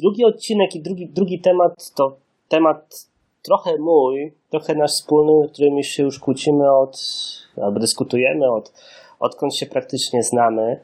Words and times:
drugi 0.00 0.24
odcinek 0.24 0.74
i 0.74 0.80
drugi, 0.80 1.08
drugi 1.08 1.40
temat 1.40 1.92
to 1.94 2.16
temat 2.48 3.06
trochę 3.42 3.78
mój, 3.78 4.32
trochę 4.50 4.74
nasz 4.74 4.90
wspólny, 4.90 5.48
którym 5.48 5.82
się 5.82 6.02
już 6.02 6.18
kłócimy 6.18 6.72
od, 6.72 6.98
albo 7.62 7.80
dyskutujemy 7.80 8.50
od, 8.50 8.72
odkąd 9.20 9.56
się 9.56 9.66
praktycznie 9.66 10.22
znamy. 10.22 10.80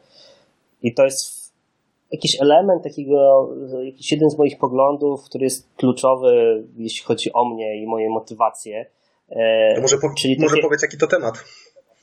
I 0.83 0.95
to 0.95 1.05
jest 1.05 1.53
jakiś 2.13 2.41
element 2.41 2.83
takiego, 2.83 3.49
jakiś 3.85 4.13
jeden 4.13 4.31
z 4.31 4.39
moich 4.39 4.59
poglądów, 4.59 5.25
który 5.25 5.45
jest 5.45 5.69
kluczowy, 5.77 6.65
jeśli 6.77 7.05
chodzi 7.05 7.33
o 7.33 7.45
mnie 7.45 7.83
i 7.83 7.87
moje 7.87 8.09
motywacje. 8.09 8.87
E, 9.31 9.75
to 9.75 9.81
może, 9.81 9.99
po, 9.99 10.15
Czyli 10.19 10.37
może 10.41 10.55
takie, 10.55 10.63
powiedz, 10.63 10.83
jaki 10.83 10.99
to 10.99 11.07
temat? 11.07 11.35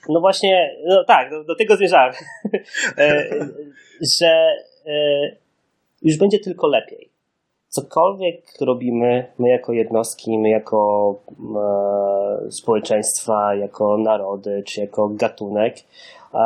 No 0.10 0.20
właśnie, 0.20 0.76
no 0.86 1.04
tak, 1.04 1.30
do, 1.30 1.44
do 1.44 1.56
tego 1.56 1.78
zmierzałem. 1.78 2.14
E, 2.98 3.30
że 4.20 4.56
e, 4.86 5.45
już 6.06 6.18
będzie 6.18 6.40
tylko 6.40 6.68
lepiej. 6.68 7.10
Cokolwiek 7.68 8.62
robimy, 8.62 9.34
my 9.40 9.50
jako 9.50 9.74
jednostki, 9.74 10.38
my 10.38 10.50
jako 10.50 11.16
e, 12.48 12.52
społeczeństwa, 12.52 13.56
jako 13.56 13.98
narody, 13.98 14.64
czy 14.66 14.82
jako 14.82 15.10
gatunek, 15.10 15.78
e, 16.34 16.38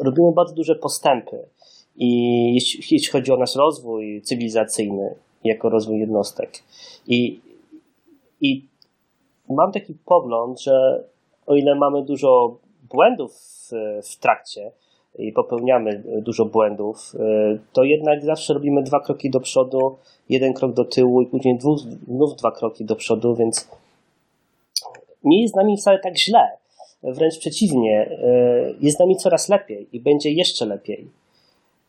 robimy 0.00 0.32
bardzo 0.32 0.54
duże 0.54 0.74
postępy. 0.74 1.48
I 1.96 2.54
jeśli, 2.54 2.80
jeśli 2.90 3.12
chodzi 3.12 3.32
o 3.32 3.36
nasz 3.36 3.56
rozwój 3.56 4.22
cywilizacyjny, 4.22 5.14
jako 5.44 5.68
rozwój 5.68 6.00
jednostek. 6.00 6.50
I, 7.06 7.40
i 8.40 8.66
mam 9.48 9.72
taki 9.72 9.94
pogląd, 10.04 10.60
że 10.60 11.04
o 11.46 11.54
ile 11.54 11.74
mamy 11.74 12.04
dużo 12.04 12.56
błędów 12.90 13.32
w, 13.32 13.70
w 14.02 14.16
trakcie, 14.16 14.72
i 15.18 15.32
popełniamy 15.32 16.02
dużo 16.22 16.44
błędów, 16.44 17.12
e, 17.14 17.58
to 17.72 17.84
jednak 17.84 18.24
zawsze 18.24 18.54
robimy 18.54 18.82
dwa 18.82 19.00
kroki 19.00 19.30
do 19.30 19.40
przodu, 19.40 19.96
jeden 20.28 20.54
krok 20.54 20.72
do 20.72 20.84
tyłu 20.84 21.22
i 21.22 21.26
później 21.26 21.58
dwóch, 21.58 21.78
znów 22.08 22.36
dwa 22.36 22.50
kroki 22.52 22.84
do 22.84 22.96
przodu, 22.96 23.36
więc 23.36 23.68
nie 25.24 25.42
jest 25.42 25.54
z 25.54 25.56
nami 25.56 25.76
wcale 25.76 25.98
tak 25.98 26.18
źle. 26.18 26.56
Wręcz 27.02 27.38
przeciwnie, 27.38 28.18
e, 28.22 28.74
jest 28.80 28.96
z 28.96 29.00
nami 29.00 29.16
coraz 29.16 29.48
lepiej 29.48 29.88
i 29.92 30.00
będzie 30.00 30.30
jeszcze 30.30 30.66
lepiej. 30.66 31.10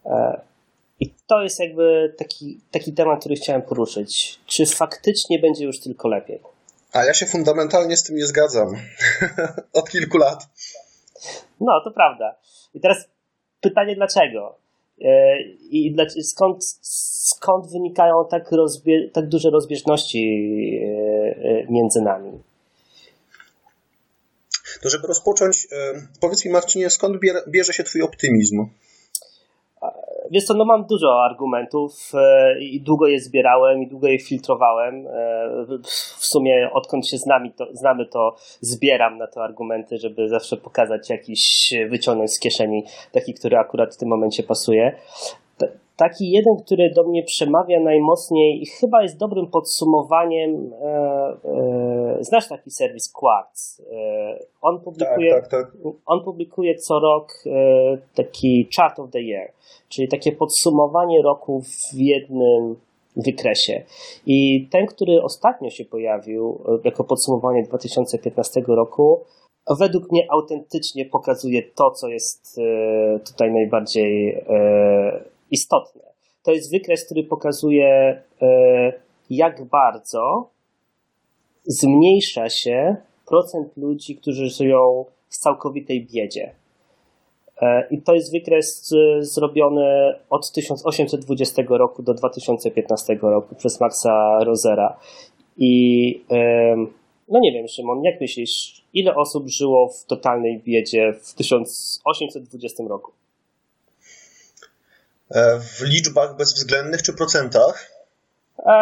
E, 0.05 0.41
I 0.99 1.13
to 1.27 1.43
jest 1.43 1.59
jakby 1.59 2.13
taki, 2.17 2.59
taki 2.71 2.93
temat, 2.93 3.19
który 3.19 3.35
chciałem 3.35 3.61
poruszyć. 3.61 4.39
Czy 4.45 4.65
faktycznie 4.65 5.39
będzie 5.39 5.65
już 5.65 5.79
tylko 5.79 6.07
lepiej? 6.07 6.39
A 6.93 7.05
ja 7.05 7.13
się 7.13 7.25
fundamentalnie 7.25 7.97
z 7.97 8.03
tym 8.03 8.15
nie 8.15 8.25
zgadzam. 8.25 8.67
Od 9.73 9.89
kilku 9.89 10.17
lat. 10.17 10.47
No, 11.59 11.81
to 11.83 11.91
prawda. 11.91 12.35
I 12.73 12.79
teraz 12.79 13.09
pytanie 13.63 13.95
dlaczego? 13.95 14.55
E, 15.01 15.41
I 15.69 15.95
skąd, 16.23 16.63
skąd 16.81 17.71
wynikają 17.71 18.13
tak, 18.31 18.51
rozbie, 18.51 19.09
tak 19.13 19.27
duże 19.29 19.49
rozbieżności 19.49 20.19
e, 20.19 21.45
e, 21.45 21.65
między 21.69 22.01
nami? 22.01 22.31
To 24.81 24.89
żeby 24.89 25.07
rozpocząć, 25.07 25.67
powiedz 26.21 26.45
mi 26.45 26.51
Marcinie, 26.51 26.89
skąd 26.89 27.17
bierze 27.47 27.73
się 27.73 27.83
twój 27.83 28.01
optymizm? 28.01 28.65
Wiesz 30.33 30.43
co, 30.43 30.53
no 30.53 30.65
mam 30.65 30.85
dużo 30.85 31.23
argumentów 31.23 32.11
e, 32.13 32.59
i 32.59 32.81
długo 32.81 33.07
je 33.07 33.19
zbierałem 33.19 33.81
i 33.81 33.87
długo 33.87 34.07
je 34.07 34.19
filtrowałem. 34.19 35.07
E, 35.07 35.65
w 36.19 36.25
sumie 36.25 36.69
odkąd 36.73 37.07
się 37.07 37.17
znamy 37.17 37.51
to, 37.51 37.67
znamy, 37.71 38.05
to 38.05 38.35
zbieram 38.61 39.17
na 39.17 39.27
te 39.27 39.41
argumenty, 39.41 39.97
żeby 39.97 40.29
zawsze 40.29 40.57
pokazać 40.57 41.09
jakiś, 41.09 41.73
wyciągnąć 41.89 42.31
z 42.31 42.39
kieszeni 42.39 42.83
taki, 43.11 43.33
który 43.33 43.57
akurat 43.57 43.95
w 43.95 43.97
tym 43.97 44.09
momencie 44.09 44.43
pasuje. 44.43 44.95
Taki 45.95 46.31
jeden, 46.31 46.53
który 46.65 46.91
do 46.95 47.03
mnie 47.03 47.23
przemawia 47.23 47.79
najmocniej 47.79 48.61
i 48.61 48.65
chyba 48.65 49.01
jest 49.01 49.19
dobrym 49.19 49.47
podsumowaniem. 49.47 50.73
E, 50.73 50.87
e, 50.87 51.92
znasz 52.21 52.47
taki 52.47 52.71
serwis 52.71 53.11
Quartz? 53.11 53.81
E, 53.91 54.39
on, 54.61 54.79
publikuje, 54.81 55.31
tak, 55.33 55.47
tak, 55.47 55.71
tak. 55.71 55.81
on 56.05 56.23
publikuje 56.23 56.75
co 56.75 56.99
rok 56.99 57.33
e, 57.45 57.97
taki 58.15 58.69
chart 58.75 58.99
of 58.99 59.11
the 59.11 59.21
year, 59.21 59.51
czyli 59.89 60.07
takie 60.07 60.31
podsumowanie 60.31 61.21
roku 61.21 61.61
w 61.61 61.93
jednym 61.93 62.75
wykresie. 63.15 63.83
I 64.25 64.67
ten, 64.71 64.85
który 64.85 65.21
ostatnio 65.21 65.69
się 65.69 65.85
pojawił 65.85 66.61
e, 66.67 66.77
jako 66.83 67.03
podsumowanie 67.03 67.63
2015 67.63 68.63
roku, 68.67 69.19
według 69.79 70.11
mnie 70.11 70.27
autentycznie 70.31 71.05
pokazuje 71.05 71.63
to, 71.75 71.91
co 71.91 72.07
jest 72.07 72.59
tutaj 73.25 73.51
najbardziej 73.51 74.43
istotne. 75.51 76.01
To 76.43 76.51
jest 76.51 76.71
wykres, 76.71 77.05
który 77.05 77.23
pokazuje, 77.23 78.21
jak 79.29 79.63
bardzo 79.63 80.49
zmniejsza 81.65 82.49
się 82.49 82.95
procent 83.27 83.77
ludzi, 83.77 84.15
którzy 84.15 84.49
żyją 84.49 85.05
w 85.29 85.37
całkowitej 85.37 86.07
biedzie. 86.13 86.51
E, 87.61 87.87
I 87.91 88.01
to 88.01 88.13
jest 88.13 88.31
wykres 88.31 88.93
e, 88.93 89.23
zrobiony 89.23 90.15
od 90.29 90.51
1820 90.51 91.63
roku 91.69 92.03
do 92.03 92.13
2015 92.13 93.17
roku 93.21 93.55
przez 93.55 93.79
Maxa 93.79 94.43
Rosera. 94.43 94.99
I 95.57 96.25
no 97.29 97.39
nie 97.39 97.51
wiem, 97.51 97.67
Szymon, 97.67 98.03
jak 98.03 98.21
myślisz, 98.21 98.83
ile 98.93 99.15
osób 99.15 99.49
żyło 99.49 99.89
w 99.89 100.05
totalnej 100.05 100.61
biedzie 100.61 101.13
w 101.23 101.33
1820 101.33 102.83
roku? 102.83 103.11
E, 105.31 105.59
w 105.59 105.81
liczbach 105.81 106.37
bezwzględnych 106.37 107.01
czy 107.01 107.13
procentach? 107.13 107.91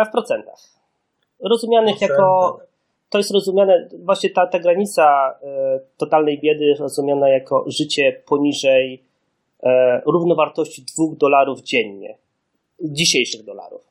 W 0.08 0.12
procentach. 0.12 0.60
Rozumianych 1.50 1.98
Procentach. 1.98 2.18
jako. 2.18 2.71
To 3.12 3.18
jest 3.18 3.32
rozumiane, 3.32 3.90
właśnie 4.00 4.30
ta, 4.30 4.48
ta 4.48 4.60
granica 4.60 5.36
e, 5.44 5.80
totalnej 5.98 6.40
biedy 6.40 6.66
jest 6.66 6.82
rozumiana 6.82 7.30
jako 7.30 7.66
życie 7.68 8.22
poniżej 8.26 9.04
równowartości 10.06 10.86
2 10.98 11.06
dolarów 11.18 11.62
dziennie. 11.62 12.18
Dzisiejszych 12.84 13.44
dolarów. 13.44 13.82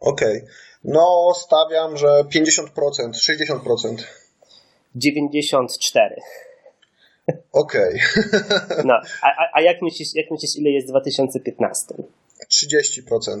Okej. 0.00 0.36
Okay. 0.36 0.48
No, 0.84 1.32
stawiam, 1.34 1.96
że 1.96 2.06
50%, 2.06 2.66
60%. 3.12 4.04
94. 4.94 6.16
Okej. 7.52 8.00
Okay. 8.16 8.84
no, 8.88 8.94
a, 9.22 9.28
a 9.54 9.60
jak, 9.60 9.82
myślisz, 9.82 10.14
jak 10.14 10.30
myślisz, 10.30 10.56
ile 10.56 10.70
jest 10.70 10.86
w 10.86 10.90
2015? 10.90 11.94
30%. 12.52 13.40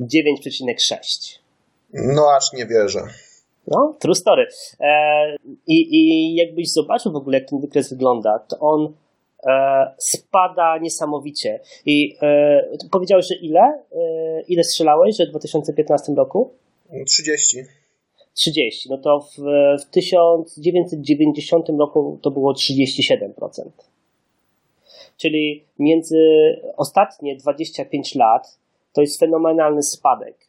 9,6. 0.00 1.38
No 1.92 2.36
aż 2.36 2.52
nie 2.52 2.66
wierzę. 2.66 3.00
No, 3.66 3.96
true 4.00 4.14
story. 4.14 4.46
E, 4.80 5.36
i, 5.66 5.96
I 5.96 6.34
jakbyś 6.34 6.72
zobaczył 6.72 7.12
w 7.12 7.16
ogóle, 7.16 7.38
jak 7.38 7.48
ten 7.48 7.60
wykres 7.60 7.90
wygląda, 7.90 8.38
to 8.38 8.58
on 8.58 8.94
e, 9.46 9.94
spada 9.98 10.78
niesamowicie. 10.78 11.60
I 11.86 12.16
e, 12.22 12.88
powiedziałeś, 12.90 13.26
że 13.26 13.34
ile? 13.34 13.60
E, 13.60 14.42
ile 14.48 14.64
strzelałeś, 14.64 15.16
że 15.16 15.26
w 15.26 15.30
2015 15.30 16.12
roku? 16.14 16.50
30. 17.06 17.56
30, 18.34 18.88
no 18.90 18.98
to 18.98 19.20
w, 19.20 19.36
w 19.82 19.90
1990 19.90 21.68
roku 21.78 22.18
to 22.22 22.30
było 22.30 22.52
37%. 22.52 23.70
Czyli 25.16 25.64
między 25.78 26.18
ostatnie 26.76 27.36
25 27.36 28.14
lat 28.14 28.58
to 28.92 29.00
jest 29.00 29.20
fenomenalny 29.20 29.82
spadek, 29.82 30.43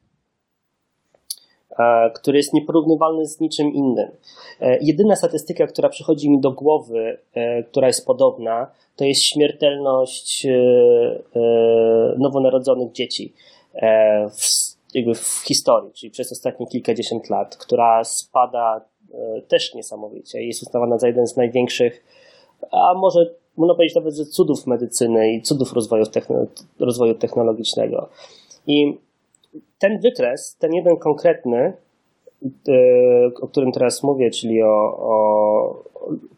który 2.15 2.37
jest 2.37 2.53
nieporównywalny 2.53 3.25
z 3.25 3.39
niczym 3.39 3.73
innym. 3.73 4.07
E, 4.61 4.77
jedyna 4.81 5.15
statystyka, 5.15 5.67
która 5.67 5.89
przychodzi 5.89 6.29
mi 6.29 6.39
do 6.39 6.51
głowy, 6.51 7.17
e, 7.33 7.63
która 7.63 7.87
jest 7.87 8.05
podobna, 8.05 8.67
to 8.95 9.05
jest 9.05 9.23
śmiertelność 9.23 10.47
nowonarodzonych 12.17 12.91
dzieci 12.91 13.33
w 14.31 14.65
w 15.15 15.47
historii, 15.47 15.93
czyli 15.93 16.11
przez 16.11 16.31
ostatnie 16.31 16.67
kilkadziesiąt 16.67 17.29
lat, 17.29 17.57
która 17.57 18.03
spada 18.03 18.81
e, 19.13 19.41
też 19.41 19.73
niesamowicie 19.73 20.43
jest 20.43 20.63
uznawana 20.63 20.97
za 20.97 21.07
jeden 21.07 21.27
z 21.27 21.37
największych, 21.37 22.03
a 22.71 22.93
może 22.93 23.35
można 23.57 23.75
powiedzieć 23.75 23.95
nawet, 23.95 24.15
że 24.15 24.25
cudów 24.25 24.67
medycyny 24.67 25.33
i 25.33 25.41
cudów 25.41 25.73
rozwoju 26.79 27.15
technologicznego. 27.15 28.09
I 28.67 28.97
ten 29.79 29.99
wykres, 29.99 30.57
ten 30.59 30.73
jeden 30.73 30.97
konkretny, 30.97 31.73
e, 32.67 32.73
o 33.41 33.47
którym 33.47 33.71
teraz 33.71 34.03
mówię, 34.03 34.31
czyli 34.31 34.63
o, 34.63 34.97
o 34.97 35.83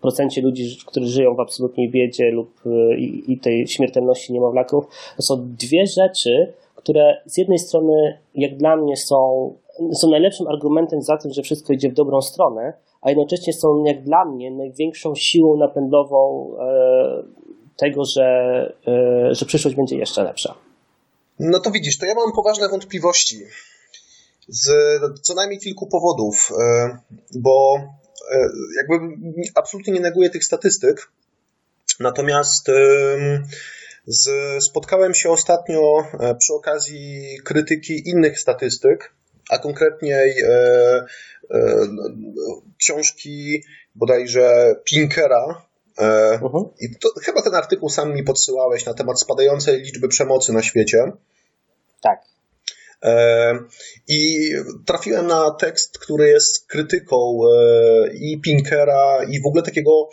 procencie 0.01 0.41
ludzi, 0.41 0.77
którzy 0.85 1.07
żyją 1.07 1.35
w 1.35 1.39
absolutnej 1.39 1.89
biedzie 1.89 2.31
lub 2.31 2.51
e, 2.65 2.97
i, 2.97 3.33
i 3.33 3.39
tej 3.39 3.67
śmiertelności 3.67 4.33
niemowlaków, 4.33 4.85
to 5.17 5.21
są 5.21 5.35
dwie 5.59 5.85
rzeczy, 5.85 6.53
które 6.75 7.21
z 7.25 7.37
jednej 7.37 7.59
strony, 7.59 8.17
jak 8.35 8.57
dla 8.57 8.75
mnie, 8.75 8.97
są, 8.97 9.53
są 9.93 10.09
najlepszym 10.09 10.47
argumentem 10.47 11.01
za 11.01 11.17
tym, 11.17 11.33
że 11.33 11.41
wszystko 11.41 11.73
idzie 11.73 11.89
w 11.89 11.93
dobrą 11.93 12.21
stronę, 12.21 12.73
a 13.01 13.09
jednocześnie 13.09 13.53
są, 13.53 13.83
jak 13.83 14.03
dla 14.03 14.25
mnie, 14.25 14.51
największą 14.51 15.15
siłą 15.15 15.57
napędową 15.57 16.51
e, 16.59 17.23
tego, 17.77 18.05
że, 18.05 18.25
e, 18.87 19.35
że 19.35 19.45
przyszłość 19.45 19.75
będzie 19.75 19.97
jeszcze 19.97 20.23
lepsza. 20.23 20.66
No 21.39 21.59
to 21.59 21.71
widzisz, 21.71 21.97
to 21.97 22.05
ja 22.05 22.13
mam 22.15 22.31
poważne 22.31 22.69
wątpliwości. 22.69 23.43
Z 24.47 24.71
co 25.21 25.33
najmniej 25.33 25.59
kilku 25.59 25.87
powodów, 25.87 26.51
e, 26.59 26.97
bo 27.35 27.79
e, 28.31 28.49
jakby 28.77 29.17
absolutnie 29.55 29.93
nie 29.93 29.99
neguję 29.99 30.29
tych 30.29 30.43
statystyk, 30.43 31.11
natomiast 31.99 32.69
z, 34.07 34.29
spotkałem 34.63 35.13
się 35.13 35.29
ostatnio 35.29 36.03
e, 36.19 36.35
przy 36.35 36.53
okazji 36.53 37.37
krytyki 37.43 38.09
innych 38.09 38.39
statystyk, 38.39 39.13
a 39.49 39.57
konkretniej 39.57 40.41
e, 40.41 41.05
książki 42.77 43.63
bodajże 43.95 44.75
Pinkera. 44.83 45.66
E, 45.97 46.39
uh-huh. 46.43 46.69
I 46.79 46.95
to, 46.95 47.09
chyba 47.23 47.41
ten 47.41 47.55
artykuł 47.55 47.89
sam 47.89 48.13
mi 48.13 48.23
podsyłałeś 48.23 48.85
na 48.85 48.93
temat 48.93 49.19
spadającej 49.19 49.81
liczby 49.81 50.07
przemocy 50.07 50.53
na 50.53 50.63
świecie. 50.63 51.11
Tak. 52.01 52.21
E, 53.03 53.53
I 54.07 54.51
trafiłem 54.85 55.27
na 55.27 55.51
tekst, 55.51 55.99
który 55.99 56.27
jest 56.29 56.67
krytyką 56.67 57.17
e, 57.17 58.13
i 58.13 58.41
Pinkera, 58.41 59.23
i 59.29 59.41
w 59.41 59.45
ogóle 59.47 59.63
takiego 59.63 60.09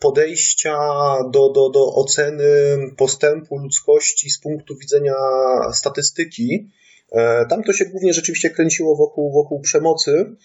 podejścia 0.00 0.78
do, 1.30 1.48
do, 1.48 1.70
do 1.70 1.94
oceny 1.94 2.44
postępu 2.96 3.58
ludzkości 3.58 4.30
z 4.30 4.40
punktu 4.40 4.76
widzenia 4.76 5.14
statystyki. 5.72 6.68
Tam 7.48 7.62
to 7.62 7.72
się 7.72 7.84
głównie 7.84 8.12
rzeczywiście 8.14 8.50
kręciło 8.50 8.96
wokół, 8.96 9.32
wokół 9.32 9.60
przemocy, 9.60 10.36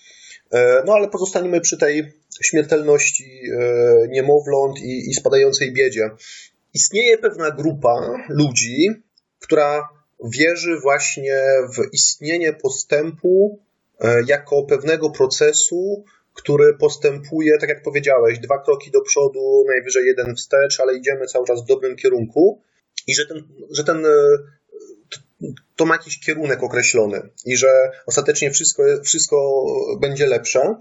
no 0.86 0.94
ale 0.94 1.07
pozostaniemy 1.07 1.62
przy 1.62 1.78
tej 1.78 2.13
śmiertelności 2.44 3.24
e, 3.24 4.07
niemowląt 4.07 4.80
i, 4.80 5.10
i 5.10 5.13
spadającej 5.13 5.74
biedzie. 5.74 6.10
Istnieje 6.74 7.18
pewna 7.18 7.51
grupa 7.51 8.24
ludzi, 8.30 8.88
która 9.40 9.90
wierzy 10.25 10.80
właśnie 10.81 11.42
w 11.78 11.94
istnienie 11.94 12.54
postępu 12.54 13.60
jako 14.28 14.63
pewnego 14.63 15.10
procesu, 15.10 16.04
który 16.34 16.74
postępuje, 16.74 17.57
tak 17.57 17.69
jak 17.69 17.84
powiedziałeś, 17.84 18.40
dwa 18.40 18.63
kroki 18.63 18.92
do 18.92 19.01
przodu, 19.01 19.63
najwyżej 19.68 20.06
jeden 20.06 20.36
wstecz, 20.36 20.80
ale 20.80 20.98
idziemy 20.98 21.25
cały 21.25 21.46
czas 21.46 21.63
w 21.63 21.68
dobrym 21.68 21.96
kierunku 21.96 22.62
i 23.07 23.16
że 23.16 23.25
ten, 23.25 23.44
że 23.72 23.84
ten 23.84 24.06
to 25.75 25.86
ma 25.86 25.95
jakiś 25.95 26.19
kierunek 26.19 26.63
określony 26.63 27.21
i 27.45 27.57
że 27.57 27.91
ostatecznie 28.06 28.51
wszystko, 28.51 28.83
wszystko 29.03 29.65
będzie 30.01 30.27
lepsze. 30.27 30.75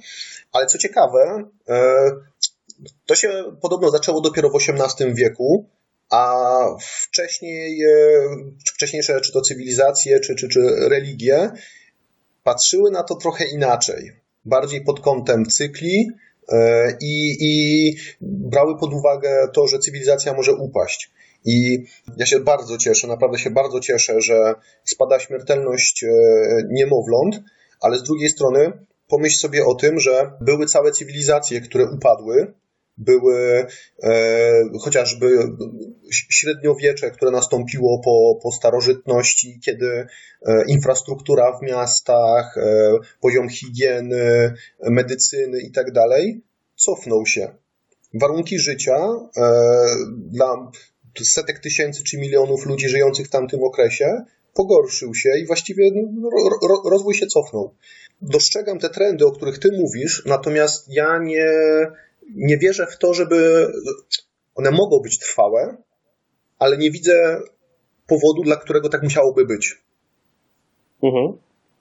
Ale 0.53 0.67
co 0.67 0.79
ciekawe, 0.79 1.45
e, 1.69 2.11
to 3.07 3.15
się 3.15 3.57
podobno 3.63 3.91
zaczęło 3.91 4.21
dopiero 4.21 4.51
w 4.51 4.57
XVIII 4.57 5.15
wieku, 5.15 5.69
a 6.11 6.45
wcześniej, 6.81 7.83
e, 7.83 7.89
wcześniejsze 8.67 9.21
czy 9.21 9.33
to 9.33 9.41
cywilizacje, 9.41 10.21
czy, 10.21 10.35
czy, 10.35 10.49
czy 10.49 10.61
religie 10.89 11.51
patrzyły 12.43 12.91
na 12.91 13.03
to 13.03 13.15
trochę 13.15 13.45
inaczej 13.45 14.13
bardziej 14.45 14.85
pod 14.85 15.01
kątem 15.01 15.47
cykli 15.47 16.11
e, 16.49 16.91
i, 17.01 17.37
i 17.41 17.97
brały 18.21 18.79
pod 18.79 18.95
uwagę 18.95 19.49
to, 19.55 19.67
że 19.67 19.79
cywilizacja 19.79 20.35
może 20.35 20.55
upaść. 20.55 21.11
I 21.49 21.85
ja 22.17 22.27
się 22.27 22.41
bardzo 22.41 22.79
cieszę, 22.79 23.07
naprawdę 23.07 23.39
się 23.39 23.51
bardzo 23.51 23.81
cieszę, 23.81 24.21
że 24.21 24.55
spada 24.85 25.19
śmiertelność 25.19 26.05
e, 26.05 26.09
niemowląt, 26.71 27.41
ale 27.81 27.99
z 27.99 28.03
drugiej 28.03 28.29
strony 28.29 28.73
pomyśl 29.09 29.39
sobie 29.39 29.65
o 29.65 29.75
tym, 29.75 30.01
że 30.01 30.31
były 30.41 30.67
całe 30.67 30.93
cywilizacje, 30.93 31.61
które 31.61 31.85
upadły, 31.91 32.55
były 32.99 33.67
e, 34.03 34.63
chociażby 34.81 35.39
średniowiecze, 36.31 37.11
które 37.11 37.31
nastąpiło 37.31 38.01
po, 38.05 38.39
po 38.43 38.53
starożytności, 38.53 39.61
kiedy 39.65 40.07
e, 40.47 40.65
infrastruktura 40.69 41.59
w 41.59 41.63
miastach, 41.63 42.59
e, 42.59 42.93
poziom 43.21 43.49
higieny, 43.49 44.55
medycyny 44.81 45.61
i 45.61 45.73
tak 45.73 45.93
dalej 45.93 46.43
cofnął 46.77 47.27
się. 47.27 47.55
Warunki 48.15 48.59
życia 48.59 48.97
e, 48.97 49.53
dla 50.17 50.71
setek 51.25 51.59
tysięcy 51.59 52.05
czy 52.05 52.19
milionów 52.19 52.67
ludzi 52.67 52.89
żyjących 52.89 53.27
w 53.27 53.31
tamtym 53.31 53.63
okresie 53.63 54.25
pogorszył 54.55 55.15
się 55.15 55.29
i 55.43 55.47
właściwie 55.47 55.91
no, 55.95 56.31
ro, 56.31 56.69
ro, 56.69 56.91
rozwój 56.91 57.15
się 57.15 57.27
cofnął. 57.27 57.75
Dostrzegam 58.23 58.79
te 58.79 58.91
trendy, 58.91 59.27
o 59.27 59.33
których 59.33 59.59
ty 59.59 59.69
mówisz, 59.73 60.23
natomiast 60.27 60.87
ja 60.89 61.19
nie, 61.19 61.51
nie 62.35 62.59
wierzę 62.59 62.87
w 62.87 62.99
to, 62.99 63.15
żeby 63.15 63.69
one 64.55 64.71
mogą 64.71 65.01
być 65.01 65.19
trwałe, 65.19 65.77
ale 66.59 66.79
nie 66.79 66.91
widzę 66.91 67.41
powodu, 68.07 68.43
dla 68.45 68.57
którego 68.57 68.89
tak 68.89 69.03
musiałoby 69.03 69.47
być. 69.47 69.83
Mhm. 71.03 71.25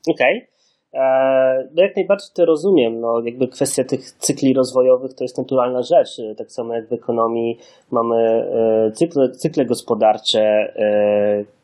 Okej. 0.08 0.38
Okay. 0.38 0.57
E, 0.94 1.70
no 1.76 1.84
jak 1.84 1.96
najbardziej 1.96 2.30
to 2.34 2.46
rozumiem. 2.46 3.00
No, 3.00 3.22
jakby 3.26 3.48
kwestia 3.48 3.84
tych 3.84 4.12
cykli 4.12 4.54
rozwojowych 4.54 5.14
to 5.14 5.24
jest 5.24 5.38
naturalna 5.38 5.82
rzecz. 5.82 6.22
Tak 6.38 6.52
samo 6.52 6.74
jak 6.74 6.88
w 6.88 6.94
ekonomii 6.94 7.58
mamy 7.92 8.16
e, 8.18 8.92
cykle, 8.92 9.32
cykle 9.32 9.66
gospodarcze, 9.66 10.42
e, 10.76 11.57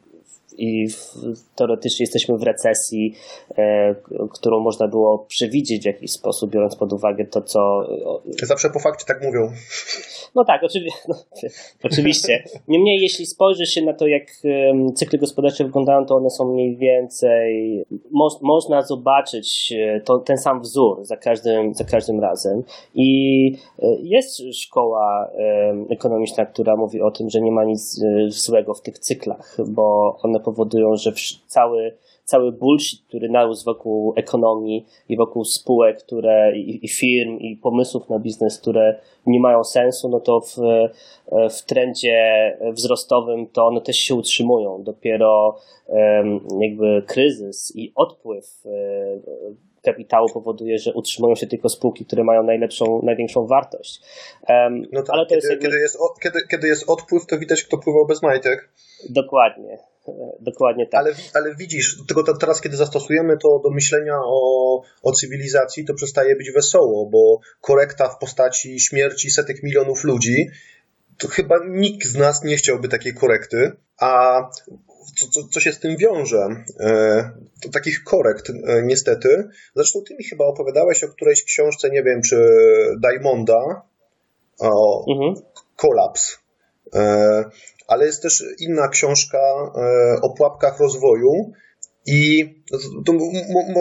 i 0.57 0.87
teoretycznie 1.55 2.03
jesteśmy 2.03 2.37
w 2.37 2.43
recesji, 2.43 3.15
e, 3.57 3.95
którą 4.33 4.59
można 4.59 4.87
było 4.87 5.25
przewidzieć 5.29 5.83
w 5.83 5.85
jakiś 5.85 6.11
sposób, 6.11 6.51
biorąc 6.51 6.75
pod 6.75 6.93
uwagę 6.93 7.25
to, 7.25 7.41
co. 7.41 7.87
Zawsze 8.43 8.69
po 8.69 8.79
fakcie 8.79 9.05
tak 9.05 9.23
mówią. 9.23 9.51
No 10.35 10.45
tak, 10.45 10.63
oczywiście. 10.63 10.99
No, 11.13 11.15
oczywiście. 11.83 12.43
Niemniej, 12.67 12.99
jeśli 13.01 13.25
spojrzy 13.25 13.65
się 13.65 13.81
na 13.81 13.93
to, 13.93 14.07
jak 14.07 14.23
cykly 14.95 15.19
gospodarcze 15.19 15.63
wyglądają, 15.63 16.05
to 16.05 16.15
one 16.15 16.29
są 16.29 16.53
mniej 16.53 16.77
więcej. 16.77 17.83
Mo, 18.11 18.27
można 18.41 18.81
zobaczyć 18.81 19.73
e, 19.77 20.01
to, 20.01 20.19
ten 20.19 20.37
sam 20.37 20.61
wzór 20.61 21.05
za 21.05 21.17
każdym, 21.17 21.73
za 21.73 21.83
każdym 21.83 22.19
razem. 22.19 22.63
I 22.95 23.47
e, 23.79 23.87
jest 24.01 24.41
szkoła 24.53 25.31
ekonomiczna, 25.89 26.45
która 26.45 26.75
mówi 26.75 27.01
o 27.01 27.11
tym, 27.11 27.29
że 27.29 27.41
nie 27.41 27.51
ma 27.51 27.63
nic 27.63 27.99
złego 28.27 28.73
w 28.73 28.81
tych 28.81 28.99
cyklach, 28.99 29.57
bo 29.67 30.17
one 30.23 30.39
powodują, 30.43 30.95
że 30.95 31.11
cały, 31.47 31.97
cały 32.23 32.51
bullshit, 32.51 33.01
który 33.07 33.29
narósł 33.29 33.65
wokół 33.65 34.13
ekonomii 34.15 34.85
i 35.09 35.17
wokół 35.17 35.45
spółek, 35.45 36.03
które 36.03 36.57
i, 36.57 36.85
i 36.85 36.89
firm, 36.89 37.37
i 37.39 37.57
pomysłów 37.57 38.09
na 38.09 38.19
biznes, 38.19 38.61
które 38.61 38.99
nie 39.25 39.39
mają 39.39 39.63
sensu, 39.63 40.09
no 40.09 40.19
to 40.19 40.41
w, 40.41 40.55
w 41.53 41.65
trendzie 41.65 42.17
wzrostowym 42.71 43.47
to 43.47 43.67
one 43.67 43.81
też 43.81 43.97
się 43.97 44.15
utrzymują. 44.15 44.83
Dopiero 44.83 45.57
jakby 46.59 47.03
kryzys 47.07 47.75
i 47.75 47.91
odpływ 47.95 48.63
e, 48.65 48.69
kapitału 49.83 50.29
powoduje, 50.33 50.77
że 50.77 50.93
utrzymują 50.93 51.35
się 51.35 51.47
tylko 51.47 51.69
spółki, 51.69 52.05
które 52.05 52.23
mają 52.23 52.43
najlepszą, 52.43 53.01
największą 53.03 53.47
wartość. 53.47 54.01
no 54.91 55.01
tak, 55.01 55.09
ale 55.09 55.25
to 55.25 55.29
kiedy, 55.29 55.35
jest 55.35 55.49
jakby... 55.49 55.65
kiedy, 55.65 55.79
jest, 55.79 55.97
kiedy, 56.23 56.39
kiedy 56.51 56.67
jest 56.67 56.89
odpływ, 56.89 57.25
to 57.25 57.39
widać, 57.39 57.63
kto 57.63 57.77
pływał 57.77 58.05
bez 58.05 58.21
majtek. 58.21 58.69
Dokładnie. 59.09 59.77
Dokładnie 60.39 60.87
tak. 60.87 60.99
Ale, 60.99 61.13
ale 61.33 61.55
widzisz, 61.55 61.97
tylko 62.07 62.37
teraz, 62.37 62.61
kiedy 62.61 62.77
zastosujemy 62.77 63.37
to 63.37 63.59
do 63.63 63.69
myślenia 63.69 64.19
o, 64.25 64.81
o 65.03 65.11
cywilizacji, 65.11 65.85
to 65.85 65.93
przestaje 65.93 66.35
być 66.35 66.51
wesoło, 66.51 67.09
bo 67.09 67.39
korekta 67.61 68.09
w 68.09 68.17
postaci 68.17 68.79
śmierci 68.79 69.31
setek 69.31 69.63
milionów 69.63 70.03
ludzi, 70.03 70.47
to 71.17 71.27
chyba 71.27 71.55
nikt 71.69 72.07
z 72.07 72.15
nas 72.15 72.43
nie 72.43 72.57
chciałby 72.57 72.87
takiej 72.87 73.13
korekty, 73.13 73.71
a 73.99 74.41
co, 75.15 75.27
co, 75.27 75.47
co 75.47 75.59
się 75.59 75.71
z 75.71 75.79
tym 75.79 75.97
wiąże? 75.97 76.47
E, 76.79 77.31
to 77.61 77.69
takich 77.69 78.03
korekt, 78.03 78.49
e, 78.49 78.83
niestety. 78.83 79.47
Zresztą 79.75 79.99
ty 80.07 80.15
mi 80.15 80.23
chyba 80.23 80.45
opowiadałeś 80.45 81.03
o 81.03 81.07
którejś 81.07 81.43
książce, 81.43 81.89
nie 81.89 82.03
wiem, 82.03 82.21
czy 82.21 82.37
Diamonda, 83.01 83.81
o 84.59 85.05
mhm. 85.13 85.35
Kolaps. 85.75 86.37
E, 86.95 87.43
ale 87.87 88.05
jest 88.05 88.21
też 88.21 88.43
inna 88.59 88.87
książka 88.87 89.37
e, 89.37 90.21
o 90.21 90.29
pułapkach 90.29 90.79
rozwoju 90.79 91.51
i 92.05 92.45
to 93.05 93.13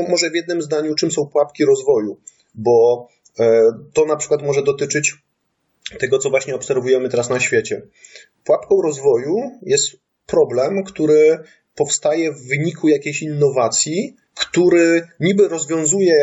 może 0.09 0.31
w 0.31 0.35
jednym 0.35 0.63
zdaniu, 0.63 0.95
czym 0.95 1.11
są 1.11 1.27
pułapki 1.27 1.65
rozwoju, 1.65 2.21
bo 2.55 3.09
e, 3.41 3.63
to 3.93 4.05
na 4.05 4.17
przykład 4.17 4.43
może 4.43 4.63
dotyczyć 4.63 5.15
tego, 5.99 6.19
co 6.19 6.31
właśnie 6.31 6.55
obserwujemy 6.55 7.09
teraz 7.09 7.31
na 7.31 7.41
świecie. 7.41 7.83
Pułapką 8.45 8.83
rozwoju 8.83 9.37
jest 9.63 9.97
problem, 10.27 10.85
który 10.85 11.39
powstaje 11.75 12.33
w 12.33 12.49
wyniku 12.49 12.89
jakiejś 12.89 13.23
innowacji, 13.23 14.17
który 14.35 15.09
niby 15.21 15.49
rozwiązuje, 15.49 16.15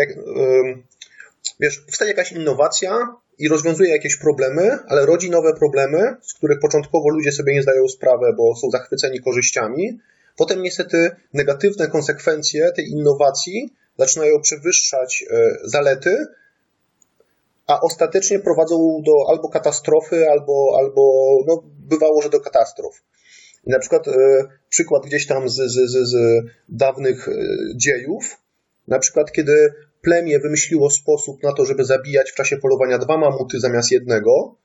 wiesz, 1.59 1.79
powstaje 1.79 2.11
jakaś 2.11 2.31
innowacja, 2.31 3.15
i 3.39 3.47
rozwiązuje 3.47 3.89
jakieś 3.89 4.15
problemy, 4.15 4.77
ale 4.87 5.05
rodzi 5.05 5.29
nowe 5.29 5.53
problemy, 5.53 6.15
z 6.21 6.33
których 6.33 6.59
początkowo 6.59 7.09
ludzie 7.09 7.31
sobie 7.31 7.53
nie 7.53 7.63
zdają 7.63 7.87
sprawy, 7.87 8.33
bo 8.37 8.55
są 8.55 8.69
zachwyceni 8.69 9.19
korzyściami. 9.19 9.99
Potem 10.37 10.61
niestety 10.61 11.11
negatywne 11.33 11.87
konsekwencje 11.87 12.71
tej 12.71 12.89
innowacji 12.89 13.73
zaczynają 13.97 14.41
przewyższać 14.41 15.25
e, 15.31 15.57
zalety, 15.63 16.25
a 17.67 17.81
ostatecznie 17.81 18.39
prowadzą 18.39 19.01
do 19.05 19.13
albo 19.29 19.49
katastrofy, 19.49 20.29
albo, 20.29 20.77
albo 20.79 21.11
no, 21.47 21.63
bywało, 21.79 22.21
że 22.21 22.29
do 22.29 22.39
katastrof. 22.39 23.01
I 23.67 23.69
na 23.69 23.79
przykład 23.79 24.05
przykład 24.69 25.05
gdzieś 25.05 25.27
tam 25.27 25.49
z, 25.49 25.55
z, 25.55 25.91
z, 25.91 26.09
z 26.09 26.43
dawnych 26.69 27.29
dziejów, 27.75 28.37
na 28.87 28.99
przykład 28.99 29.31
kiedy 29.31 29.73
plemię 30.01 30.39
wymyśliło 30.39 30.89
sposób 30.89 31.43
na 31.43 31.53
to, 31.53 31.65
żeby 31.65 31.85
zabijać 31.85 32.31
w 32.31 32.35
czasie 32.35 32.57
polowania 32.57 32.97
dwa 32.97 33.17
mamuty 33.17 33.59
zamiast 33.59 33.91
jednego, 33.91 34.55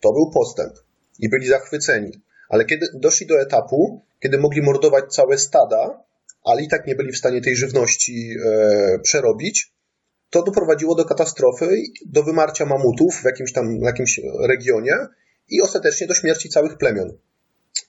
to 0.00 0.12
był 0.12 0.30
postęp 0.30 0.72
i 1.18 1.28
byli 1.28 1.46
zachwyceni. 1.46 2.10
Ale 2.48 2.64
kiedy 2.64 2.86
doszli 2.94 3.26
do 3.26 3.40
etapu, 3.40 4.02
kiedy 4.20 4.38
mogli 4.38 4.62
mordować 4.62 5.04
całe 5.14 5.38
stada, 5.38 6.04
ale 6.44 6.62
i 6.62 6.68
tak 6.68 6.86
nie 6.86 6.94
byli 6.94 7.12
w 7.12 7.18
stanie 7.18 7.40
tej 7.40 7.56
żywności 7.56 8.36
e, 8.46 8.98
przerobić, 8.98 9.72
to 10.30 10.42
doprowadziło 10.42 10.94
do 10.94 11.04
katastrofy, 11.04 11.68
do 12.06 12.22
wymarcia 12.22 12.66
mamutów 12.66 13.14
w 13.14 13.24
jakimś 13.24 13.52
tam 13.52 13.80
w 13.80 13.82
jakimś 13.82 14.20
regionie 14.48 14.92
i 15.48 15.62
ostatecznie 15.62 16.06
do 16.06 16.14
śmierci 16.14 16.48
całych 16.48 16.78
plemion. 16.78 17.08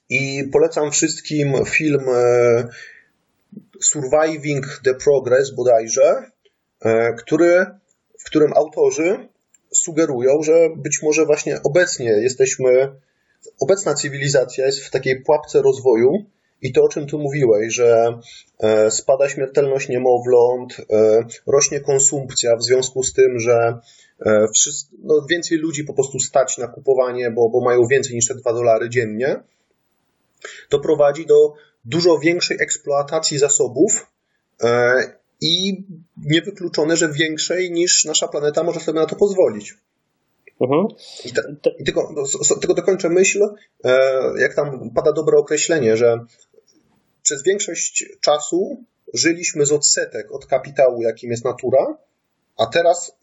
I 0.10 0.43
polecam 0.51 0.91
wszystkim 0.91 1.53
film 1.65 2.05
e, 2.10 2.67
Surviving 3.81 4.81
the 4.83 4.93
Progress 4.95 5.55
bodajże, 5.55 6.31
który, 7.18 7.66
w 8.20 8.24
którym 8.24 8.54
autorzy 8.54 9.28
sugerują, 9.74 10.44
że 10.44 10.70
być 10.75 11.00
może 11.04 11.25
właśnie 11.25 11.60
obecnie 11.63 12.10
jesteśmy, 12.10 12.92
obecna 13.60 13.94
cywilizacja 13.94 14.66
jest 14.66 14.80
w 14.80 14.90
takiej 14.90 15.22
pułapce 15.22 15.62
rozwoju 15.62 16.10
i 16.62 16.74
to, 16.74 16.82
o 16.84 16.90
czym 16.90 17.08
tu 17.08 17.20
mówiłeś, 17.20 17.74
że 17.74 18.20
e, 18.60 18.92
spada 18.92 19.30
śmiertelność 19.30 19.90
niemowląt, 19.90 20.78
e, 20.92 21.24
rośnie 21.48 21.80
konsumpcja 21.80 22.56
w 22.56 22.63
związku 22.63 23.04
z 23.04 23.13
tym, 23.13 23.40
że 23.40 23.80
no, 25.04 25.25
więcej 25.30 25.58
ludzi 25.58 25.84
po 25.84 25.94
prostu 25.94 26.20
stać 26.20 26.58
na 26.58 26.68
kupowanie, 26.68 27.32
bo, 27.32 27.50
bo 27.50 27.66
mają 27.66 27.80
więcej 27.92 28.16
niż 28.16 28.28
te 28.28 28.36
2 28.36 28.54
dolary 28.54 28.90
dziennie, 28.90 29.44
to 30.70 30.80
prowadzi 30.80 31.25
do 31.25 31.54
dużo 31.86 32.20
większej 32.20 32.58
eksploatacji 32.62 33.38
zasobów 33.38 34.12
e, 34.63 34.94
i 35.43 35.83
niewykluczone, 36.17 36.97
że 36.97 37.12
większej 37.12 37.71
niż 37.71 38.05
nasza 38.05 38.27
planeta 38.27 38.63
może 38.63 38.79
sobie 38.79 39.00
na 39.00 39.05
to 39.05 39.15
pozwolić. 39.15 39.73
Mhm. 40.62 40.88
I, 41.25 41.33
ta, 41.33 41.41
I, 41.79 41.83
tylko, 41.83 42.13
no, 42.15 42.55
tylko 42.59 42.73
dokończę 42.73 43.09
myśl, 43.09 43.43
e, 43.83 44.21
jak 44.39 44.55
tam 44.55 44.89
pada 44.95 45.12
dobre 45.12 45.38
określenie, 45.38 45.97
że 45.97 46.25
przez 47.23 47.43
większość 47.43 48.05
czasu 48.21 48.83
żyliśmy 49.13 49.65
z 49.65 49.71
odsetek 49.71 50.31
od 50.31 50.45
kapitału, 50.45 51.01
jakim 51.01 51.31
jest 51.31 51.45
natura, 51.45 51.97
a 52.57 52.65
teraz 52.65 53.17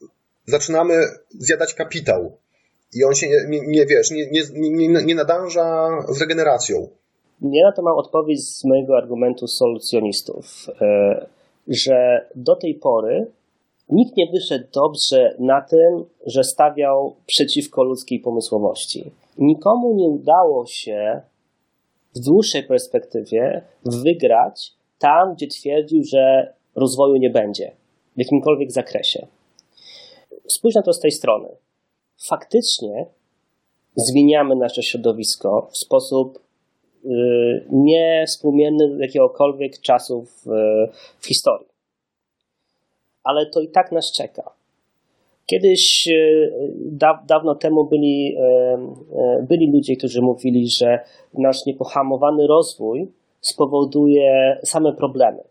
zaczynamy 0.46 0.94
zjadać 1.28 1.74
kapitał. 1.74 2.36
I 2.94 3.04
on 3.04 3.14
się 3.14 3.28
nie, 3.28 3.44
nie, 3.48 3.66
nie 3.66 3.86
wiesz, 3.86 4.10
nie, 4.10 4.30
nie, 4.30 4.42
nie, 4.52 5.04
nie 5.04 5.14
nadąża 5.14 5.88
z 6.08 6.20
regeneracją. 6.20 6.88
Ja 7.42 7.66
na 7.66 7.72
to 7.72 7.82
mam 7.82 7.96
odpowiedź 7.96 8.48
z 8.48 8.64
mojego 8.64 8.96
argumentu 8.96 9.46
solucjonistów, 9.46 10.66
e, 10.80 11.26
że 11.68 12.28
do 12.34 12.56
tej 12.56 12.74
pory 12.74 13.26
nikt 13.88 14.16
nie 14.16 14.26
wyszedł 14.26 14.64
dobrze 14.72 15.36
na 15.38 15.60
tym, 15.60 16.04
że 16.26 16.44
stawiał 16.44 17.16
przeciwko 17.26 17.84
ludzkiej 17.84 18.20
pomysłowości. 18.20 19.10
Nikomu 19.38 19.94
nie 19.94 20.08
udało 20.08 20.66
się 20.66 21.20
w 22.16 22.20
dłuższej 22.20 22.62
perspektywie 22.62 23.62
wygrać 23.84 24.72
tam, 24.98 25.34
gdzie 25.34 25.46
twierdził, 25.46 26.04
że 26.04 26.54
rozwoju 26.74 27.16
nie 27.16 27.30
będzie 27.30 27.72
w 28.16 28.18
jakimkolwiek 28.18 28.72
zakresie. 28.72 29.26
Spójrz 30.48 30.74
na 30.74 30.82
to 30.82 30.92
z 30.92 31.00
tej 31.00 31.12
strony. 31.12 31.48
Faktycznie 32.28 33.06
zmieniamy 33.96 34.56
nasze 34.56 34.82
środowisko 34.82 35.68
w 35.72 35.78
sposób 35.78 36.38
Y, 37.04 37.66
niewspółmienny 37.72 38.88
do 38.88 38.98
jakiegokolwiek 38.98 39.80
czasu 39.80 40.22
w, 40.22 40.46
w 41.20 41.26
historii. 41.26 41.68
Ale 43.24 43.46
to 43.46 43.60
i 43.60 43.68
tak 43.68 43.92
nas 43.92 44.12
czeka. 44.12 44.50
Kiedyś, 45.46 46.08
y, 46.08 46.52
da, 46.76 47.24
dawno 47.26 47.54
temu 47.54 47.84
byli, 47.84 48.36
y, 49.40 49.46
byli 49.48 49.72
ludzie, 49.72 49.96
którzy 49.96 50.22
mówili, 50.22 50.68
że 50.68 51.00
nasz 51.34 51.66
niepohamowany 51.66 52.46
rozwój 52.46 53.08
spowoduje 53.40 54.60
same 54.64 54.92
problemy 54.92 55.42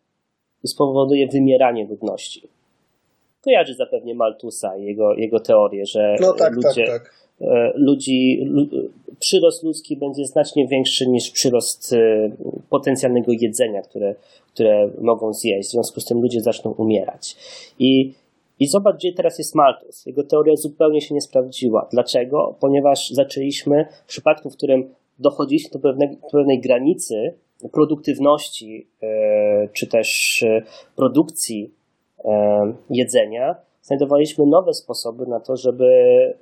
i 0.63 0.67
spowoduje 0.67 1.27
wymieranie 1.27 1.85
ludności. 1.85 2.49
Kojarzy 3.41 3.73
zapewnie 3.73 4.15
Maltusa 4.15 4.77
i 4.77 4.83
jego, 4.83 5.13
jego 5.13 5.39
teorię, 5.39 5.85
że 5.85 6.15
no 6.21 6.33
tak, 6.33 6.55
ludzie, 6.55 6.85
tak, 6.85 7.03
tak. 7.03 7.13
Ludzi, 7.75 8.49
przyrost 9.19 9.63
ludzki 9.63 9.97
będzie 9.97 10.25
znacznie 10.25 10.67
większy 10.67 11.07
niż 11.07 11.31
przyrost 11.31 11.93
e, 11.93 12.31
potencjalnego 12.69 13.31
jedzenia, 13.31 13.81
które, 13.81 14.15
które 14.53 14.89
mogą 15.01 15.33
zjeść. 15.33 15.69
W 15.69 15.71
związku 15.71 15.99
z 15.99 16.05
tym 16.05 16.21
ludzie 16.21 16.41
zaczną 16.41 16.71
umierać. 16.71 17.35
I, 17.79 18.13
i 18.59 18.67
zobacz, 18.67 18.95
gdzie 18.95 19.13
teraz 19.13 19.37
jest 19.37 19.55
Malthus. 19.55 20.05
Jego 20.05 20.23
teoria 20.23 20.55
zupełnie 20.55 21.01
się 21.01 21.15
nie 21.15 21.21
sprawdziła. 21.21 21.87
Dlaczego? 21.91 22.55
Ponieważ 22.59 23.09
zaczęliśmy 23.09 23.85
w 24.05 24.07
przypadku, 24.07 24.49
w 24.49 24.57
którym 24.57 24.93
dochodziliśmy 25.19 25.69
do 25.69 25.79
pewnej, 25.79 26.17
pewnej 26.31 26.59
granicy 26.59 27.33
produktywności, 27.71 28.87
e, 29.03 29.67
czy 29.73 29.87
też 29.87 30.43
e, 30.43 30.61
produkcji 30.95 31.79
jedzenia, 32.89 33.55
znajdowaliśmy 33.89 34.45
nowe 34.45 34.73
sposoby 34.73 35.25
na 35.25 35.39
to, 35.39 35.57
żeby 35.57 35.85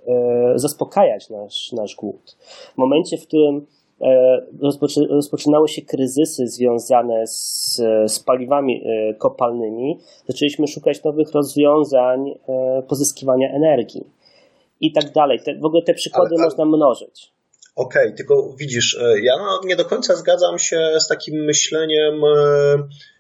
e, 0.08 0.54
zaspokajać 0.56 1.30
nasz, 1.30 1.72
nasz 1.72 1.96
głód. 1.96 2.38
W 2.74 2.78
momencie, 2.78 3.18
w 3.18 3.28
którym 3.28 3.68
e, 4.02 4.42
rozpoczynały 5.10 5.68
się 5.68 5.82
kryzysy 5.82 6.48
związane 6.48 7.28
z, 7.28 7.82
z 8.08 8.20
paliwami 8.20 8.84
e, 8.86 9.14
kopalnymi, 9.14 10.00
zaczęliśmy 10.28 10.68
szukać 10.68 11.04
nowych 11.04 11.32
rozwiązań 11.32 12.40
pozyskiwania 12.88 13.52
energii 13.54 14.06
i 14.82 14.92
tak 14.92 15.12
dalej. 15.12 15.40
Te, 15.46 15.56
w 15.56 15.66
ogóle 15.66 15.84
te 15.84 15.94
przykłady 15.94 16.36
ale, 16.36 16.38
ale... 16.38 16.46
można 16.46 16.66
mnożyć. 16.66 17.34
Okej, 17.76 18.04
okay, 18.04 18.18
tylko 18.18 18.54
widzisz, 18.60 19.00
ja 19.24 19.34
nie 19.66 19.76
do 19.76 19.86
końca 19.86 20.16
zgadzam 20.16 20.60
się 20.60 20.80
z 21.00 21.08
takim 21.08 21.36
myśleniem, 21.46 22.22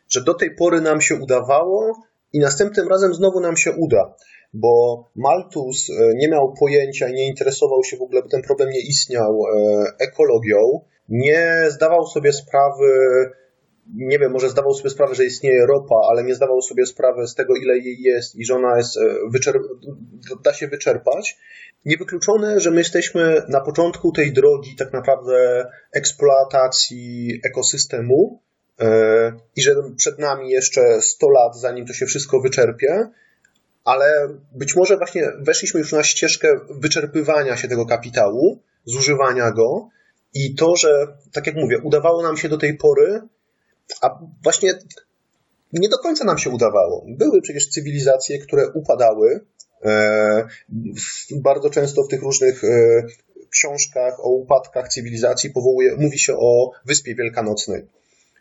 że 0.10 0.24
do 0.24 0.34
tej 0.34 0.55
pory 0.55 0.81
nam 0.81 1.01
się 1.01 1.15
udawało, 1.15 2.06
i 2.34 2.39
następnym 2.39 2.88
razem 2.88 3.13
znowu 3.13 3.39
nam 3.39 3.57
się 3.57 3.72
uda, 3.72 4.15
bo 4.53 5.03
Malthus 5.15 5.89
e, 5.89 5.93
nie 6.15 6.29
miał 6.29 6.53
pojęcia 6.60 7.10
nie 7.10 7.27
interesował 7.27 7.84
się 7.84 7.98
w 7.98 8.01
ogóle, 8.01 8.22
bo 8.22 8.29
ten 8.29 8.41
problem 8.41 8.69
nie 8.69 8.81
istniał, 8.81 9.41
e, 9.55 9.84
ekologią, 10.00 10.81
nie 11.10 11.65
zdawał 11.69 12.07
sobie 12.07 12.34
sprawy, 12.34 12.88
nie 13.96 14.19
wiem, 14.19 14.31
może 14.31 14.50
zdawał 14.50 14.74
sobie 14.74 14.89
sprawę, 14.89 15.15
że 15.15 15.25
istnieje 15.25 15.65
ropa, 15.65 15.96
ale 16.10 16.24
nie 16.24 16.36
zdawał 16.36 16.62
sobie 16.62 16.86
sprawy 16.86 17.27
z 17.27 17.36
tego, 17.36 17.55
ile 17.55 17.77
jej 17.77 18.01
jest 18.01 18.36
i 18.36 18.46
że 18.46 18.55
ona 18.55 18.77
jest, 18.77 18.98
e, 18.98 19.15
da 20.43 20.53
się 20.53 20.67
wyczerpać. 20.67 21.38
Niewykluczone, 21.86 22.60
że 22.60 22.72
my 22.72 22.77
jesteśmy 22.77 23.41
na 23.50 23.62
początku 23.62 24.12
tej 24.12 24.34
drogi 24.34 24.75
tak 24.75 24.93
naprawdę 24.93 25.65
eksploatacji 25.93 27.41
ekosystemu, 27.46 28.41
i 29.55 29.62
że 29.62 29.75
przed 29.98 30.19
nami 30.19 30.50
jeszcze 30.50 31.01
100 31.01 31.29
lat, 31.29 31.60
zanim 31.60 31.86
to 31.86 31.93
się 31.93 32.05
wszystko 32.05 32.41
wyczerpie, 32.41 33.10
ale 33.84 34.29
być 34.51 34.75
może 34.75 34.98
właśnie 34.98 35.31
weszliśmy 35.39 35.79
już 35.79 35.91
na 35.91 36.03
ścieżkę 36.03 36.48
wyczerpywania 36.69 37.57
się 37.57 37.67
tego 37.67 37.86
kapitału, 37.86 38.60
zużywania 38.86 39.51
go 39.51 39.89
i 40.34 40.55
to, 40.55 40.75
że, 40.75 41.07
tak 41.31 41.48
jak 41.48 41.55
mówię, 41.55 41.79
udawało 41.79 42.24
nam 42.24 42.38
się 42.38 42.50
do 42.50 42.57
tej 42.57 42.77
pory, 42.77 43.22
a 44.01 44.19
właśnie 44.43 44.74
nie 45.74 45.89
do 45.89 45.98
końca 45.98 46.25
nam 46.25 46.38
się 46.38 46.50
udawało. 46.50 47.05
Były 47.07 47.41
przecież 47.41 47.69
cywilizacje, 47.69 48.39
które 48.39 48.69
upadały. 48.69 49.46
E, 49.86 50.48
bardzo 51.31 51.69
często 51.69 52.03
w 52.03 52.07
tych 52.07 52.22
różnych 52.22 52.63
e, 52.63 52.67
książkach 53.50 54.19
o 54.19 54.29
upadkach 54.29 54.89
cywilizacji 54.89 55.50
powołuje, 55.50 55.96
mówi 55.96 56.19
się 56.19 56.34
o 56.34 56.72
Wyspie 56.86 57.15
Wielkanocnej 57.15 57.88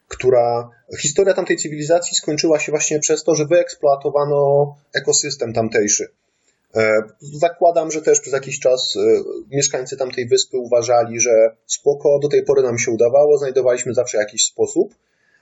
która 0.08 0.70
historia 1.00 1.34
tamtej 1.34 1.56
cywilizacji 1.56 2.16
skończyła 2.16 2.58
się 2.58 2.72
właśnie 2.72 3.00
przez 3.00 3.24
to, 3.24 3.34
że 3.34 3.46
wyeksploatowano 3.46 4.74
ekosystem 4.94 5.52
tamtejszy. 5.52 6.08
E, 6.76 7.02
zakładam, 7.20 7.90
że 7.90 8.02
też 8.02 8.20
przez 8.20 8.32
jakiś 8.32 8.60
czas 8.60 8.96
e, 8.96 9.00
mieszkańcy 9.50 9.96
tamtej 9.96 10.28
wyspy 10.28 10.58
uważali, 10.58 11.20
że 11.20 11.56
spoko, 11.66 12.18
do 12.18 12.28
tej 12.28 12.44
pory 12.44 12.62
nam 12.62 12.78
się 12.78 12.90
udawało, 12.90 13.38
znajdowaliśmy 13.38 13.94
zawsze 13.94 14.18
jakiś 14.18 14.44
sposób, 14.44 14.94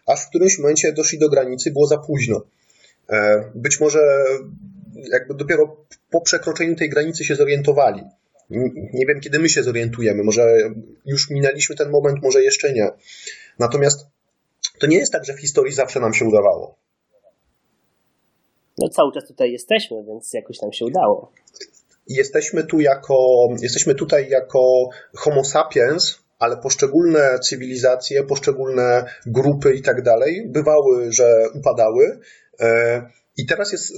aż 0.06 0.24
w 0.24 0.28
którymś 0.28 0.58
momencie 0.58 0.92
doszli 0.92 1.18
do 1.18 1.28
granicy, 1.28 1.70
było 1.70 1.86
za 1.86 1.98
późno. 1.98 2.42
E, 3.10 3.44
być 3.54 3.80
może 3.80 4.24
jakby 5.12 5.34
dopiero 5.34 5.76
po 6.10 6.20
przekroczeniu 6.20 6.76
tej 6.76 6.90
granicy 6.90 7.24
się 7.24 7.36
zorientowali. 7.36 8.02
Nie 8.92 9.06
wiem, 9.06 9.20
kiedy 9.20 9.38
my 9.38 9.48
się 9.48 9.62
zorientujemy. 9.62 10.22
Może 10.22 10.56
już 11.06 11.30
minęliśmy 11.30 11.76
ten 11.76 11.90
moment, 11.90 12.22
może 12.22 12.42
jeszcze 12.42 12.72
nie. 12.72 12.90
Natomiast 13.58 14.06
to 14.78 14.86
nie 14.86 14.98
jest 14.98 15.12
tak, 15.12 15.24
że 15.24 15.34
w 15.34 15.40
historii 15.40 15.72
zawsze 15.72 16.00
nam 16.00 16.14
się 16.14 16.24
udawało. 16.24 16.76
No 18.78 18.88
cały 18.88 19.12
czas 19.12 19.26
tutaj 19.28 19.52
jesteśmy, 19.52 20.04
więc 20.06 20.32
jakoś 20.32 20.60
nam 20.60 20.72
się 20.72 20.84
udało. 20.84 21.32
Jesteśmy 22.06 22.64
tu 22.64 22.80
jako, 22.80 23.48
jesteśmy 23.62 23.94
tutaj 23.94 24.28
jako 24.28 24.88
homo 25.16 25.44
sapiens, 25.44 26.18
ale 26.38 26.56
poszczególne 26.56 27.38
cywilizacje, 27.38 28.24
poszczególne 28.24 29.04
grupy 29.26 29.74
i 29.74 29.82
tak 29.82 30.02
dalej 30.02 30.48
bywały, 30.48 31.12
że 31.12 31.48
upadały. 31.54 32.20
E, 32.60 33.02
I 33.36 33.46
teraz 33.46 33.72
jest 33.72 33.92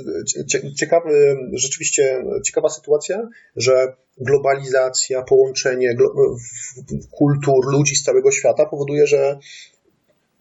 ciekawy, 0.76 1.36
rzeczywiście 1.52 2.24
ciekawa 2.46 2.68
sytuacja, 2.68 3.28
że 3.56 3.92
globalizacja, 4.18 5.22
połączenie 5.22 5.96
kultur 7.10 7.72
ludzi 7.72 7.96
z 7.96 8.02
całego 8.02 8.30
świata 8.30 8.66
powoduje, 8.66 9.06
że 9.06 9.38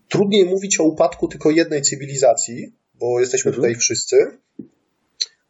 trudniej 0.09 0.45
mówić 0.45 0.79
o 0.79 0.83
upadku 0.83 1.27
tylko 1.27 1.51
jednej 1.51 1.81
cywilizacji, 1.81 2.73
bo 2.93 3.19
jesteśmy 3.19 3.49
mhm. 3.49 3.63
tutaj 3.63 3.75
wszyscy, 3.75 4.37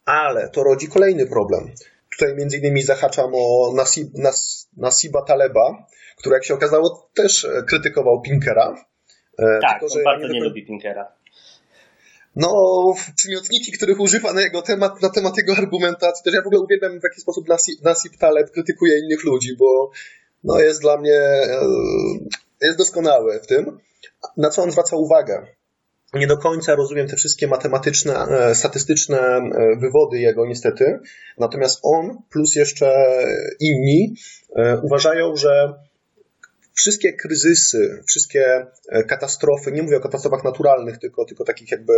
ale 0.05 0.49
to 0.49 0.63
rodzi 0.63 0.87
kolejny 0.87 1.27
problem. 1.27 1.71
Tutaj 2.17 2.35
między 2.35 2.57
innymi 2.57 2.81
zahaczam 2.81 3.31
o 3.33 3.73
Nasib, 3.75 4.13
Nas, 4.13 4.69
Nasiba 4.77 5.21
Taleba, 5.21 5.87
który 6.17 6.33
jak 6.33 6.45
się 6.45 6.53
okazało 6.53 7.09
też 7.13 7.47
krytykował 7.67 8.21
Pinkera. 8.21 8.85
E, 9.39 9.59
tak, 9.61 9.79
tylko, 9.79 9.93
że 9.95 10.03
bardzo 10.03 10.27
nie, 10.27 10.33
nie 10.33 10.43
lubi 10.43 10.65
Pinkera. 10.65 11.11
No, 12.35 12.53
przymiotniki, 13.15 13.71
których 13.71 13.99
używa 13.99 14.33
na 14.33 14.41
jego 14.41 14.61
temat, 14.61 15.01
na 15.01 15.09
temat 15.09 15.37
jego 15.37 15.53
argumentacji, 15.53 16.23
też 16.23 16.33
ja 16.33 16.41
w 16.41 16.47
ogóle 16.47 16.61
uwielbiam 16.61 16.99
w 16.99 17.03
jaki 17.03 17.21
sposób 17.21 17.47
Nasib, 17.47 17.81
Nasib 17.81 18.17
Taleb 18.17 18.51
krytykuje 18.51 18.99
innych 18.99 19.23
ludzi, 19.23 19.55
bo 19.59 19.91
no, 20.43 20.59
jest 20.59 20.81
dla 20.81 20.97
mnie, 20.97 21.13
e, 21.13 21.59
jest 22.61 22.77
doskonały 22.77 23.39
w 23.43 23.47
tym. 23.47 23.79
Na 24.37 24.49
co 24.49 24.63
on 24.63 24.71
zwraca 24.71 24.95
uwagę? 24.95 25.47
nie 26.15 26.27
do 26.27 26.37
końca 26.37 26.75
rozumiem 26.75 27.07
te 27.07 27.15
wszystkie 27.15 27.47
matematyczne, 27.47 28.13
e, 28.13 28.55
statystyczne 28.55 29.19
e, 29.19 29.41
wywody 29.81 30.19
jego, 30.19 30.45
niestety. 30.45 30.99
Natomiast 31.37 31.79
on, 31.83 32.17
plus 32.29 32.55
jeszcze 32.55 33.17
inni, 33.59 34.15
e, 34.55 34.81
uważają, 34.83 35.35
że 35.35 35.73
wszystkie 36.73 37.13
kryzysy, 37.13 38.03
wszystkie 38.07 38.65
katastrofy, 39.07 39.71
nie 39.71 39.83
mówię 39.83 39.97
o 39.97 39.99
katastrofach 39.99 40.43
naturalnych, 40.43 40.97
tylko, 40.97 41.25
tylko 41.25 41.43
takich 41.43 41.71
jakby 41.71 41.93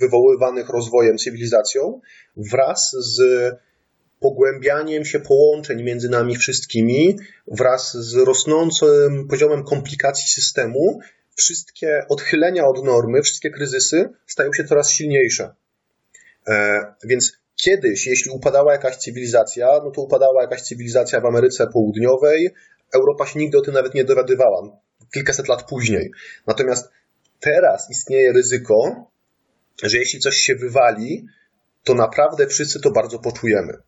wywoływanych 0.00 0.68
rozwojem, 0.68 1.18
cywilizacją, 1.18 2.00
wraz 2.36 2.96
z 2.98 3.22
pogłębianiem 4.24 5.04
się 5.04 5.20
połączeń 5.20 5.82
między 5.82 6.08
nami 6.08 6.36
wszystkimi, 6.36 7.16
wraz 7.46 7.96
z 7.96 8.14
rosnącym 8.14 9.28
poziomem 9.28 9.64
komplikacji 9.64 10.28
systemu, 10.28 11.00
wszystkie 11.36 12.06
odchylenia 12.08 12.64
od 12.64 12.84
normy, 12.84 13.22
wszystkie 13.22 13.50
kryzysy 13.50 14.08
stają 14.26 14.52
się 14.52 14.64
coraz 14.64 14.90
silniejsze. 14.90 15.54
E, 16.48 16.80
więc 17.04 17.32
kiedyś, 17.64 18.06
jeśli 18.06 18.30
upadała 18.30 18.72
jakaś 18.72 18.96
cywilizacja, 18.96 19.66
no 19.84 19.90
to 19.90 20.02
upadała 20.02 20.42
jakaś 20.42 20.62
cywilizacja 20.62 21.20
w 21.20 21.26
Ameryce 21.26 21.66
Południowej, 21.66 22.50
Europa 22.94 23.26
się 23.26 23.38
nigdy 23.38 23.58
o 23.58 23.62
tym 23.62 23.74
nawet 23.74 23.94
nie 23.94 24.04
dowiadywała, 24.04 24.80
kilkaset 25.14 25.48
lat 25.48 25.68
później. 25.68 26.10
Natomiast 26.46 26.90
teraz 27.40 27.90
istnieje 27.90 28.32
ryzyko, 28.32 29.10
że 29.82 29.98
jeśli 29.98 30.20
coś 30.20 30.36
się 30.36 30.54
wywali, 30.54 31.26
to 31.84 31.94
naprawdę 31.94 32.46
wszyscy 32.46 32.80
to 32.80 32.90
bardzo 32.90 33.18
poczujemy. 33.18 33.78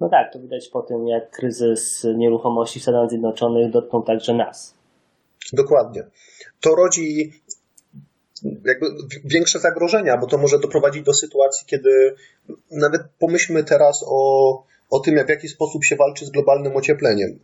No 0.00 0.08
tak, 0.08 0.32
to 0.32 0.40
widać 0.40 0.68
po 0.68 0.82
tym, 0.82 1.08
jak 1.08 1.30
kryzys 1.30 2.06
nieruchomości 2.16 2.80
w 2.80 2.82
Stanach 2.82 3.10
Zjednoczonych 3.10 3.70
dotknął 3.70 4.02
także 4.02 4.34
nas. 4.34 4.74
Dokładnie. 5.52 6.06
To 6.60 6.74
rodzi 6.74 7.32
jakby 8.64 8.86
większe 9.24 9.58
zagrożenia, 9.58 10.16
bo 10.16 10.26
to 10.26 10.38
może 10.38 10.58
doprowadzić 10.58 11.02
do 11.02 11.14
sytuacji, 11.14 11.66
kiedy 11.66 12.14
nawet 12.70 13.02
pomyślmy 13.18 13.64
teraz 13.64 14.04
o, 14.08 14.64
o 14.90 15.00
tym, 15.00 15.26
w 15.26 15.28
jaki 15.28 15.48
sposób 15.48 15.84
się 15.84 15.96
walczy 15.96 16.26
z 16.26 16.30
globalnym 16.30 16.76
ociepleniem. 16.76 17.38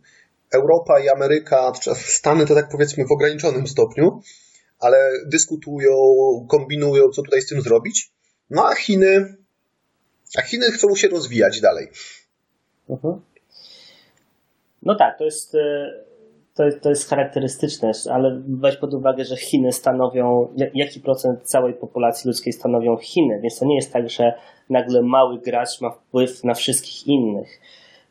Europa 0.51 0.99
i 0.99 1.09
Ameryka, 1.09 1.71
Stany 1.95 2.45
to 2.45 2.55
tak 2.55 2.69
powiedzmy 2.69 3.05
w 3.05 3.11
ograniczonym 3.11 3.67
stopniu, 3.67 4.21
ale 4.79 5.11
dyskutują, 5.25 5.95
kombinują, 6.49 7.09
co 7.09 7.21
tutaj 7.21 7.41
z 7.41 7.47
tym 7.47 7.61
zrobić. 7.61 8.11
No 8.49 8.67
a 8.67 8.75
Chiny, 8.75 9.35
a 10.37 10.41
Chiny 10.41 10.71
chcą 10.71 10.95
się 10.95 11.07
rozwijać 11.07 11.61
dalej. 11.61 11.87
Mhm. 12.89 13.21
No 14.83 14.95
tak, 14.95 15.17
to 15.17 15.23
jest 15.23 15.55
e, 15.55 15.91
to, 16.55 16.63
to 16.81 16.89
jest 16.89 17.09
charakterystyczne, 17.09 17.91
ale 18.11 18.41
weź 18.47 18.77
pod 18.77 18.93
uwagę, 18.93 19.25
że 19.25 19.37
Chiny 19.37 19.71
stanowią, 19.71 20.47
jaki 20.73 20.99
procent 20.99 21.41
całej 21.43 21.73
populacji 21.73 22.27
ludzkiej 22.27 22.53
stanowią 22.53 22.97
Chiny, 22.97 23.39
więc 23.41 23.59
to 23.59 23.65
nie 23.65 23.75
jest 23.75 23.93
tak, 23.93 24.09
że 24.09 24.33
nagle 24.69 25.01
mały 25.01 25.39
gracz 25.39 25.81
ma 25.81 25.89
wpływ 25.89 26.43
na 26.43 26.53
wszystkich 26.53 27.07
innych. 27.07 27.61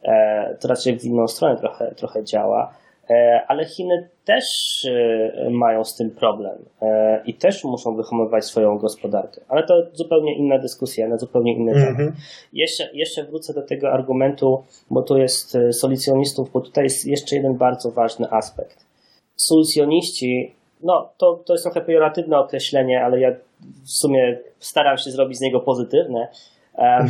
E, 0.02 0.56
to 0.60 0.68
raczej 0.68 0.98
w 0.98 1.04
inną 1.04 1.28
stronę 1.28 1.56
trochę, 1.56 1.94
trochę 1.94 2.24
działa. 2.24 2.74
E, 3.10 3.44
ale 3.48 3.64
Chiny 3.64 4.08
też 4.34 4.84
e, 4.84 5.50
mają 5.50 5.84
z 5.84 5.96
tym 5.96 6.10
problem 6.10 6.58
e, 6.82 7.22
i 7.26 7.34
też 7.34 7.64
muszą 7.64 7.96
wyhamować 7.96 8.44
swoją 8.44 8.78
gospodarkę. 8.78 9.40
Ale 9.48 9.62
to 9.62 9.82
zupełnie 9.92 10.36
inna 10.36 10.58
dyskusja, 10.58 11.08
na 11.08 11.16
zupełnie 11.16 11.54
inny 11.54 11.72
temat. 11.72 11.88
Mm 11.88 12.10
-hmm. 12.10 12.12
Jeszcze, 12.52 12.90
jeszcze 12.92 13.24
wrócę 13.24 13.54
do 13.54 13.62
tego 13.62 13.92
argumentu, 13.92 14.64
bo 14.90 15.02
tu 15.02 15.18
jest 15.18 15.58
solicjonistów, 15.72 16.52
bo 16.52 16.60
tutaj 16.60 16.84
jest 16.84 17.06
jeszcze 17.06 17.36
jeden 17.36 17.54
bardzo 17.54 17.90
ważny 17.90 18.30
aspekt. 18.30 18.86
Solicjoniści, 19.36 20.54
no 20.82 21.12
to, 21.18 21.42
to 21.46 21.54
jest 21.54 21.64
trochę 21.64 21.80
pejoratywne 21.80 22.38
określenie, 22.38 23.04
ale 23.04 23.20
ja 23.20 23.30
w 23.84 23.90
sumie 23.90 24.38
staram 24.58 24.98
się 24.98 25.10
zrobić 25.10 25.38
z 25.38 25.40
niego 25.40 25.60
pozytywne. 25.60 26.28
Um, 26.78 27.08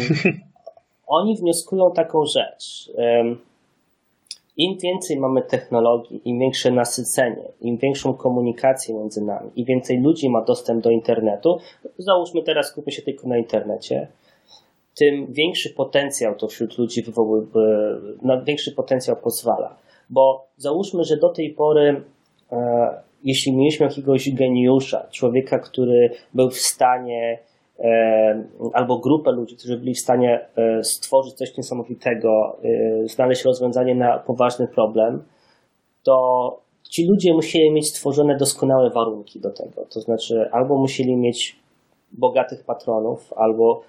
oni 1.06 1.36
wnioskują 1.36 1.92
taką 1.92 2.24
rzecz. 2.24 2.90
Um, 2.94 3.49
im 4.60 4.78
więcej 4.78 5.16
mamy 5.18 5.42
technologii, 5.42 6.20
im 6.24 6.38
większe 6.38 6.70
nasycenie, 6.70 7.42
im 7.60 7.76
większą 7.76 8.14
komunikację 8.14 8.94
między 8.94 9.24
nami, 9.24 9.50
im 9.56 9.64
więcej 9.64 10.00
ludzi 10.00 10.30
ma 10.30 10.44
dostęp 10.44 10.84
do 10.84 10.90
internetu, 10.90 11.58
załóżmy 11.98 12.42
teraz 12.42 12.66
skupmy 12.66 12.92
się 12.92 13.02
tylko 13.02 13.28
na 13.28 13.38
internecie, 13.38 14.08
tym 14.98 15.32
większy 15.32 15.70
potencjał 15.70 16.34
to 16.34 16.48
wśród 16.48 16.78
ludzi 16.78 17.02
wywołuje, 17.02 17.46
na 18.22 18.42
większy 18.42 18.72
potencjał 18.72 19.16
pozwala. 19.16 19.76
Bo 20.10 20.48
załóżmy, 20.56 21.04
że 21.04 21.16
do 21.16 21.28
tej 21.28 21.50
pory, 21.50 22.02
e, 22.52 23.02
jeśli 23.24 23.56
mieliśmy 23.56 23.86
jakiegoś 23.86 24.34
geniusza, 24.34 25.06
człowieka, 25.10 25.58
który 25.58 26.10
był 26.34 26.50
w 26.50 26.58
stanie 26.58 27.38
albo 28.72 28.98
grupę 28.98 29.32
ludzi, 29.32 29.56
którzy 29.56 29.76
byli 29.76 29.94
w 29.94 30.00
stanie 30.00 30.48
e, 30.56 30.84
stworzyć 30.84 31.34
coś 31.34 31.56
niesamowitego, 31.56 32.56
e, 32.64 33.08
znaleźć 33.08 33.44
rozwiązanie 33.44 33.94
na 33.94 34.18
poważny 34.18 34.68
problem, 34.68 35.22
to 36.02 36.16
ci 36.90 37.06
ludzie 37.08 37.34
musieli 37.34 37.72
mieć 37.72 37.88
stworzone 37.88 38.36
doskonałe 38.36 38.90
warunki 38.90 39.40
do 39.40 39.50
tego. 39.50 39.86
To 39.94 40.00
znaczy, 40.00 40.48
albo 40.52 40.78
musieli 40.78 41.16
mieć 41.16 41.56
bogatych 42.12 42.64
patronów, 42.64 43.32
albo 43.36 43.82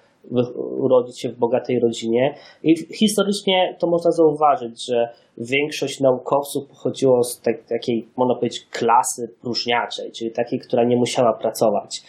urodzić 0.78 1.20
się 1.20 1.28
w 1.28 1.38
bogatej 1.38 1.80
rodzinie. 1.80 2.34
I 2.62 2.76
historycznie 2.76 3.76
to 3.78 3.86
można 3.86 4.10
zauważyć, 4.10 4.86
że 4.86 5.08
większość 5.38 6.00
naukowców 6.00 6.68
pochodziło 6.68 7.24
z 7.24 7.40
tak, 7.40 7.64
takiej, 7.64 8.08
można 8.16 8.34
powiedzieć, 8.34 8.66
klasy 8.70 9.34
próżniaczej, 9.40 10.12
czyli 10.12 10.30
takiej, 10.30 10.58
która 10.58 10.84
nie 10.84 10.96
musiała 10.96 11.32
pracować 11.32 12.02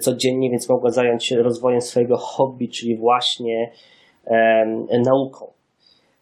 codziennie, 0.00 0.50
więc 0.50 0.68
mogła 0.68 0.90
zająć 0.90 1.26
się 1.26 1.42
rozwojem 1.42 1.80
swojego 1.80 2.16
hobby, 2.16 2.68
czyli 2.68 2.96
właśnie 2.96 3.72
e, 4.26 5.00
nauką. 5.04 5.46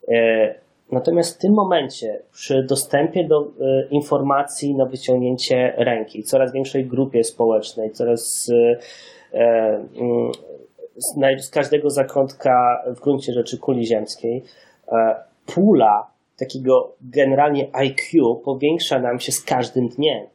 E, 0.09 0.55
natomiast 0.93 1.37
w 1.37 1.41
tym 1.41 1.53
momencie, 1.53 2.23
przy 2.33 2.63
dostępie 2.63 3.25
do 3.25 3.41
e, 3.41 3.47
informacji 3.91 4.75
na 4.75 4.87
wyciągnięcie 4.87 5.75
ręki, 5.77 6.23
coraz 6.23 6.53
większej 6.53 6.87
grupie 6.87 7.25
społecznej, 7.25 7.91
coraz 7.91 8.51
e, 9.33 9.85
z, 11.39 11.51
każdego 11.51 11.91
zakątka 11.91 12.83
w 12.87 13.01
gruncie 13.01 13.33
rzeczy 13.33 13.59
kuli 13.59 13.87
ziemskiej, 13.87 14.43
e, 14.89 15.17
pula 15.47 16.11
takiego 16.39 16.93
generalnie 17.01 17.69
IQ 17.73 18.37
powiększa 18.45 18.99
nam 18.99 19.21
się 19.21 19.33
z 19.33 19.45
każdym 19.45 19.89
dniem. 19.89 20.27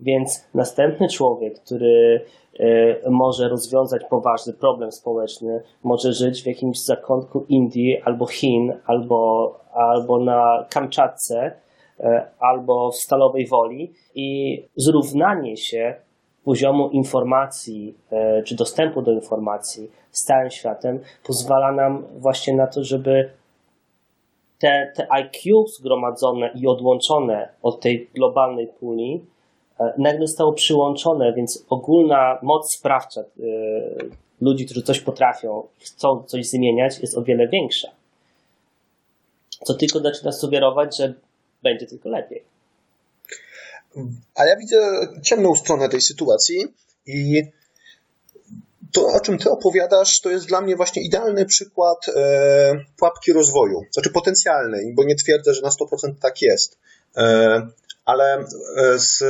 Więc 0.00 0.48
następny 0.54 1.08
człowiek, 1.08 1.60
który 1.60 2.24
e, 2.60 3.10
może 3.10 3.48
rozwiązać 3.48 4.02
poważny 4.10 4.52
problem 4.52 4.92
społeczny, 4.92 5.62
może 5.82 6.12
żyć 6.12 6.42
w 6.42 6.46
jakimś 6.46 6.84
zakątku 6.84 7.44
Indii 7.48 8.02
albo 8.04 8.26
Chin, 8.26 8.72
albo, 8.86 9.54
albo 9.72 10.24
na 10.24 10.66
Kamczatce, 10.70 11.52
e, 12.00 12.26
albo 12.38 12.90
w 12.90 12.96
Stalowej 12.96 13.46
Woli 13.46 13.92
i 14.14 14.58
zrównanie 14.76 15.56
się 15.56 15.94
poziomu 16.44 16.90
informacji 16.90 17.94
e, 18.10 18.42
czy 18.42 18.54
dostępu 18.54 19.02
do 19.02 19.12
informacji 19.12 19.90
z 20.10 20.24
całym 20.24 20.50
światem 20.50 21.00
pozwala 21.24 21.72
nam 21.72 22.04
właśnie 22.18 22.54
na 22.54 22.66
to, 22.66 22.84
żeby 22.84 23.30
te, 24.58 24.92
te 24.96 25.12
IQ 25.12 25.66
zgromadzone 25.66 26.50
i 26.54 26.66
odłączone 26.66 27.48
od 27.62 27.80
tej 27.80 28.10
globalnej 28.14 28.66
puli 28.66 29.20
e, 29.80 29.92
nagle 29.98 30.26
zostało 30.26 30.52
przyłączone, 30.52 31.32
więc 31.32 31.66
ogólna 31.70 32.38
moc 32.42 32.74
sprawcza 32.78 33.20
e, 33.20 33.24
ludzi, 34.40 34.64
którzy 34.64 34.82
coś 34.82 35.00
potrafią, 35.00 35.62
chcą 35.78 36.22
coś 36.22 36.46
zmieniać, 36.46 36.98
jest 36.98 37.18
o 37.18 37.22
wiele 37.22 37.48
większa. 37.48 37.88
Co 39.64 39.74
tylko 39.74 40.00
zaczyna 40.00 40.32
sugerować, 40.32 40.96
że 40.96 41.14
będzie 41.62 41.86
tylko 41.86 42.08
lepiej. 42.08 42.51
A 44.34 44.46
ja 44.46 44.56
widzę 44.56 44.76
ciemną 45.22 45.54
stronę 45.54 45.88
tej 45.88 46.00
sytuacji 46.00 46.74
i 47.06 47.42
to, 48.92 49.06
o 49.06 49.20
czym 49.20 49.38
ty 49.38 49.50
opowiadasz, 49.50 50.20
to 50.20 50.30
jest 50.30 50.46
dla 50.46 50.60
mnie 50.60 50.76
właśnie 50.76 51.02
idealny 51.02 51.46
przykład 51.46 52.08
e, 52.08 52.84
pułapki 52.96 53.32
rozwoju. 53.32 53.82
Znaczy 53.92 54.10
potencjalnej, 54.10 54.94
bo 54.94 55.04
nie 55.04 55.14
twierdzę, 55.14 55.54
że 55.54 55.62
na 55.62 55.68
100% 55.68 56.14
tak 56.20 56.42
jest. 56.42 56.78
E, 57.16 57.68
ale 58.04 58.38
e, 58.76 58.98
z 58.98 59.22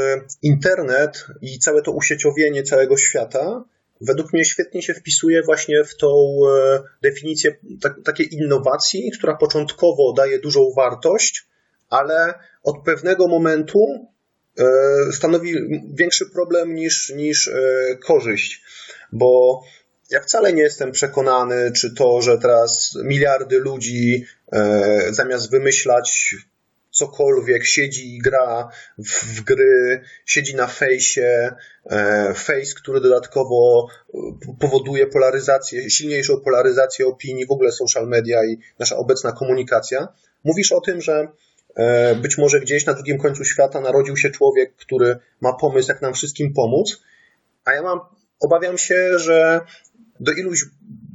internet 0.43 1.27
i 1.43 1.59
całe 1.59 1.83
to 1.83 1.93
usieciowienie 1.93 2.63
całego 2.63 2.97
świata 2.97 3.65
według 4.03 4.33
mnie 4.33 4.45
świetnie 4.45 4.83
się 4.83 4.95
wpisuje 4.95 5.43
właśnie 5.43 5.85
w 5.85 5.97
tą 5.97 6.09
e, 6.49 6.83
definicję 7.03 7.57
tak, 7.83 7.95
takiej 8.05 8.35
innowacji, 8.35 9.11
która 9.19 9.37
początkowo 9.37 10.13
daje 10.13 10.39
dużą 10.39 10.61
wartość, 10.77 11.47
ale 11.91 12.35
od 12.63 12.85
pewnego 12.85 13.29
momentu 13.29 14.09
stanowi 15.13 15.55
większy 15.95 16.27
problem 16.27 16.75
niż, 16.75 17.13
niż 17.17 17.51
korzyść. 18.05 18.63
Bo 19.13 19.63
ja 20.11 20.21
wcale 20.21 20.53
nie 20.53 20.63
jestem 20.63 20.93
przekonany, 20.93 21.73
czy 21.73 21.95
to, 21.95 22.23
że 22.23 22.39
teraz 22.39 22.99
miliardy 23.05 23.59
ludzi 23.59 24.25
zamiast 25.11 25.51
wymyślać 25.51 26.35
cokolwiek, 26.93 27.67
siedzi 27.67 28.17
i 28.17 28.19
gra 28.19 28.69
w, 28.99 29.37
w 29.37 29.41
gry, 29.45 30.03
siedzi 30.27 30.57
na 30.57 30.67
fejsie, 30.67 31.55
e, 31.91 32.35
face, 32.35 32.75
który 32.77 33.01
dodatkowo 33.01 33.89
e, 34.15 34.19
powoduje 34.61 35.07
polaryzację, 35.07 35.91
silniejszą 35.91 36.41
polaryzację 36.41 37.07
opinii, 37.07 37.47
w 37.47 37.51
ogóle 37.51 37.73
social 37.73 38.09
media 38.09 38.45
i 38.45 38.59
nasza 38.79 38.97
obecna 38.97 39.33
komunikacja. 39.33 40.09
Mówisz 40.45 40.73
o 40.73 40.81
tym, 40.81 41.01
że 41.01 41.13
e, 41.13 41.29
być 42.23 42.39
może 42.39 42.61
gdzieś 42.61 42.87
na 42.87 42.95
drugim 42.95 43.19
końcu 43.19 43.45
świata 43.45 43.81
narodził 43.81 44.17
się 44.17 44.31
człowiek, 44.31 44.77
który 44.77 45.17
ma 45.41 45.53
pomysł, 45.53 45.89
jak 45.89 46.03
nam 46.03 46.15
wszystkim 46.15 46.53
pomóc, 46.55 47.03
a 47.65 47.73
ja 47.73 47.83
mam, 47.83 48.01
obawiam 48.41 48.79
się, 48.79 49.19
że 49.19 49.61
do 50.21 50.33
iluś 50.33 50.65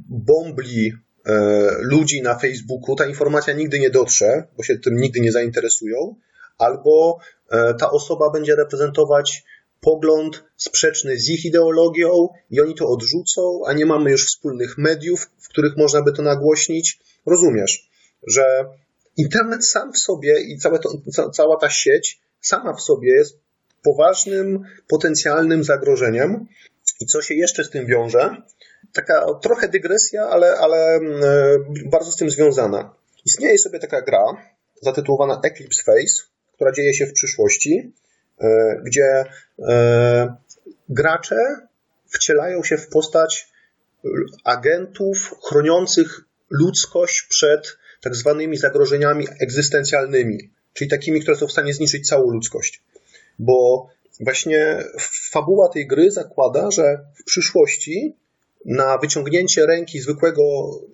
bombli 0.08 0.92
E, 1.28 1.70
ludzi 1.80 2.22
na 2.22 2.38
Facebooku 2.38 2.96
ta 2.96 3.06
informacja 3.06 3.54
nigdy 3.54 3.78
nie 3.78 3.90
dotrze, 3.90 4.44
bo 4.56 4.62
się 4.62 4.78
tym 4.78 4.96
nigdy 4.96 5.20
nie 5.20 5.32
zainteresują, 5.32 6.14
albo 6.58 7.18
e, 7.50 7.74
ta 7.74 7.90
osoba 7.90 8.30
będzie 8.30 8.56
reprezentować 8.56 9.44
pogląd 9.80 10.44
sprzeczny 10.56 11.18
z 11.18 11.28
ich 11.28 11.44
ideologią 11.44 12.28
i 12.50 12.60
oni 12.60 12.74
to 12.74 12.88
odrzucą, 12.88 13.60
a 13.66 13.72
nie 13.72 13.86
mamy 13.86 14.10
już 14.10 14.26
wspólnych 14.26 14.78
mediów, 14.78 15.30
w 15.38 15.48
których 15.48 15.76
można 15.76 16.02
by 16.02 16.12
to 16.12 16.22
nagłośnić. 16.22 17.00
Rozumiesz, 17.26 17.90
że 18.26 18.44
internet 19.18 19.66
sam 19.66 19.92
w 19.92 19.98
sobie 19.98 20.40
i 20.40 20.58
całe 20.58 20.78
to, 20.78 20.90
cała 21.34 21.56
ta 21.56 21.70
sieć 21.70 22.20
sama 22.40 22.74
w 22.74 22.80
sobie 22.80 23.12
jest 23.12 23.38
poważnym, 23.84 24.62
potencjalnym 24.88 25.64
zagrożeniem. 25.64 26.46
I 27.00 27.06
co 27.06 27.22
się 27.22 27.34
jeszcze 27.34 27.64
z 27.64 27.70
tym 27.70 27.86
wiąże? 27.86 28.42
taka 28.92 29.34
trochę 29.42 29.68
dygresja, 29.68 30.22
ale, 30.22 30.56
ale 30.58 30.94
mm, 30.94 31.22
e, 31.22 31.88
bardzo 31.90 32.12
z 32.12 32.16
tym 32.16 32.30
związana. 32.30 32.94
Istnieje 33.24 33.58
sobie 33.58 33.78
taka 33.78 34.02
gra 34.02 34.24
zatytułowana 34.82 35.40
Eclipse 35.44 35.82
Face, 35.82 36.22
która 36.54 36.72
dzieje 36.72 36.94
się 36.94 37.06
w 37.06 37.12
przyszłości, 37.12 37.92
e, 38.40 38.46
gdzie 38.84 39.24
e, 39.68 40.36
gracze 40.88 41.36
wcielają 42.08 42.62
się 42.62 42.78
w 42.78 42.88
postać 42.88 43.52
agentów 44.44 45.34
chroniących 45.48 46.20
ludzkość 46.50 47.22
przed 47.22 47.78
tak 48.00 48.16
zwanymi 48.16 48.56
zagrożeniami 48.56 49.26
egzystencjalnymi, 49.40 50.50
czyli 50.72 50.90
takimi, 50.90 51.20
które 51.20 51.36
są 51.36 51.46
w 51.46 51.52
stanie 51.52 51.74
zniszczyć 51.74 52.08
całą 52.08 52.30
ludzkość. 52.30 52.82
Bo 53.38 53.88
właśnie 54.20 54.84
fabuła 55.30 55.68
tej 55.68 55.86
gry 55.86 56.10
zakłada, 56.10 56.70
że 56.70 56.98
w 57.14 57.24
przyszłości 57.24 58.16
na 58.64 58.98
wyciągnięcie 58.98 59.66
ręki 59.66 60.00
zwykłego 60.00 60.42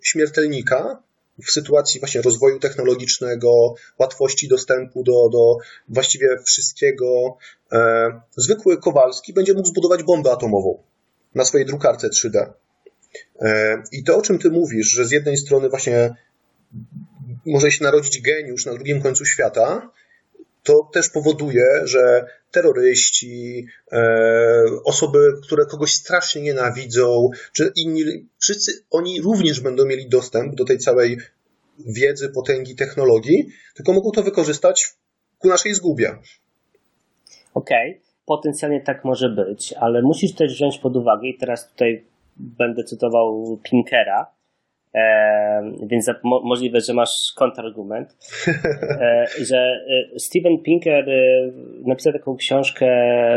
śmiertelnika 0.03 1.03
w 1.43 1.51
sytuacji 1.51 2.01
właśnie 2.01 2.23
rozwoju 2.23 2.59
technologicznego, 2.59 3.75
łatwości 3.99 4.49
dostępu 4.49 5.03
do, 5.03 5.29
do 5.29 5.57
właściwie 5.89 6.39
wszystkiego, 6.45 7.37
e, 7.73 8.21
zwykły 8.37 8.81
Kowalski 8.81 9.33
będzie 9.33 9.55
mógł 9.55 9.69
zbudować 9.69 10.03
bombę 10.03 10.33
atomową 10.33 10.83
na 11.35 11.45
swojej 11.45 11.67
drukarce 11.67 12.09
3D. 12.09 12.53
E, 13.41 13.83
I 13.93 14.05
to, 14.05 14.17
o 14.17 14.23
czym 14.23 14.39
ty 14.39 14.51
mówisz, 14.51 14.87
że 14.87 15.05
z 15.05 15.11
jednej 15.11 15.37
strony 15.37 15.69
właśnie 15.69 16.15
może 17.47 17.71
się 17.71 17.85
narodzić 17.85 18.23
geniusz 18.23 18.67
na 18.67 18.75
drugim 18.75 19.03
końcu 19.03 19.25
świata, 19.25 19.91
to 20.63 20.91
też 20.93 21.11
powoduje, 21.11 21.65
że 21.85 22.27
terroryści, 22.51 23.67
e, 23.93 24.03
osoby, 24.85 25.33
które 25.43 25.67
kogoś 25.67 25.93
strasznie 25.93 26.43
nienawidzą, 26.43 27.31
czy 27.53 27.73
inni, 27.77 28.03
wszyscy 28.39 28.73
oni 28.91 29.21
również 29.21 29.61
będą 29.61 29.85
mieli 29.85 30.09
dostęp 30.09 30.55
do 30.55 30.65
tej 30.65 30.79
całej 30.79 31.19
wiedzy, 31.79 32.29
potęgi, 32.29 32.77
technologii, 32.77 33.49
tylko 33.75 33.93
mogą 33.93 34.11
to 34.11 34.23
wykorzystać 34.23 34.95
ku 35.39 35.49
naszej 35.49 35.75
zgubie. 35.75 36.17
Okej, 37.55 37.91
okay. 37.91 38.01
potencjalnie 38.27 38.81
tak 38.81 39.05
może 39.05 39.29
być, 39.29 39.73
ale 39.73 40.03
musisz 40.03 40.35
też 40.35 40.55
wziąć 40.55 40.79
pod 40.79 40.97
uwagę, 40.97 41.29
i 41.29 41.39
teraz 41.39 41.69
tutaj 41.69 42.05
będę 42.37 42.85
cytował 42.85 43.59
Pinkera, 43.63 44.27
więc 45.83 46.11
możliwe, 46.23 46.81
że 46.81 46.95
masz 46.95 47.33
kontrargument, 47.37 48.09
e, 49.01 49.27
że 49.45 49.57
e, 50.15 50.19
Steven 50.19 50.59
Pinker 50.63 51.11
e, 51.11 51.53
napisał 51.87 52.13
taką 52.13 52.37
książkę 52.37 52.87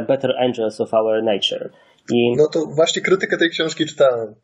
Better 0.08 0.36
Angels 0.38 0.82
of 0.82 0.94
Our 0.94 1.24
Nature. 1.24 1.70
I, 2.14 2.36
no 2.38 2.48
to 2.54 2.66
właśnie 2.76 3.02
krytykę 3.02 3.38
tej 3.38 3.50
książki 3.50 3.86
czytałem. 3.86 4.36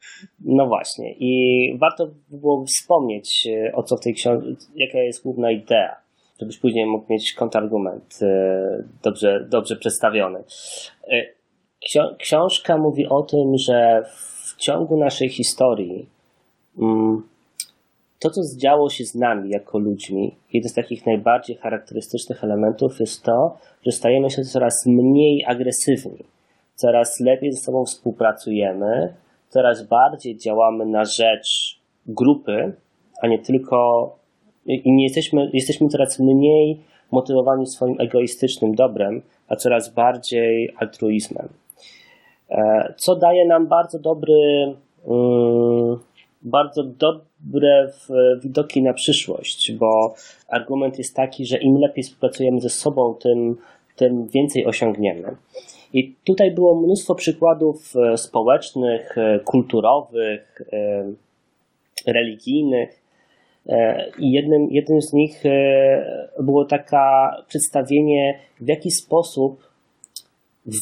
No 0.46 0.68
właśnie. 0.68 1.14
I 1.20 1.78
warto 1.78 2.12
było 2.30 2.66
wspomnieć, 2.66 3.48
o 3.74 3.84
co 3.84 3.98
w 3.98 4.00
tej 4.00 4.14
książce, 4.14 4.48
jaka 4.76 4.98
jest 4.98 5.24
główna 5.24 5.52
idea, 5.52 5.96
żebyś 6.40 6.58
później 6.58 6.86
mógł 6.86 7.14
mieć 7.14 7.34
kontrargument 7.34 8.20
dobrze, 9.04 9.48
dobrze 9.50 9.76
przedstawiony. 9.76 10.44
Książka 12.20 12.78
mówi 12.78 13.08
o 13.08 13.22
tym, 13.22 13.58
że 13.58 14.04
w 14.46 14.56
ciągu 14.58 14.98
naszej 14.98 15.30
historii 15.30 16.13
to, 18.20 18.30
co 18.30 18.44
zdziało 18.44 18.90
się 18.90 19.06
z 19.06 19.16
nami 19.16 19.50
jako 19.50 19.80
ludźmi, 19.80 20.36
jeden 20.54 20.70
z 20.70 20.74
takich 20.74 21.06
najbardziej 21.06 21.56
charakterystycznych 21.56 22.44
elementów 22.44 23.00
jest 23.00 23.24
to, 23.24 23.58
że 23.86 23.92
stajemy 23.92 24.30
się 24.30 24.44
coraz 24.44 24.86
mniej 24.86 25.46
agresywni, 25.46 26.24
coraz 26.76 27.20
lepiej 27.20 27.52
ze 27.52 27.62
sobą 27.62 27.86
współpracujemy, 27.86 29.14
coraz 29.50 29.88
bardziej 29.88 30.38
działamy 30.38 30.86
na 30.86 31.06
rzecz 31.06 31.80
grupy, 32.08 32.74
a 33.22 33.28
nie 33.28 33.40
tylko 33.40 34.10
i 34.66 34.92
nie 34.92 35.04
jesteśmy, 35.04 35.50
jesteśmy 35.54 35.90
coraz 35.90 36.20
mniej 36.20 36.80
motywowani 37.12 37.68
swoim 37.68 37.96
egoistycznym 38.00 38.76
dobrem, 38.76 39.22
a 39.48 39.56
coraz 39.56 39.94
bardziej 39.94 40.74
altruizmem. 40.78 41.50
E, 42.50 42.94
co 42.98 43.16
daje 43.16 43.48
nam 43.48 43.68
bardzo 43.68 44.00
dobry 44.00 44.74
um, 45.06 46.00
bardzo 46.44 46.84
dobre 46.84 47.92
widoki 48.44 48.82
na 48.82 48.94
przyszłość, 48.94 49.72
bo 49.72 50.16
argument 50.48 50.98
jest 50.98 51.16
taki, 51.16 51.46
że 51.46 51.58
im 51.58 51.78
lepiej 51.78 52.04
współpracujemy 52.04 52.62
ze 52.62 52.70
sobą, 52.70 53.14
tym, 53.14 53.58
tym 53.96 54.28
więcej 54.28 54.66
osiągniemy. 54.66 55.36
I 55.94 56.16
tutaj 56.24 56.52
było 56.52 56.82
mnóstwo 56.82 57.16
przykładów 57.16 57.94
e, 57.96 58.18
społecznych, 58.18 59.18
e, 59.18 59.40
kulturowych, 59.40 60.62
e, 60.74 61.06
religijnych. 62.14 63.04
I 64.20 64.32
jednym, 64.32 64.68
jednym 64.72 65.02
z 65.02 65.14
nich 65.14 65.44
było 66.40 66.66
takie 66.66 66.98
przedstawienie, 67.48 68.40
w 68.60 68.68
jaki 68.68 68.92
sposób 68.92 69.68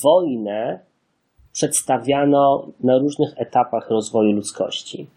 wojnę 0.04 0.80
przedstawiano 1.52 2.68
na 2.84 2.98
różnych 2.98 3.34
etapach 3.38 3.90
rozwoju 3.90 4.32
ludzkości. 4.32 5.08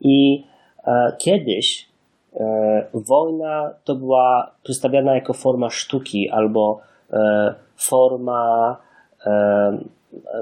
I 0.00 0.44
e, 0.86 1.16
kiedyś 1.18 1.88
e, 2.34 2.86
wojna 2.94 3.74
to 3.84 3.94
była 3.94 4.50
przedstawiana 4.62 5.14
jako 5.14 5.32
forma 5.32 5.70
sztuki 5.70 6.30
albo 6.30 6.80
e, 7.12 7.54
forma 7.76 8.76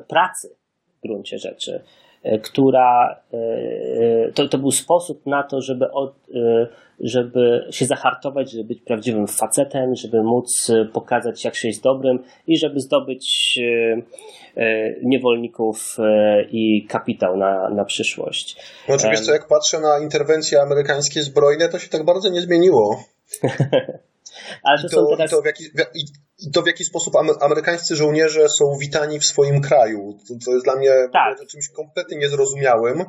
pracy 0.09 0.57
w 0.99 1.07
gruncie 1.07 1.39
rzeczy, 1.39 1.83
która 2.43 3.21
to, 4.35 4.49
to 4.49 4.59
był 4.59 4.71
sposób 4.71 5.27
na 5.27 5.43
to, 5.43 5.61
żeby, 5.61 5.91
od, 5.91 6.15
żeby 7.01 7.67
się 7.71 7.87
zahartować, 7.87 8.51
żeby 8.51 8.65
być 8.65 8.81
prawdziwym 8.81 9.27
facetem, 9.27 9.95
żeby 9.95 10.23
móc 10.23 10.71
pokazać, 10.93 11.45
jak 11.45 11.55
się 11.55 11.69
jest 11.69 11.83
dobrym 11.83 12.19
i 12.47 12.59
żeby 12.59 12.81
zdobyć 12.81 13.59
E, 14.57 14.95
niewolników 15.03 15.97
e, 15.99 16.43
i 16.43 16.87
kapitał 16.87 17.37
na, 17.37 17.69
na 17.69 17.85
przyszłość. 17.85 18.57
No 18.89 18.95
oczywiście, 18.95 19.33
jak 19.33 19.49
patrzę 19.49 19.81
na 19.81 19.99
interwencje 19.99 20.61
amerykańskie 20.61 21.23
zbrojne, 21.23 21.69
to 21.69 21.79
się 21.79 21.89
tak 21.89 22.05
bardzo 22.05 22.29
nie 22.29 22.41
zmieniło. 22.41 23.05
Ale 24.63 24.79
to, 24.79 24.87
I, 24.87 24.91
to, 24.91 25.17
teraz... 25.17 25.31
i, 25.31 25.35
to 25.35 25.43
w 25.43 25.47
jaki, 25.47 25.65
i 26.39 26.51
to 26.51 26.63
w 26.63 26.67
jaki 26.67 26.85
sposób 26.85 27.15
amerykańscy 27.41 27.97
żołnierze 27.97 28.49
są 28.49 28.65
witani 28.81 29.21
w 29.21 29.25
swoim 29.25 29.61
kraju. 29.61 30.19
To, 30.29 30.35
to 30.45 30.51
jest 30.53 30.65
dla 30.65 30.77
mnie 30.77 30.91
tak. 31.13 31.47
czymś 31.47 31.69
kompletnie 31.69 32.19
niezrozumiałym. 32.19 33.05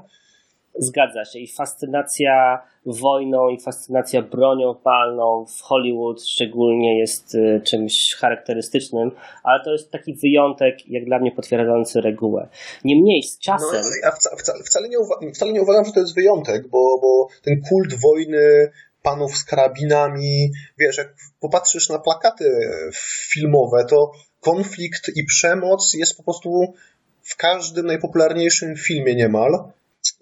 Zgadza 0.79 1.25
się. 1.25 1.39
I 1.39 1.53
fascynacja 1.57 2.61
wojną 2.85 3.49
i 3.49 3.61
fascynacja 3.61 4.21
bronią 4.21 4.75
palną 4.75 5.45
w 5.45 5.61
Hollywood 5.61 6.23
szczególnie 6.23 6.99
jest 6.99 7.35
y, 7.35 7.61
czymś 7.65 8.15
charakterystycznym, 8.15 9.11
ale 9.43 9.63
to 9.63 9.71
jest 9.71 9.91
taki 9.91 10.15
wyjątek, 10.23 10.75
jak 10.87 11.05
dla 11.05 11.19
mnie 11.19 11.31
potwierdzający 11.31 12.01
regułę. 12.01 12.47
Niemniej 12.83 13.23
z 13.23 13.39
czasem. 13.39 13.69
No, 13.71 13.89
ja 14.03 14.11
wcale, 14.11 14.63
wcale, 14.63 14.89
nie 14.89 14.99
uwa- 14.99 15.33
wcale 15.35 15.53
nie 15.53 15.61
uważam, 15.61 15.85
że 15.85 15.91
to 15.91 15.99
jest 15.99 16.15
wyjątek, 16.15 16.67
bo, 16.67 16.99
bo 17.01 17.27
ten 17.43 17.61
kult 17.69 17.93
wojny 18.01 18.71
panów 19.05 19.37
z 19.37 19.43
karabinami, 19.43 20.51
wiesz, 20.77 20.97
jak 20.97 21.15
popatrzysz 21.39 21.89
na 21.89 21.99
plakaty 21.99 22.45
filmowe, 23.31 23.85
to 23.89 24.11
konflikt 24.41 25.11
i 25.15 25.23
przemoc 25.23 25.93
jest 25.93 26.17
po 26.17 26.23
prostu 26.23 26.73
w 27.23 27.35
każdym 27.35 27.85
najpopularniejszym 27.85 28.75
filmie 28.75 29.15
niemal. 29.15 29.51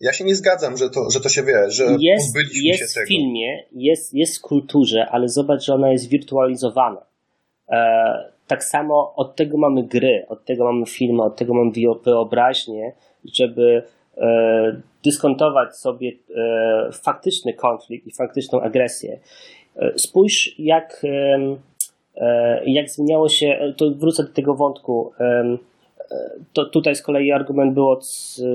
Ja 0.02 0.14
się 0.14 0.24
nie 0.24 0.36
zgadzam, 0.36 0.78
że 0.78 0.90
to, 0.90 1.10
że 1.10 1.20
to 1.20 1.30
się 1.30 1.44
wie, 1.44 1.70
że 1.70 1.84
jest, 2.00 2.26
pozbyliśmy 2.26 2.68
jest 2.68 2.80
się 2.80 3.00
tego. 3.00 3.06
w 3.06 3.08
filmie, 3.08 3.64
jest, 3.72 4.14
jest 4.14 4.38
w 4.38 4.42
kulturze, 4.42 5.08
ale 5.12 5.30
zobacz, 5.30 5.64
że 5.64 5.74
ona 5.74 5.92
jest 5.92 6.10
wirtualizowana. 6.10 7.06
E, 7.70 8.34
tak 8.48 8.64
samo 8.64 9.14
od 9.16 9.36
tego 9.36 9.58
mamy 9.58 9.84
gry, 9.84 10.26
od 10.30 10.46
tego 10.46 10.64
mamy 10.64 10.86
filmy, 10.86 11.24
od 11.24 11.36
tego 11.36 11.54
mamy 11.54 11.72
wyobraźnię, 12.06 12.94
żeby 13.34 13.84
e, 14.18 14.82
dyskontować 15.04 15.78
sobie 15.78 16.12
e, 16.36 16.92
faktyczny 16.92 17.54
konflikt 17.54 18.08
i 18.08 18.16
faktyczną 18.16 18.62
agresję. 18.62 19.20
E, 19.76 19.92
spójrz, 20.00 20.56
jak, 20.60 21.02
e, 22.16 22.62
jak 22.66 22.90
zmieniało 22.90 23.30
się, 23.30 23.74
to 23.78 23.92
wrócę 23.92 24.24
do 24.24 24.34
tego 24.34 24.56
wątku. 24.56 25.12
To 26.54 26.66
tutaj 26.66 26.96
z 26.96 27.02
kolei 27.02 27.32
argument 27.32 27.74
było, 27.74 28.00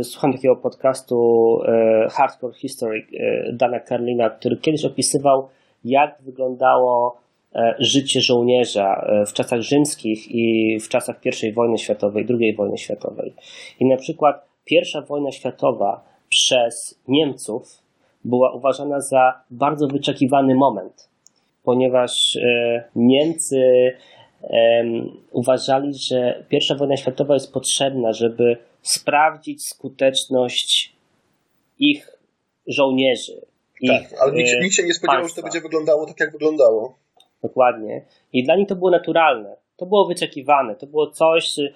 słucham 0.03 0.33
takiego 0.33 0.57
podcastu 0.57 1.59
Hardcore 2.11 2.55
History 2.55 3.07
Dana 3.53 3.81
Carlina, 3.81 4.31
który 4.31 4.57
kiedyś 4.57 4.85
opisywał, 4.85 5.49
jak 5.85 6.23
wyglądało 6.23 7.21
życie 7.79 8.21
żołnierza 8.21 9.07
w 9.27 9.33
czasach 9.33 9.61
rzymskich 9.61 10.31
i 10.31 10.77
w 10.81 10.89
czasach 10.89 11.21
I 11.43 11.53
wojny 11.53 11.79
światowej, 11.79 12.27
II 12.41 12.55
wojny 12.55 12.79
światowej. 12.79 13.35
I 13.81 13.87
na 13.87 13.97
przykład 13.97 14.49
pierwsza 14.65 15.03
wojna 15.03 15.33
światowa 15.33 16.05
przez 16.39 17.01
Niemców 17.09 17.83
była 18.25 18.53
uważana 18.55 19.01
za 19.01 19.43
bardzo 19.51 19.87
wyczekiwany 19.87 20.55
moment, 20.55 21.09
ponieważ 21.65 22.39
Niemcy 22.95 23.93
uważali, 25.33 25.95
że 25.95 26.45
pierwsza 26.49 26.75
wojna 26.75 26.97
światowa 26.97 27.35
jest 27.35 27.53
potrzebna, 27.53 28.13
żeby 28.13 28.57
sprawdzić 28.83 29.67
skuteczność 29.67 30.97
ich 31.79 32.19
żołnierzy. 32.67 33.41
Tak, 33.87 34.03
ich, 34.03 34.23
ale 34.23 34.33
nikt, 34.33 34.51
nikt 34.63 34.75
się 34.75 34.83
nie 34.83 34.95
spodziewał, 34.95 35.21
państwa. 35.21 35.37
że 35.37 35.43
to 35.43 35.47
będzie 35.47 35.61
wyglądało 35.61 36.07
tak, 36.07 36.21
jak 36.21 36.33
wyglądało. 36.33 36.95
Dokładnie. 37.43 38.05
I 38.33 38.45
dla 38.45 38.57
nich 38.57 38.69
to 38.69 38.77
było 38.77 38.91
naturalne. 38.91 39.57
To 39.77 39.87
było 39.87 40.07
wyczekiwane. 40.07 40.77
To 40.77 40.87
było 40.87 41.11
coś, 41.11 41.59
e, 41.59 41.73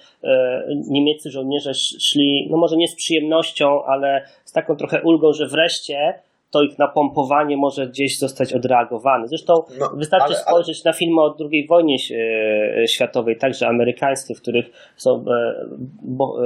niemieccy 0.89 1.31
żołnierze 1.31 1.75
szli, 1.75 2.49
no 2.51 2.57
może 2.57 2.77
nie 2.77 2.89
z 2.89 2.95
przyjemnością, 2.95 3.85
ale 3.85 4.29
z 4.53 4.55
taką 4.55 4.77
trochę 4.77 5.03
ulgą, 5.03 5.33
że 5.33 5.47
wreszcie 5.47 6.15
to 6.51 6.63
ich 6.63 6.79
napompowanie 6.79 7.57
może 7.57 7.87
gdzieś 7.87 8.19
zostać 8.19 8.53
odreagowane. 8.53 9.29
Zresztą 9.29 9.55
no, 9.79 9.91
wystarczy 9.97 10.27
ale, 10.27 10.37
spojrzeć 10.37 10.83
ale... 10.85 10.93
na 10.93 10.99
filmy 10.99 11.21
o 11.21 11.37
II 11.51 11.67
wojnie 11.67 11.97
e, 12.83 12.89
światowej, 12.89 13.39
także 13.39 13.69
amerykańskie, 13.69 14.35
w 14.35 14.43
których 14.43 14.67
są 14.97 15.11
e, 15.11 15.33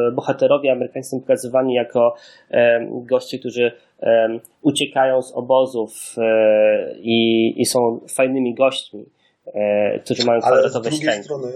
e, 0.09 0.13
bohaterowie 0.13 0.73
amerykańscy 0.73 1.21
pokazywani 1.21 1.75
jako 1.75 2.15
goście, 2.89 3.39
którzy 3.39 3.73
uciekają 4.63 5.23
z 5.23 5.33
obozów 5.33 6.17
i, 6.99 7.53
i 7.61 7.67
są 7.67 8.01
fajnymi 8.17 8.55
gośćmi, 8.55 9.05
którzy 10.05 10.27
mają 10.27 10.41
kwadratowe 10.41 10.91
szczęki. 10.91 11.25
Strony 11.25 11.49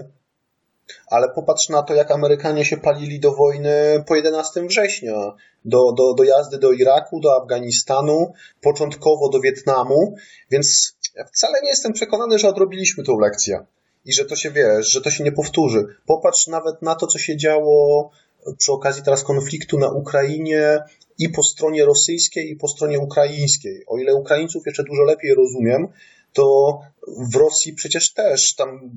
ale 1.07 1.29
popatrz 1.29 1.69
na 1.69 1.83
to, 1.83 1.93
jak 1.93 2.11
Amerykanie 2.11 2.65
się 2.65 2.77
palili 2.77 3.19
do 3.19 3.31
wojny 3.31 4.03
po 4.07 4.15
11 4.15 4.61
września, 4.67 5.33
do, 5.65 5.91
do, 5.91 6.13
do 6.13 6.23
jazdy 6.23 6.57
do 6.57 6.71
Iraku, 6.71 7.19
do 7.19 7.41
Afganistanu, 7.41 8.33
początkowo 8.61 9.29
do 9.29 9.39
Wietnamu, 9.39 10.15
więc 10.51 10.95
ja 11.15 11.25
wcale 11.25 11.61
nie 11.63 11.69
jestem 11.69 11.93
przekonany, 11.93 12.39
że 12.39 12.49
odrobiliśmy 12.49 13.03
tą 13.03 13.19
lekcję 13.19 13.65
i 14.05 14.13
że 14.13 14.25
to 14.25 14.35
się 14.35 14.51
wiesz, 14.51 14.91
że 14.91 15.01
to 15.01 15.11
się 15.11 15.23
nie 15.23 15.31
powtórzy. 15.31 15.85
Popatrz 16.05 16.47
nawet 16.47 16.81
na 16.81 16.95
to, 16.95 17.07
co 17.07 17.19
się 17.19 17.37
działo 17.37 18.09
przy 18.57 18.71
okazji 18.71 19.03
teraz 19.03 19.23
konfliktu 19.23 19.79
na 19.79 19.89
Ukrainie 19.89 20.79
i 21.19 21.29
po 21.29 21.43
stronie 21.43 21.85
rosyjskiej, 21.85 22.51
i 22.51 22.55
po 22.55 22.67
stronie 22.67 22.99
ukraińskiej. 22.99 23.83
O 23.87 23.97
ile 23.97 24.15
Ukraińców 24.15 24.65
jeszcze 24.65 24.83
dużo 24.83 25.03
lepiej 25.03 25.35
rozumiem, 25.35 25.87
to 26.33 26.79
w 27.31 27.35
Rosji 27.35 27.73
przecież 27.73 28.13
też 28.13 28.55
tam 28.55 28.91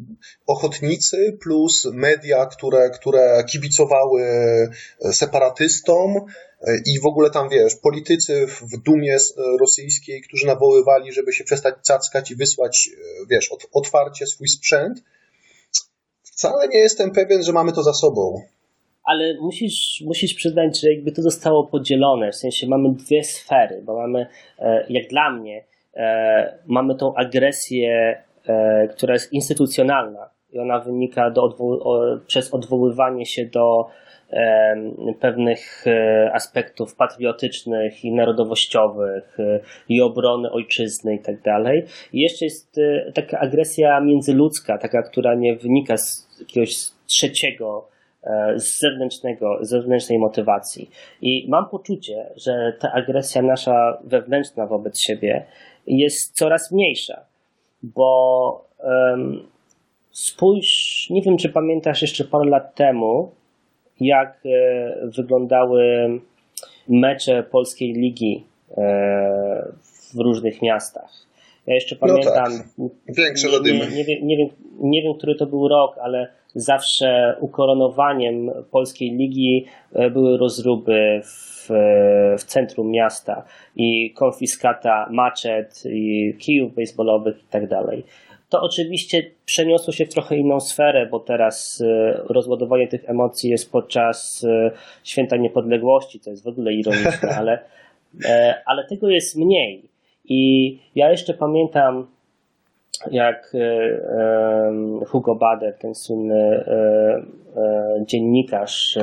ochotnicy 0.46 1.38
plus 1.42 1.84
media, 1.92 2.46
które, 2.46 2.90
które 2.90 3.44
kibicowały 3.48 4.22
separatystom 5.12 6.14
i 6.86 7.00
w 7.00 7.06
ogóle 7.06 7.30
tam, 7.30 7.48
wiesz, 7.48 7.76
politycy 7.76 8.46
w 8.46 8.82
dumie 8.82 9.16
rosyjskiej, 9.60 10.22
którzy 10.22 10.46
nawoływali, 10.46 11.12
żeby 11.12 11.32
się 11.32 11.44
przestać 11.44 11.74
cackać 11.82 12.30
i 12.30 12.36
wysłać, 12.36 12.90
wiesz, 13.30 13.50
otwarcie 13.72 14.26
swój 14.26 14.48
sprzęt. 14.48 15.02
Wcale 16.22 16.68
nie 16.68 16.78
jestem 16.78 17.10
pewien, 17.10 17.42
że 17.42 17.52
mamy 17.52 17.72
to 17.72 17.82
za 17.82 17.92
sobą 17.92 18.42
ale 19.06 19.34
musisz, 19.40 20.02
musisz 20.06 20.34
przyznać, 20.34 20.80
że 20.80 20.92
jakby 20.92 21.12
to 21.12 21.22
zostało 21.22 21.66
podzielone, 21.66 22.32
w 22.32 22.36
sensie 22.36 22.66
mamy 22.66 22.94
dwie 22.94 23.24
sfery, 23.24 23.82
bo 23.82 23.96
mamy, 23.96 24.26
e, 24.58 24.86
jak 24.88 25.08
dla 25.08 25.30
mnie, 25.30 25.64
E, 25.64 25.73
mamy 26.66 26.94
tą 26.94 27.14
agresję, 27.14 28.22
e, 28.48 28.88
która 28.88 29.12
jest 29.12 29.33
instytucjonalna 29.33 30.30
i 30.52 30.59
ona 30.59 30.80
wynika 30.80 31.30
do 31.30 31.42
odwoł- 31.42 32.20
przez 32.26 32.54
odwoływanie 32.54 33.26
się 33.26 33.44
do 33.46 33.87
pewnych 35.20 35.87
e, 35.87 36.30
aspektów 36.33 36.96
patriotycznych 36.96 38.04
i 38.04 38.12
narodowościowych 38.12 39.37
i 39.88 40.02
obrony 40.02 40.50
ojczyzny 40.50 41.14
i 41.14 41.18
tak 41.18 41.42
dalej. 41.42 41.85
I 42.12 42.20
jeszcze 42.20 42.44
jest 42.44 42.80
taka 43.14 43.38
agresja 43.40 44.00
międzyludzka, 44.00 44.78
taka, 44.78 45.02
która 45.02 45.35
nie 45.35 45.57
wynika 45.57 45.96
z 45.96 46.28
jakiegoś 46.40 46.74
trzeciego, 47.07 47.88
z 48.57 48.80
zewnętrznego, 48.80 49.59
z 49.61 49.68
zewnętrznej 49.68 50.18
motywacji. 50.18 50.90
I 51.22 51.46
mam 51.48 51.68
poczucie, 51.68 52.26
że 52.37 52.72
ta 52.80 52.92
agresja 52.92 53.42
nasza 53.42 53.98
wewnętrzna 54.04 54.66
wobec 54.66 55.00
siebie 55.00 55.46
jest 55.86 56.36
coraz 56.36 56.72
mniejsza, 56.72 57.20
bo 57.82 58.68
um, 58.78 59.46
spójrz, 60.10 61.06
nie 61.10 61.22
wiem 61.22 61.36
czy 61.36 61.48
pamiętasz 61.48 62.02
jeszcze 62.02 62.24
parę 62.24 62.50
lat 62.50 62.74
temu, 62.74 63.30
jak 64.00 64.46
e, 64.46 65.08
wyglądały 65.16 66.08
mecze 66.88 67.42
polskiej 67.42 67.92
ligi 67.92 68.44
e, 68.76 69.72
w 70.14 70.18
różnych 70.18 70.62
miastach. 70.62 71.26
Ja 71.66 71.74
jeszcze 71.74 71.96
pamiętam. 71.96 72.53
No 72.79 72.88
tak. 72.88 73.16
Większe 73.16 73.48
nie, 73.48 73.72
nie, 73.72 73.79
nie, 73.79 74.05
wiem, 74.05 74.27
nie, 74.27 74.37
wiem, 74.37 74.48
nie 74.81 75.03
wiem, 75.03 75.14
który 75.14 75.35
to 75.35 75.46
był 75.46 75.68
rok, 75.68 75.98
ale 76.03 76.29
zawsze 76.55 77.37
ukoronowaniem 77.40 78.50
polskiej 78.70 79.11
ligi 79.11 79.66
e, 79.92 80.11
były 80.11 80.38
rozruby 80.38 81.20
w 81.24 81.55
w, 81.64 82.38
w 82.38 82.44
centrum 82.44 82.90
miasta 82.90 83.44
i 83.77 84.12
konfiskata 84.12 85.09
maczet 85.11 85.83
i 85.87 86.35
kijów 86.38 86.74
baseballowych 86.74 87.37
i 87.38 87.46
tak 87.50 87.68
dalej. 87.68 88.05
To 88.48 88.61
oczywiście 88.62 89.31
przeniosło 89.44 89.92
się 89.92 90.07
w 90.07 90.09
trochę 90.09 90.37
inną 90.37 90.61
sferę, 90.61 91.07
bo 91.11 91.20
teraz 91.20 91.81
e, 91.81 92.20
rozładowanie 92.29 92.88
tych 92.88 93.11
emocji 93.11 93.50
jest 93.50 93.72
podczas 93.72 94.44
e, 94.44 94.70
Święta 95.05 95.37
Niepodległości, 95.37 96.20
to 96.20 96.31
jest 96.31 96.44
w 96.44 96.48
ogóle 96.48 96.72
ironiczne, 96.72 97.29
ale, 97.38 97.59
e, 98.24 98.62
ale 98.66 98.87
tego 98.87 99.09
jest 99.09 99.37
mniej. 99.37 99.93
I 100.24 100.78
ja 100.94 101.10
jeszcze 101.10 101.34
pamiętam, 101.34 102.06
jak 103.10 103.52
Hugo 105.06 105.34
Bader, 105.34 105.78
ten 105.78 105.94
słynny 105.94 106.64
dziennikarz, 108.06 108.98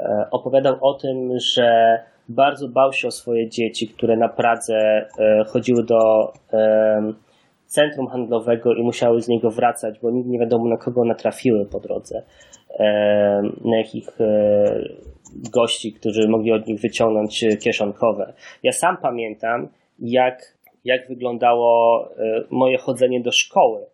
E, 0.00 0.26
opowiadał 0.30 0.76
o 0.80 0.94
tym, 0.94 1.38
że 1.54 1.98
bardzo 2.28 2.68
bał 2.68 2.92
się 2.92 3.08
o 3.08 3.10
swoje 3.10 3.48
dzieci, 3.48 3.88
które 3.88 4.16
na 4.16 4.28
Pradze 4.28 4.76
e, 4.78 5.44
chodziły 5.44 5.84
do 5.84 6.32
centrum 7.66 8.06
handlowego 8.06 8.74
i 8.74 8.82
musiały 8.82 9.22
z 9.22 9.28
niego 9.28 9.50
wracać, 9.50 9.98
bo 10.02 10.10
nigdy 10.10 10.30
nie 10.30 10.38
wiadomo 10.38 10.68
na 10.68 10.76
kogo 10.76 11.04
natrafiły 11.04 11.66
po 11.66 11.80
drodze, 11.80 12.22
na 13.64 13.76
jakich 13.76 14.20
e, 14.20 14.64
gości, 15.52 15.92
którzy 15.92 16.28
mogli 16.28 16.52
od 16.52 16.66
nich 16.66 16.80
wyciągnąć 16.80 17.44
kieszonkowe. 17.60 18.32
Ja 18.62 18.72
sam 18.72 18.96
pamiętam, 18.96 19.68
jak 20.00 20.60
jak 20.84 21.08
wyglądało 21.08 22.08
e, 22.16 22.44
moje 22.50 22.78
chodzenie 22.78 23.20
do 23.20 23.32
szkoły, 23.32 23.86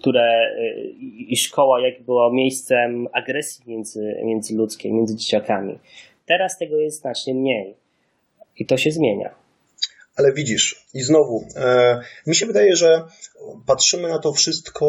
które 0.00 0.22
e, 0.22 0.74
i 1.28 1.36
szkoła 1.36 1.80
jak 1.80 2.02
była 2.02 2.32
miejscem 2.32 3.08
agresji 3.12 3.64
między, 3.66 4.20
międzyludzkiej, 4.24 4.92
między 4.92 5.16
dzieciakami. 5.16 5.78
Teraz 6.26 6.58
tego 6.58 6.76
jest 6.76 7.00
znacznie 7.00 7.34
mniej 7.34 7.74
i 8.58 8.66
to 8.66 8.76
się 8.76 8.90
zmienia. 8.90 9.34
Ale 10.16 10.32
widzisz, 10.32 10.86
i 10.94 11.02
znowu, 11.02 11.44
e, 11.56 12.00
mi 12.26 12.36
się 12.36 12.46
wydaje, 12.46 12.76
że 12.76 13.02
patrzymy 13.66 14.08
na 14.08 14.18
to 14.18 14.32
wszystko, 14.32 14.86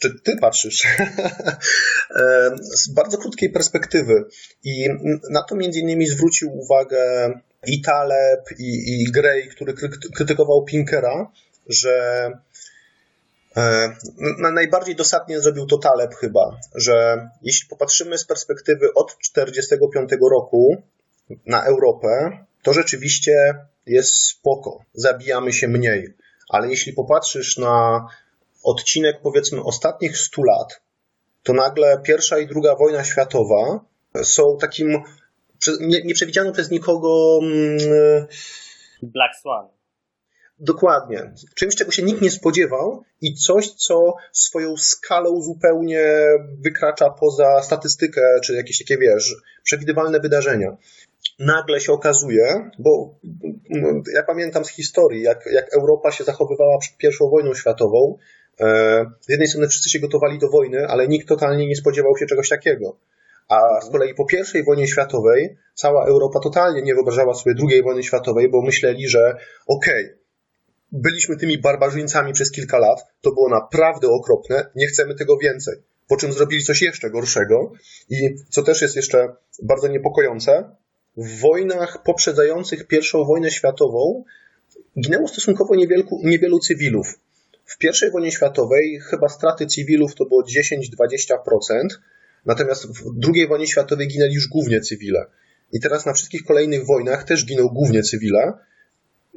czy 0.00 0.20
ty 0.24 0.36
patrzysz, 0.40 0.84
e, 1.00 2.50
z 2.60 2.94
bardzo 2.94 3.18
krótkiej 3.18 3.50
perspektywy. 3.50 4.24
I 4.64 4.88
na 5.30 5.42
to 5.42 5.56
między 5.56 5.80
innymi 5.80 6.06
zwrócił 6.06 6.58
uwagę 6.58 7.30
i 7.66 7.82
Taleb, 7.82 8.40
i, 8.58 9.02
i 9.02 9.12
Gray, 9.12 9.48
który 9.48 9.74
krytykował 10.14 10.64
Pinkera, 10.64 11.30
że 11.68 12.28
e, 13.56 13.96
najbardziej 14.52 14.96
dosadnie 14.96 15.40
zrobił 15.40 15.66
to 15.66 15.78
Taleb 15.78 16.14
chyba, 16.14 16.60
że 16.74 17.28
jeśli 17.42 17.68
popatrzymy 17.68 18.18
z 18.18 18.24
perspektywy 18.24 18.94
od 18.94 19.18
1945 19.18 20.10
roku 20.30 20.82
na 21.46 21.64
Europę, 21.64 22.38
to 22.62 22.72
rzeczywiście 22.72 23.32
jest 23.86 24.14
spoko, 24.14 24.84
zabijamy 24.94 25.52
się 25.52 25.68
mniej. 25.68 26.14
Ale 26.48 26.68
jeśli 26.68 26.92
popatrzysz 26.92 27.58
na 27.58 28.06
odcinek 28.64 29.16
powiedzmy 29.22 29.62
ostatnich 29.62 30.18
100 30.18 30.42
lat, 30.42 30.80
to 31.42 31.52
nagle 31.52 32.00
pierwsza 32.04 32.38
i 32.38 32.46
druga 32.46 32.76
wojna 32.76 33.04
światowa 33.04 33.80
są 34.22 34.56
takim 34.60 35.02
nie, 35.80 36.02
nie 36.02 36.14
przewidziano 36.14 36.52
przez 36.52 36.70
nikogo. 36.70 37.38
Mm, 37.42 37.78
Black 39.02 39.34
Swan. 39.40 39.68
Dokładnie. 40.58 41.32
Czymś, 41.54 41.76
czego 41.76 41.90
się 41.90 42.02
nikt 42.02 42.22
nie 42.22 42.30
spodziewał 42.30 43.02
i 43.20 43.34
coś, 43.34 43.70
co 43.70 44.14
swoją 44.32 44.76
skalą 44.76 45.42
zupełnie 45.42 46.14
wykracza 46.58 47.10
poza 47.10 47.62
statystykę, 47.62 48.20
czy 48.44 48.54
jakieś 48.54 48.78
takie, 48.78 48.98
wiesz, 48.98 49.36
przewidywalne 49.62 50.20
wydarzenia. 50.20 50.76
Nagle 51.38 51.80
się 51.80 51.92
okazuje, 51.92 52.70
bo 52.78 53.14
mm, 53.70 54.02
ja 54.14 54.22
pamiętam 54.22 54.64
z 54.64 54.70
historii, 54.70 55.22
jak, 55.22 55.46
jak 55.52 55.74
Europa 55.74 56.12
się 56.12 56.24
zachowywała 56.24 56.78
przed 56.78 56.96
pierwszą 56.96 57.30
wojną 57.30 57.54
światową. 57.54 58.18
E, 58.60 58.66
z 59.20 59.28
jednej 59.28 59.48
strony 59.48 59.68
wszyscy 59.68 59.90
się 59.90 59.98
gotowali 59.98 60.38
do 60.38 60.48
wojny, 60.48 60.86
ale 60.86 61.08
nikt 61.08 61.28
totalnie 61.28 61.66
nie 61.66 61.76
spodziewał 61.76 62.16
się 62.16 62.26
czegoś 62.26 62.48
takiego. 62.48 62.96
A 63.48 63.80
z 63.80 63.90
kolei 63.90 64.14
po 64.14 64.26
I 64.54 64.64
wojnie 64.64 64.88
światowej 64.88 65.56
cała 65.74 66.06
Europa 66.06 66.40
totalnie 66.40 66.82
nie 66.82 66.94
wyobrażała 66.94 67.34
sobie 67.34 67.54
II 67.70 67.82
wojny 67.82 68.02
światowej, 68.02 68.50
bo 68.50 68.62
myśleli, 68.62 69.08
że 69.08 69.36
okej, 69.66 70.04
okay, 70.04 70.18
byliśmy 70.92 71.36
tymi 71.36 71.58
barbarzyńcami 71.58 72.32
przez 72.32 72.50
kilka 72.50 72.78
lat, 72.78 72.98
to 73.20 73.32
było 73.32 73.48
naprawdę 73.48 74.08
okropne, 74.08 74.66
nie 74.76 74.86
chcemy 74.86 75.14
tego 75.14 75.36
więcej. 75.36 75.74
Po 76.08 76.16
czym 76.16 76.32
zrobili 76.32 76.62
coś 76.62 76.82
jeszcze 76.82 77.10
gorszego 77.10 77.72
i 78.10 78.34
co 78.50 78.62
też 78.62 78.82
jest 78.82 78.96
jeszcze 78.96 79.36
bardzo 79.62 79.88
niepokojące, 79.88 80.76
w 81.16 81.40
wojnach 81.40 82.02
poprzedzających 82.02 82.86
I 82.92 83.24
wojnę 83.26 83.50
światową 83.50 84.24
ginęło 85.00 85.28
stosunkowo 85.28 85.74
niewielu 86.24 86.58
cywilów. 86.58 87.18
W 87.64 87.84
I 87.84 88.10
wojnie 88.10 88.32
światowej 88.32 89.00
chyba 89.00 89.28
straty 89.28 89.66
cywilów 89.66 90.14
to 90.14 90.24
było 90.24 90.42
10-20%, 90.42 91.36
Natomiast 92.46 92.86
w 92.86 93.12
II 93.34 93.48
wojnie 93.48 93.66
światowej 93.66 94.08
ginęli 94.08 94.34
już 94.34 94.48
głównie 94.48 94.80
cywile. 94.80 95.26
I 95.72 95.80
teraz 95.80 96.06
na 96.06 96.12
wszystkich 96.12 96.44
kolejnych 96.44 96.86
wojnach 96.86 97.24
też 97.24 97.46
giną 97.46 97.68
głównie 97.68 98.02
cywile. 98.02 98.52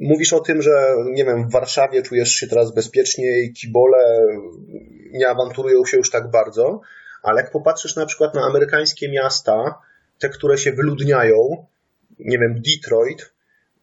Mówisz 0.00 0.32
o 0.32 0.40
tym, 0.40 0.62
że 0.62 0.94
nie 1.04 1.24
wiem, 1.24 1.48
w 1.48 1.52
Warszawie 1.52 2.02
czujesz 2.02 2.28
się 2.28 2.46
teraz 2.46 2.74
bezpieczniej, 2.74 3.52
kibole 3.52 4.26
nie 5.12 5.28
awanturują 5.28 5.84
się 5.84 5.96
już 5.96 6.10
tak 6.10 6.30
bardzo, 6.30 6.80
ale 7.22 7.40
jak 7.42 7.50
popatrzysz 7.50 7.96
na 7.96 8.06
przykład 8.06 8.34
na 8.34 8.42
amerykańskie 8.42 9.08
miasta, 9.08 9.78
te, 10.18 10.28
które 10.28 10.58
się 10.58 10.72
wyludniają, 10.72 11.66
nie 12.18 12.38
wiem, 12.38 12.62
Detroit, 12.62 13.32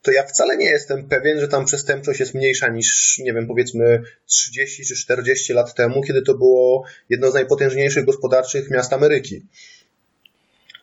to 0.03 0.11
ja 0.11 0.23
wcale 0.23 0.57
nie 0.57 0.65
jestem 0.65 1.09
pewien, 1.09 1.39
że 1.39 1.47
tam 1.47 1.65
przestępczość 1.65 2.19
jest 2.19 2.35
mniejsza 2.35 2.67
niż, 2.67 3.19
nie 3.19 3.33
wiem, 3.33 3.47
powiedzmy 3.47 4.01
30 4.25 4.85
czy 4.85 4.95
40 4.95 5.53
lat 5.53 5.73
temu, 5.73 6.01
kiedy 6.01 6.21
to 6.21 6.33
było 6.33 6.83
jedno 7.09 7.31
z 7.31 7.33
najpotężniejszych 7.33 8.05
gospodarczych 8.05 8.71
miast 8.71 8.93
Ameryki. 8.93 9.41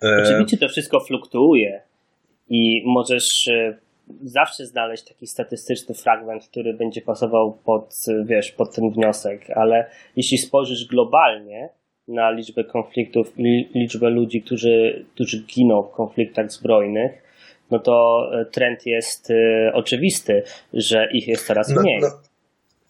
E, 0.03 0.23
Oczywiście 0.23 0.59
to 0.59 0.69
wszystko 0.69 1.01
fluktuuje 1.01 1.83
i 2.49 2.83
możesz 2.87 3.49
e, 3.49 3.79
zawsze 4.23 4.67
znaleźć 4.67 5.05
taki 5.05 5.27
statystyczny 5.27 5.95
fragment, 5.95 6.49
który 6.49 6.75
będzie 6.75 7.03
pasował 7.03 7.53
pod, 7.53 7.95
wiesz, 8.25 8.53
pod 8.53 8.75
ten 8.75 8.91
wniosek, 8.91 9.51
ale 9.51 9.91
jeśli 10.17 10.39
spojrzysz 10.39 10.85
globalnie 10.87 11.69
na 12.09 12.31
liczbę 12.31 12.65
konfliktów 12.65 13.33
i 13.39 13.69
liczbę 13.75 14.11
ludzi, 14.11 14.43
którzy, 14.43 15.05
którzy 15.15 15.45
giną 15.47 15.83
w 15.83 15.91
konfliktach 15.91 16.53
zbrojnych, 16.53 17.30
no 17.71 17.79
to 17.79 18.23
e, 18.33 18.45
trend 18.45 18.87
jest 18.87 19.31
e, 19.31 19.73
oczywisty, 19.75 20.43
że 20.73 21.09
ich 21.13 21.29
jest 21.29 21.47
coraz 21.47 21.69
no, 21.69 21.83
mniej. 21.83 22.01
No, 22.01 22.09
no. 22.09 22.23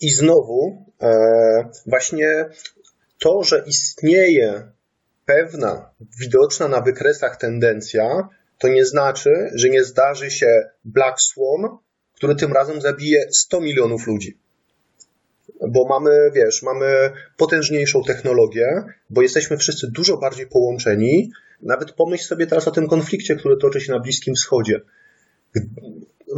I 0.01 0.11
znowu 0.11 0.85
e, 1.03 1.11
właśnie 1.87 2.27
to, 3.19 3.43
że 3.43 3.65
istnieje 3.67 4.73
pewna, 5.25 5.91
widoczna 6.21 6.69
na 6.69 6.81
wykresach 6.81 7.37
tendencja, 7.37 8.29
to 8.59 8.69
nie 8.69 8.85
znaczy, 8.85 9.31
że 9.55 9.69
nie 9.69 9.85
zdarzy 9.85 10.31
się 10.31 10.47
Black 10.85 11.21
Swan, 11.21 11.79
który 12.15 12.35
tym 12.35 12.53
razem 12.53 12.81
zabije 12.81 13.27
100 13.33 13.61
milionów 13.61 14.07
ludzi. 14.07 14.39
Bo 15.69 15.89
mamy, 15.89 16.11
wiesz, 16.35 16.63
mamy 16.63 17.11
potężniejszą 17.37 18.03
technologię, 18.03 18.67
bo 19.11 19.23
jesteśmy 19.23 19.57
wszyscy 19.57 19.87
dużo 19.91 20.17
bardziej 20.17 20.47
połączeni, 20.47 21.31
nawet 21.63 21.93
pomyśl 21.93 22.25
sobie 22.25 22.47
teraz 22.47 22.69
o 22.69 22.71
tym 22.71 22.89
konflikcie, 22.89 23.37
który 23.37 23.57
toczy 23.57 23.81
się 23.81 23.93
na 23.93 24.01
Bliskim 24.01 24.35
Wschodzie. 24.35 24.81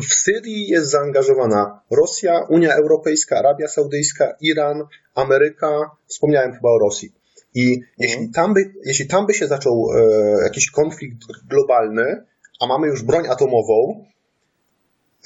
W 0.09 0.15
Syrii 0.15 0.69
jest 0.69 0.91
zaangażowana 0.91 1.81
Rosja, 1.91 2.47
Unia 2.49 2.75
Europejska, 2.75 3.39
Arabia 3.39 3.69
Saudyjska, 3.69 4.37
Iran, 4.41 4.83
Ameryka. 5.15 5.91
Wspomniałem 6.07 6.53
chyba 6.53 6.69
o 6.69 6.79
Rosji. 6.79 7.13
I 7.55 7.73
mhm. 7.73 7.89
jeśli, 7.99 8.31
tam 8.31 8.55
by, 8.55 8.75
jeśli 8.85 9.07
tam 9.07 9.27
by 9.27 9.35
się 9.35 9.47
zaczął 9.47 9.89
e, 9.95 10.43
jakiś 10.43 10.71
konflikt 10.71 11.19
globalny, 11.51 12.25
a 12.61 12.67
mamy 12.67 12.87
już 12.87 13.03
broń 13.03 13.27
atomową, 13.29 14.05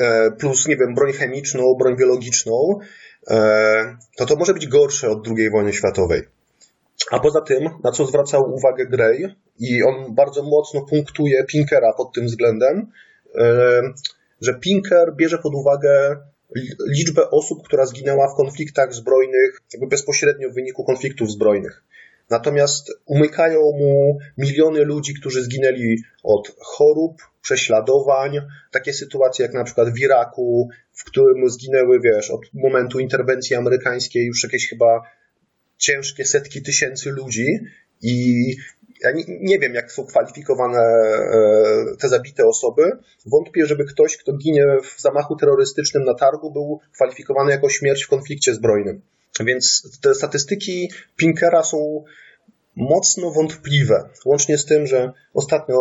e, 0.00 0.30
plus, 0.30 0.68
nie 0.68 0.76
wiem, 0.76 0.94
broń 0.94 1.12
chemiczną, 1.12 1.74
broń 1.78 1.96
biologiczną, 1.96 2.78
e, 3.30 3.96
to 4.16 4.26
to 4.26 4.37
może 4.37 4.54
być 4.54 4.66
gorsze 4.66 5.11
od 5.11 5.28
II 5.28 5.50
wojny 5.50 5.72
światowej. 5.72 6.22
A 7.11 7.20
poza 7.20 7.40
tym, 7.40 7.68
na 7.85 7.92
co 7.92 8.06
zwracał 8.06 8.54
uwagę 8.54 8.87
Gray, 8.87 9.35
i 9.59 9.82
on 9.82 10.14
bardzo 10.14 10.42
mocno 10.42 10.82
punktuje 10.82 11.44
Pinkera 11.44 11.92
pod 11.92 12.12
tym 12.14 12.26
względem, 12.26 12.92
e, 13.35 13.82
że 14.40 14.54
Pinker 14.54 15.14
bierze 15.16 15.38
pod 15.38 15.54
uwagę 15.54 16.16
liczbę 16.88 17.30
osób, 17.30 17.62
która 17.64 17.87
zginęła 17.87 18.28
w 18.28 18.37
konfliktach 18.37 18.94
zbrojnych, 18.94 19.61
jakby 19.72 19.88
bezpośrednio 19.88 20.50
w 20.50 20.54
wyniku 20.54 20.85
konfliktów 20.85 21.30
zbrojnych. 21.30 21.85
Natomiast 22.30 22.92
umykają 23.06 23.61
mu 23.61 24.18
miliony 24.38 24.85
ludzi, 24.85 25.14
którzy 25.14 25.42
zginęli 25.42 25.96
od 26.22 26.56
chorób, 26.59 27.22
prześladowań, 27.42 28.40
takie 28.72 28.92
sytuacje 28.92 29.44
jak 29.44 29.54
na 29.54 29.64
przykład 29.64 29.88
w 29.88 29.98
Iraku, 29.98 30.68
w 30.92 31.04
którym 31.04 31.50
zginęły, 31.50 32.00
wiesz, 32.00 32.30
od 32.30 32.40
momentu 32.54 32.98
interwencji 32.98 33.56
amerykańskiej 33.56 34.26
już 34.26 34.42
jakieś 34.44 34.68
chyba 34.68 35.02
ciężkie 35.78 36.24
setki 36.24 36.62
tysięcy 36.62 37.10
ludzi 37.10 37.46
i 38.02 38.34
ja 39.02 39.10
nie, 39.40 39.58
wiem, 39.58 39.74
jak 39.74 39.92
są 39.92 40.06
kwalifikowane 40.06 40.78
e, 40.78 41.96
te 42.00 42.08
zabite 42.08 42.46
osoby. 42.46 42.82
Wątpię, 43.26 43.66
żeby 43.66 43.84
ktoś, 43.84 44.16
kto 44.16 44.32
ginie 44.32 44.64
w 44.82 45.00
zamachu 45.00 45.36
terrorystycznym 45.36 46.04
na 46.04 46.14
targu, 46.14 46.52
był 46.52 46.80
kwalifikowany 46.94 47.50
jako 47.50 47.68
śmierć 47.68 48.04
w 48.04 48.08
konflikcie 48.08 48.54
zbrojnym. 48.54 49.02
Więc 49.40 49.82
te 50.02 50.14
statystyki 50.14 50.90
Pinkera 51.16 51.62
są 51.62 52.04
mocno 52.77 53.31
wątpliwe. 53.31 54.08
Łącznie 54.24 54.58
z 54.58 54.64
tym, 54.64 54.87
że 54.87 55.12
ostatnio 55.35 55.77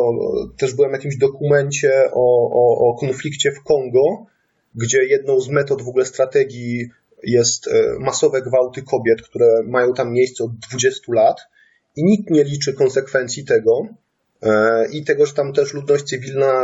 też 0.58 0.74
byłem 0.74 0.92
w 0.92 0.94
jakimś 0.94 1.18
dokumencie 1.18 1.92
o, 2.12 2.50
o, 2.52 2.90
o 2.90 2.98
konflikcie 3.00 3.52
w 3.52 3.64
Kongo, 3.64 4.26
gdzie 4.76 5.06
jedną 5.06 5.40
z 5.40 5.50
metod 5.50 5.82
w 5.82 5.88
ogóle 5.88 6.06
strategii 6.06 6.90
jest 7.26 7.68
e, 7.68 7.72
masowe 8.00 8.42
gwałty 8.42 8.84
kobiet, 8.84 9.22
które 9.22 9.64
mają 9.68 9.94
tam 9.94 10.14
miejsce 10.14 10.44
od 10.44 10.52
20 10.70 11.02
lat 11.08 11.42
i 11.96 12.04
nikt 12.04 12.30
nie 12.30 12.44
liczy 12.44 12.74
konsekwencji 12.74 13.46
tego 13.46 13.88
e, 14.42 14.86
i 14.92 15.04
tego, 15.04 15.26
że 15.26 15.34
tam 15.34 15.54
też 15.54 15.74
ludność 15.74 16.04
cywilna, 16.04 16.64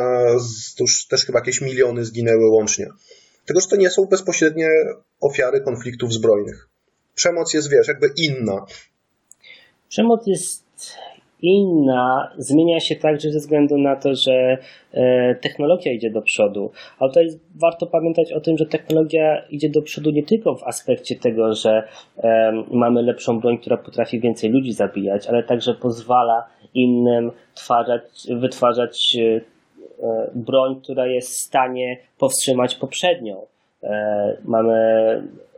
to 0.77 0.83
już 0.83 1.07
też 1.07 1.25
chyba 1.25 1.39
jakieś 1.39 1.61
miliony 1.61 2.05
zginęły 2.05 2.49
łącznie. 2.49 2.87
Tego, 3.45 3.61
że 3.61 3.67
to 3.67 3.75
nie 3.75 3.89
są 3.89 4.05
bezpośrednie 4.05 4.67
ofiary 5.19 5.61
konfliktów 5.61 6.13
zbrojnych. 6.13 6.69
Przemoc 7.15 7.53
jest, 7.53 7.69
wiesz, 7.69 7.87
jakby 7.87 8.09
inna. 8.17 8.65
Przemoc 9.89 10.27
jest 10.27 10.63
inna 11.41 12.31
zmienia 12.37 12.79
się 12.79 12.95
także 12.95 13.31
ze 13.31 13.39
względu 13.39 13.77
na 13.77 13.95
to, 13.95 14.15
że 14.15 14.57
e, 14.93 15.35
technologia 15.35 15.93
idzie 15.93 16.11
do 16.11 16.21
przodu. 16.21 16.71
Ale 16.99 17.09
tutaj 17.09 17.27
warto 17.55 17.87
pamiętać 17.87 18.33
o 18.33 18.39
tym, 18.39 18.57
że 18.57 18.65
technologia 18.65 19.41
idzie 19.49 19.69
do 19.69 19.81
przodu 19.81 20.11
nie 20.11 20.23
tylko 20.23 20.55
w 20.55 20.63
aspekcie 20.63 21.15
tego, 21.15 21.53
że 21.53 21.83
mamy 22.71 23.01
lepszą 23.01 23.39
broń, 23.39 23.57
która 23.57 23.77
potrafi 23.77 24.19
więcej 24.19 24.49
ludzi 24.49 24.73
zabijać, 24.73 25.27
ale 25.27 25.43
także 25.43 25.73
pozwala 25.73 26.47
innym 26.73 27.31
twarzać, 27.53 28.01
wytwarzać 28.29 29.17
e, 29.19 29.41
broń, 30.35 30.81
która 30.83 31.07
jest 31.07 31.29
w 31.29 31.37
stanie 31.37 31.97
powstrzymać 32.19 32.75
poprzednią. 32.75 33.45
Mamy 34.45 34.73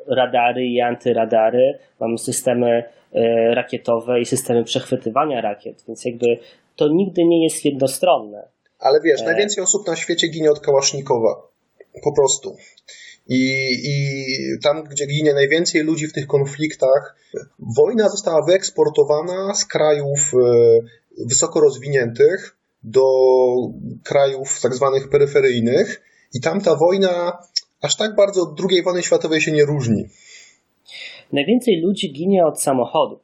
radary 0.07 0.65
i 0.65 0.81
antyradary, 0.81 1.77
mamy 1.99 2.17
systemy 2.17 2.67
e, 2.67 2.83
rakietowe 3.53 4.21
i 4.21 4.25
systemy 4.25 4.63
przechwytywania 4.63 5.41
rakiet, 5.41 5.83
więc 5.87 6.05
jakby 6.05 6.25
to 6.75 6.87
nigdy 6.87 7.25
nie 7.25 7.43
jest 7.43 7.65
jednostronne. 7.65 8.47
Ale 8.79 8.99
wiesz, 9.05 9.21
e... 9.21 9.25
najwięcej 9.25 9.63
osób 9.63 9.87
na 9.87 9.95
świecie 9.95 10.27
ginie 10.27 10.51
od 10.51 10.59
kałasznikowa. 10.59 11.47
Po 12.03 12.13
prostu. 12.13 12.55
I, 13.27 13.71
I 13.83 14.15
tam, 14.63 14.83
gdzie 14.83 15.07
ginie 15.07 15.33
najwięcej 15.33 15.83
ludzi 15.83 16.07
w 16.07 16.13
tych 16.13 16.27
konfliktach, 16.27 17.15
wojna 17.77 18.09
została 18.09 18.45
wyeksportowana 18.47 19.53
z 19.53 19.65
krajów 19.65 20.31
e, 20.33 20.47
wysoko 21.29 21.59
rozwiniętych 21.59 22.57
do 22.83 23.03
krajów 24.03 24.61
tak 24.61 24.73
zwanych 24.73 25.09
peryferyjnych 25.09 26.01
i 26.33 26.41
tam 26.41 26.61
ta 26.61 26.75
wojna 26.75 27.37
aż 27.81 27.95
tak 27.95 28.15
bardzo 28.15 28.41
od 28.41 28.59
II 28.71 28.83
wojny 28.83 29.03
światowej 29.03 29.41
się 29.41 29.51
nie 29.51 29.65
różni. 29.65 30.09
Najwięcej 31.33 31.81
ludzi 31.81 32.13
ginie 32.13 32.45
od 32.45 32.61
samochodów. 32.61 33.21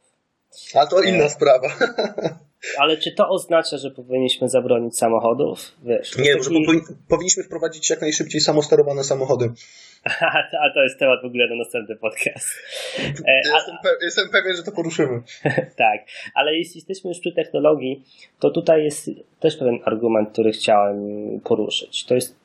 Ale 0.76 0.88
to 0.88 1.02
inna 1.02 1.24
e... 1.24 1.30
sprawa. 1.30 1.68
Ale 2.80 2.98
czy 2.98 3.12
to 3.12 3.30
oznacza, 3.30 3.78
że 3.78 3.92
powinniśmy 3.92 4.50
zabronić 4.50 4.98
samochodów? 4.98 5.72
Wiesz, 5.84 6.18
nie, 6.18 6.36
taki... 6.36 6.66
powin 6.66 6.82
powinniśmy 7.10 7.44
wprowadzić 7.44 7.90
jak 7.90 8.02
najszybciej 8.02 8.42
samosterowane 8.42 9.04
samochody. 9.04 9.52
A 10.64 10.74
to 10.74 10.84
jest 10.84 11.00
temat 11.00 11.22
w 11.24 11.26
ogóle 11.26 11.50
na 11.50 11.56
następny 11.56 11.96
podcast. 11.96 12.48
E, 13.00 13.42
jestem, 13.56 13.78
pe 13.84 13.90
jestem 14.02 14.30
pewien, 14.30 14.56
że 14.56 14.64
to 14.64 14.72
poruszymy. 14.72 15.22
tak, 15.86 16.06
ale 16.36 16.58
jeśli 16.58 16.76
jesteśmy 16.76 17.10
już 17.10 17.20
przy 17.20 17.32
technologii, 17.32 18.04
to 18.40 18.50
tutaj 18.50 18.84
jest 18.84 19.10
też 19.40 19.58
pewien 19.58 19.80
argument, 19.86 20.30
który 20.30 20.52
chciałem 20.52 21.00
poruszyć. 21.44 22.06
To 22.06 22.16
jest 22.16 22.36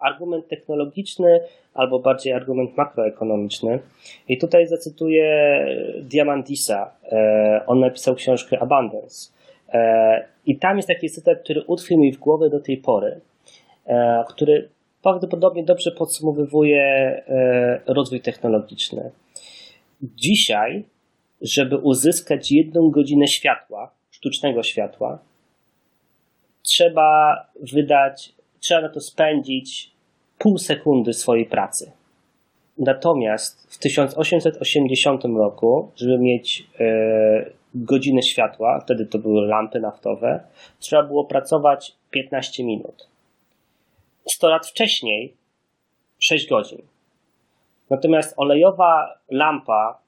argument 0.00 0.48
technologiczny 0.48 1.40
albo 1.74 1.98
bardziej 1.98 2.32
argument 2.32 2.76
makroekonomiczny. 2.76 3.78
I 4.28 4.38
tutaj 4.38 4.66
zacytuję 4.66 5.58
Diamandisa. 6.00 6.90
E, 7.12 7.62
on 7.66 7.80
napisał 7.80 8.14
książkę 8.14 8.58
Abundance. 8.62 9.32
E, 9.72 10.24
I 10.46 10.58
tam 10.58 10.76
jest 10.76 10.88
taki 10.88 11.10
cytat, 11.10 11.38
który 11.38 11.62
utkwił 11.66 11.98
mi 11.98 12.12
w 12.12 12.18
głowie 12.18 12.50
do 12.50 12.60
tej 12.60 12.76
pory, 12.76 13.20
e, 13.86 14.24
który 14.28 14.68
prawdopodobnie 15.02 15.64
dobrze 15.64 15.90
podsumowuje 15.90 17.22
rozwój 17.86 18.20
technologiczny. 18.20 19.10
Dzisiaj, 20.02 20.84
żeby 21.40 21.76
uzyskać 21.76 22.52
jedną 22.52 22.90
godzinę 22.90 23.28
światła, 23.28 23.90
sztucznego 24.10 24.62
światła, 24.62 25.18
trzeba 26.62 27.36
wydać 27.72 28.34
trzeba 28.64 28.80
na 28.80 28.88
to 28.88 29.00
spędzić 29.00 29.93
pół 30.38 30.58
sekundy 30.58 31.12
swojej 31.12 31.46
pracy. 31.46 31.92
Natomiast 32.78 33.74
w 33.74 33.78
1880 33.78 35.24
roku, 35.24 35.90
żeby 35.96 36.18
mieć 36.18 36.66
e, 36.80 37.50
godzinę 37.74 38.22
światła, 38.22 38.80
wtedy 38.80 39.06
to 39.06 39.18
były 39.18 39.46
lampy 39.46 39.80
naftowe, 39.80 40.40
trzeba 40.78 41.02
było 41.02 41.24
pracować 41.24 41.96
15 42.10 42.64
minut. 42.64 43.08
100 44.26 44.48
lat 44.48 44.66
wcześniej 44.66 45.34
6 46.18 46.48
godzin. 46.48 46.82
Natomiast 47.90 48.34
olejowa 48.36 49.18
lampa 49.30 49.98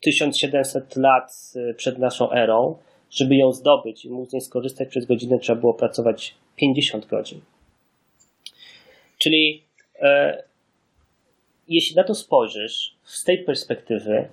1700 0.00 0.96
lat 0.96 1.52
e, 1.56 1.74
przed 1.74 1.98
naszą 1.98 2.32
erą, 2.32 2.76
żeby 3.10 3.36
ją 3.36 3.52
zdobyć 3.52 4.04
i 4.04 4.10
móc 4.10 4.30
z 4.30 4.32
niej 4.32 4.40
skorzystać 4.40 4.88
przez 4.88 5.06
godzinę, 5.06 5.38
trzeba 5.38 5.60
było 5.60 5.74
pracować 5.74 6.34
50 6.56 7.06
godzin. 7.06 7.40
Czyli 9.18 9.65
jeśli 11.68 11.96
na 11.96 12.04
to 12.04 12.14
spojrzysz 12.14 12.96
z 13.04 13.24
tej 13.24 13.44
perspektywy, 13.44 14.28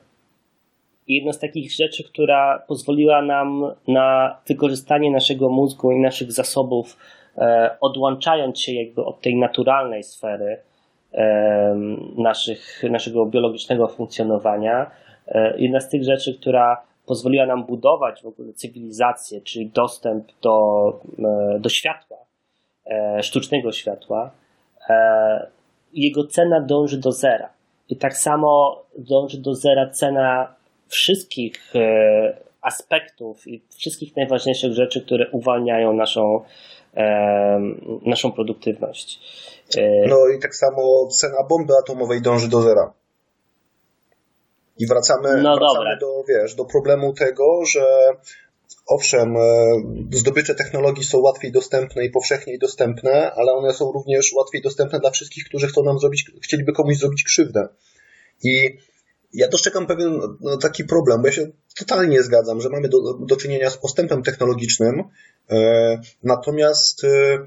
jedna 1.07 1.34
z 1.34 1.39
takich 1.39 1.72
rzeczy, 1.72 2.03
która 2.03 2.64
pozwoliła 2.68 3.22
nam 3.22 3.76
na 3.88 4.38
wykorzystanie 4.47 5.11
naszego 5.11 5.49
mózgu 5.49 5.91
i 5.91 5.99
naszych 5.99 6.32
zasobów, 6.32 6.97
e, 7.38 7.76
odłączając 7.82 8.59
się 8.59 8.74
jakby 8.74 9.05
od 9.05 9.22
tej 9.22 9.36
naturalnej 9.36 10.03
sfery 10.03 10.57
e, 11.14 11.76
naszych, 12.18 12.84
naszego 12.89 13.26
biologicznego 13.26 13.88
funkcjonowania, 13.88 14.91
e, 15.28 15.59
jedna 15.59 15.80
z 15.80 15.89
tych 15.89 16.03
rzeczy, 16.03 16.34
która 16.39 16.82
pozwoliła 17.05 17.45
nam 17.45 17.66
budować 17.66 18.22
w 18.22 18.26
ogóle 18.26 18.53
cywilizację, 18.53 19.41
czyli 19.41 19.70
dostęp 19.70 20.28
do, 20.41 20.88
e, 21.20 21.59
do 21.59 21.70
światła, 21.70 22.18
e, 22.86 23.24
sztucznego 23.24 23.72
światła, 23.72 24.32
E, 24.32 24.43
jego 25.94 26.28
cena 26.28 26.62
dąży 26.62 26.98
do 26.98 27.12
zera. 27.12 27.50
I 27.90 27.98
tak 27.98 28.18
samo 28.18 28.84
dąży 28.98 29.38
do 29.38 29.56
zera 29.56 29.90
cena 29.90 30.56
wszystkich 30.88 31.76
e, 31.76 32.38
aspektów 32.62 33.48
i 33.48 33.62
wszystkich 33.78 34.16
najważniejszych 34.16 34.74
rzeczy, 34.74 35.06
które 35.06 35.30
uwalniają 35.32 35.94
naszą, 35.94 36.42
e, 36.94 37.60
naszą 38.06 38.32
produktywność. 38.32 39.20
No 40.08 40.18
i 40.38 40.40
tak 40.40 40.56
samo 40.56 41.08
cena 41.08 41.44
bomby 41.50 41.74
atomowej 41.84 42.22
dąży 42.22 42.50
do 42.50 42.62
zera. 42.62 42.94
I 44.78 44.88
wracamy, 44.88 45.42
no 45.42 45.56
wracamy 45.56 45.98
do, 46.00 46.24
wiesz, 46.30 46.56
do 46.56 46.66
problemu 46.66 47.14
tego, 47.14 47.66
że 47.66 47.86
Owszem, 48.88 49.38
e, 49.38 49.39
zdobycze 50.11 50.55
technologii 50.55 51.03
są 51.03 51.20
łatwiej 51.20 51.51
dostępne 51.51 52.05
i 52.05 52.09
powszechniej 52.09 52.59
dostępne, 52.59 53.32
ale 53.32 53.51
one 53.51 53.74
są 53.74 53.91
również 53.91 54.34
łatwiej 54.34 54.61
dostępne 54.61 54.99
dla 54.99 55.11
wszystkich, 55.11 55.45
którzy 55.45 55.68
chcą 55.68 55.84
nam 55.84 55.99
zrobić, 55.99 56.32
chcieliby 56.41 56.74
komuś 56.74 56.97
zrobić 56.97 57.24
krzywdę. 57.24 57.68
I 58.43 58.78
ja 59.34 59.47
dostrzegam 59.47 59.88
pewien 59.88 60.20
no, 60.41 60.57
taki 60.57 60.84
problem, 60.84 61.22
bo 61.22 61.28
ja 61.28 61.34
się 61.34 61.47
totalnie 61.78 62.24
zgadzam, 62.24 62.61
że 62.61 62.70
mamy 62.70 62.89
do, 62.89 62.97
do 63.14 63.38
czynienia 63.38 63.70
z 63.70 63.78
postępem 63.78 64.24
technologicznym, 64.24 65.03
e, 65.49 65.99
natomiast 66.24 67.03
e, 67.03 67.45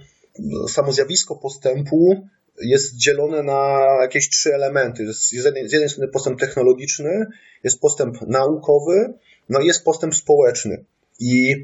samo 0.68 0.92
zjawisko 0.92 1.36
postępu 1.36 2.28
jest 2.60 2.96
dzielone 2.96 3.42
na 3.42 3.86
jakieś 4.02 4.30
trzy 4.30 4.54
elementy. 4.54 5.14
Z 5.14 5.32
jednej, 5.32 5.68
z 5.68 5.72
jednej 5.72 5.88
strony 5.88 6.08
postęp 6.08 6.40
technologiczny, 6.40 7.26
jest 7.64 7.80
postęp 7.80 8.20
naukowy, 8.20 9.14
no 9.48 9.60
i 9.60 9.66
jest 9.66 9.84
postęp 9.84 10.14
społeczny. 10.14 10.84
I 11.20 11.54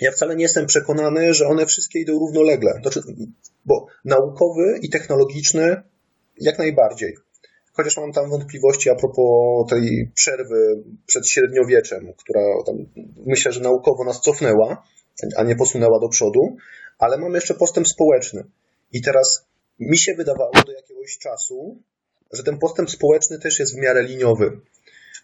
ja 0.00 0.10
wcale 0.12 0.36
nie 0.36 0.42
jestem 0.42 0.66
przekonany, 0.66 1.34
że 1.34 1.48
one 1.48 1.66
wszystkie 1.66 1.98
idą 1.98 2.12
równolegle. 2.12 2.80
Bo 3.64 3.86
naukowy 4.04 4.78
i 4.82 4.90
technologiczny 4.90 5.82
jak 6.40 6.58
najbardziej. 6.58 7.16
Chociaż 7.72 7.96
mam 7.96 8.12
tam 8.12 8.30
wątpliwości 8.30 8.90
a 8.90 8.94
propos 8.94 9.70
tej 9.70 10.10
przerwy 10.14 10.82
przed 11.06 11.28
średniowieczem, 11.28 12.12
która 12.16 12.40
myślę, 13.26 13.52
że 13.52 13.60
naukowo 13.60 14.04
nas 14.04 14.20
cofnęła, 14.20 14.84
a 15.36 15.42
nie 15.42 15.56
posunęła 15.56 16.00
do 16.00 16.08
przodu, 16.08 16.56
ale 16.98 17.18
mam 17.18 17.34
jeszcze 17.34 17.54
postęp 17.54 17.88
społeczny. 17.88 18.44
I 18.92 19.02
teraz 19.02 19.46
mi 19.78 19.98
się 19.98 20.14
wydawało 20.14 20.52
do 20.66 20.72
jakiegoś 20.72 21.18
czasu, 21.18 21.76
że 22.32 22.42
ten 22.42 22.58
postęp 22.58 22.90
społeczny 22.90 23.38
też 23.38 23.58
jest 23.58 23.74
w 23.74 23.80
miarę 23.80 24.02
liniowy 24.02 24.60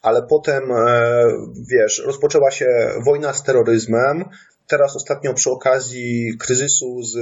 ale 0.02 0.22
potem, 0.22 0.72
e, 0.72 1.24
wiesz, 1.70 2.02
rozpoczęła 2.06 2.50
się 2.50 2.66
wojna 3.04 3.32
z 3.34 3.42
terroryzmem. 3.42 4.24
Teraz 4.66 4.96
ostatnio 4.96 5.34
przy 5.34 5.50
okazji 5.50 6.36
kryzysu 6.40 7.02
z 7.02 7.16
e, 7.16 7.20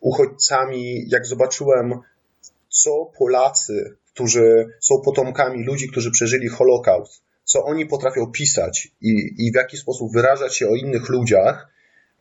uchodźcami, 0.00 1.04
jak 1.08 1.26
zobaczyłem, 1.26 1.94
co 2.68 3.10
Polacy, 3.18 3.96
którzy 4.14 4.66
są 4.80 4.94
potomkami 5.04 5.64
ludzi, 5.64 5.88
którzy 5.88 6.10
przeżyli 6.10 6.48
Holokaust, 6.48 7.22
co 7.44 7.64
oni 7.64 7.86
potrafią 7.86 8.26
pisać 8.32 8.88
i, 9.00 9.34
i 9.38 9.52
w 9.52 9.54
jaki 9.54 9.76
sposób 9.76 10.12
wyrażać 10.12 10.56
się 10.56 10.68
o 10.68 10.74
innych 10.74 11.08
ludziach, 11.08 11.68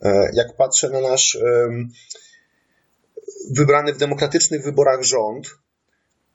e, 0.01 0.29
jak 0.33 0.55
patrzę 0.57 0.89
na 0.89 1.01
nasz 1.01 1.37
wybrany 3.51 3.93
w 3.93 3.97
demokratycznych 3.97 4.63
wyborach 4.63 5.03
rząd, 5.03 5.47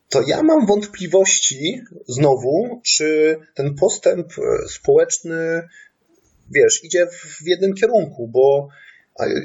to 0.09 0.23
ja 0.27 0.43
mam 0.43 0.67
wątpliwości 0.67 1.83
znowu, 2.09 2.81
czy 2.85 3.39
ten 3.55 3.75
postęp 3.75 4.33
e, 4.39 4.69
społeczny, 4.69 5.69
wiesz, 6.51 6.85
idzie 6.85 7.07
w 7.07 7.47
jednym 7.47 7.75
kierunku, 7.75 8.29
bo 8.29 8.69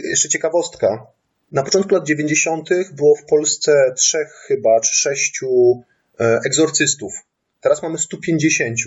jeszcze 0.09 0.29
ciekawostka. 0.29 1.07
Na 1.51 1.63
początku 1.63 1.95
lat 1.95 2.07
90. 2.07 2.69
było 2.93 3.15
w 3.15 3.25
Polsce 3.25 3.93
trzech 3.97 4.33
chyba, 4.47 4.79
czy 4.79 4.93
sześciu 4.93 5.83
e, 6.19 6.39
egzorcystów. 6.45 7.13
Teraz 7.61 7.83
mamy 7.83 7.97
150. 7.97 8.77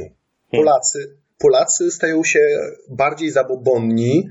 Polacy, 0.50 1.16
Polacy 1.38 1.90
stają 1.90 2.24
się 2.24 2.40
bardziej 2.88 3.30
zabobonni 3.30 4.28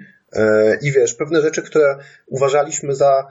i 0.81 0.91
wiesz, 0.91 1.13
pewne 1.13 1.41
rzeczy, 1.41 1.61
które 1.61 1.97
uważaliśmy 2.27 2.95
za 2.95 3.27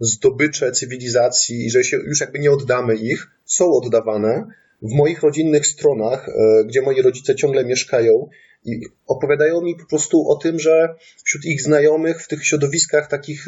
zdobycze 0.00 0.72
cywilizacji 0.72 1.66
i 1.66 1.70
że 1.70 1.84
się 1.84 1.96
już 1.96 2.20
jakby 2.20 2.38
nie 2.38 2.50
oddamy 2.50 2.96
ich, 2.96 3.26
są 3.44 3.72
oddawane. 3.72 4.46
W 4.82 4.94
moich 4.94 5.22
rodzinnych 5.22 5.66
stronach, 5.66 6.26
gdzie 6.66 6.82
moi 6.82 7.02
rodzice 7.02 7.34
ciągle 7.34 7.64
mieszkają, 7.64 8.28
i 8.64 8.80
opowiadają 9.06 9.60
mi 9.60 9.76
po 9.76 9.86
prostu 9.86 10.28
o 10.28 10.36
tym, 10.36 10.58
że 10.58 10.94
wśród 11.24 11.44
ich 11.44 11.62
znajomych 11.62 12.22
w 12.22 12.28
tych 12.28 12.46
środowiskach 12.46 13.08
takich 13.08 13.46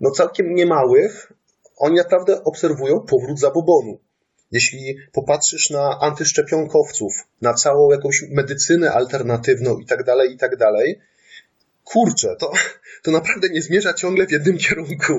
no 0.00 0.10
całkiem 0.10 0.54
niemałych, 0.54 1.32
oni 1.76 1.96
naprawdę 1.96 2.44
obserwują 2.44 3.00
powrót 3.00 3.40
zabobonu. 3.40 3.98
Jeśli 4.52 4.96
popatrzysz 5.12 5.70
na 5.70 5.98
antyszczepionkowców, 6.00 7.12
na 7.40 7.54
całą 7.54 7.90
jakąś 7.90 8.24
medycynę 8.30 8.92
alternatywną 8.92 9.78
i 9.78 9.86
tak 9.86 10.04
dalej, 10.04 10.32
i 10.32 10.36
tak 10.36 10.56
dalej, 10.56 10.98
kurczę, 11.84 12.36
to, 12.40 12.52
to 13.02 13.10
naprawdę 13.10 13.48
nie 13.48 13.62
zmierza 13.62 13.94
ciągle 13.94 14.26
w 14.26 14.32
jednym 14.32 14.58
kierunku. 14.58 15.12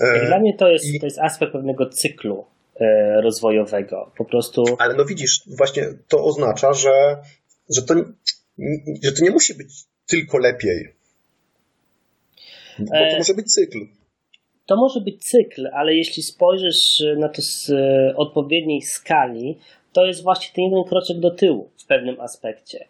E, 0.00 0.26
Dla 0.26 0.38
mnie 0.38 0.56
to 0.56 0.68
jest, 0.68 0.84
I... 0.84 1.00
to 1.00 1.06
jest 1.06 1.18
aspekt 1.18 1.52
pewnego 1.52 1.86
cyklu 1.88 2.46
e, 2.80 3.20
rozwojowego. 3.20 4.12
Po 4.16 4.24
prostu. 4.24 4.64
Ale 4.78 4.94
no 4.94 5.04
widzisz, 5.04 5.40
właśnie 5.46 5.88
to 6.08 6.24
oznacza, 6.24 6.72
że 6.72 7.16
że 7.70 7.82
to, 7.82 7.94
że 9.02 9.12
to 9.12 9.24
nie 9.24 9.30
musi 9.30 9.54
być 9.54 9.68
tylko 10.06 10.38
lepiej. 10.38 10.94
Bo 12.78 12.86
to 12.86 12.96
e, 12.96 13.18
może 13.18 13.34
być 13.34 13.52
cykl. 13.52 13.78
To 14.66 14.76
może 14.76 15.00
być 15.00 15.24
cykl, 15.24 15.66
ale 15.72 15.94
jeśli 15.94 16.22
spojrzysz 16.22 17.02
na 17.16 17.28
to 17.28 17.42
z 17.42 17.72
odpowiedniej 18.16 18.82
skali, 18.82 19.58
to 19.92 20.06
jest 20.06 20.22
właśnie 20.22 20.54
ten 20.54 20.64
jeden 20.64 20.84
kroczek 20.84 21.20
do 21.20 21.30
tyłu 21.30 21.70
w 21.78 21.86
pewnym 21.86 22.20
aspekcie. 22.20 22.86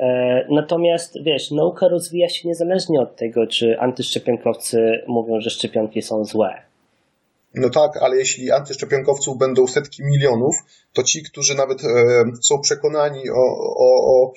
E, 0.00 0.46
natomiast 0.50 1.22
wiesz, 1.22 1.50
nauka 1.50 1.88
rozwija 1.88 2.28
się 2.28 2.48
niezależnie 2.48 3.00
od 3.00 3.16
tego, 3.16 3.46
czy 3.46 3.80
antyszczepionkowcy 3.80 5.04
mówią, 5.06 5.40
że 5.40 5.50
szczepionki 5.50 6.02
są 6.02 6.24
złe. 6.24 6.62
No 7.54 7.70
tak, 7.70 7.96
ale 8.02 8.16
jeśli 8.16 8.50
antyszczepionkowców 8.50 9.38
będą 9.38 9.66
setki 9.66 10.02
milionów, 10.04 10.56
to 10.92 11.02
ci, 11.02 11.22
którzy 11.22 11.54
nawet 11.54 11.84
e, 11.84 11.86
są 12.42 12.60
przekonani 12.60 13.30
o, 13.30 13.42
o, 13.76 14.12
o 14.12 14.32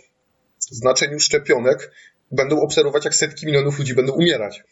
znaczeniu 0.60 1.20
szczepionek, 1.20 1.92
będą 2.32 2.62
obserwować, 2.62 3.06
jak 3.06 3.16
setki 3.16 3.46
milionów 3.46 3.80
ludzi 3.80 3.96
będą 3.96 4.14
umierać. 4.14 4.64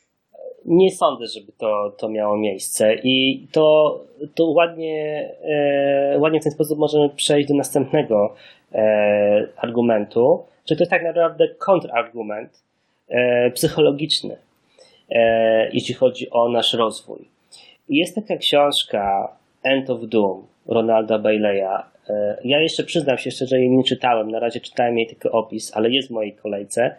Nie 0.66 0.92
sądzę, 0.92 1.26
żeby 1.28 1.52
to, 1.58 1.96
to 1.98 2.10
miało 2.10 2.38
miejsce 2.38 2.96
i 3.04 3.48
to, 3.52 4.00
to 4.36 4.46
ładnie, 4.46 5.30
e, 5.44 6.20
ładnie 6.20 6.40
w 6.40 6.44
ten 6.44 6.52
sposób 6.52 6.80
możemy 6.80 7.10
przejść 7.10 7.48
do 7.48 7.56
następnego 7.56 8.36
e, 8.74 9.48
argumentu, 9.58 10.44
że 10.72 10.76
to 10.76 10.82
jest 10.84 10.92
tak 10.92 11.04
naprawdę 11.04 11.48
kontrargument 11.48 12.64
e, 13.08 13.52
psychologiczny, 13.52 14.38
e, 15.10 15.70
jeśli 15.72 15.94
chodzi 15.94 16.30
o 16.30 16.50
nasz 16.50 16.74
rozwój. 16.74 17.28
Jest 17.90 18.16
taka 18.16 18.38
książka 18.38 19.36
End 19.64 19.90
of 19.90 20.02
Doom 20.02 20.48
Ronalda 20.68 21.20
Bayleya. 21.20 21.84
E, 22.10 22.38
ja 22.44 22.62
jeszcze 22.62 22.84
przyznam 22.84 23.18
się 23.18 23.32
szczerze, 23.32 23.60
jej 23.60 23.70
nie 23.70 23.84
czytałem. 23.84 24.32
Na 24.32 24.40
razie 24.40 24.60
czytałem 24.60 24.98
jej 24.98 25.08
tylko 25.08 25.32
opis, 25.32 25.72
ale 25.74 25.90
jest 25.90 26.08
w 26.08 26.12
mojej 26.12 26.34
kolejce. 26.34 26.96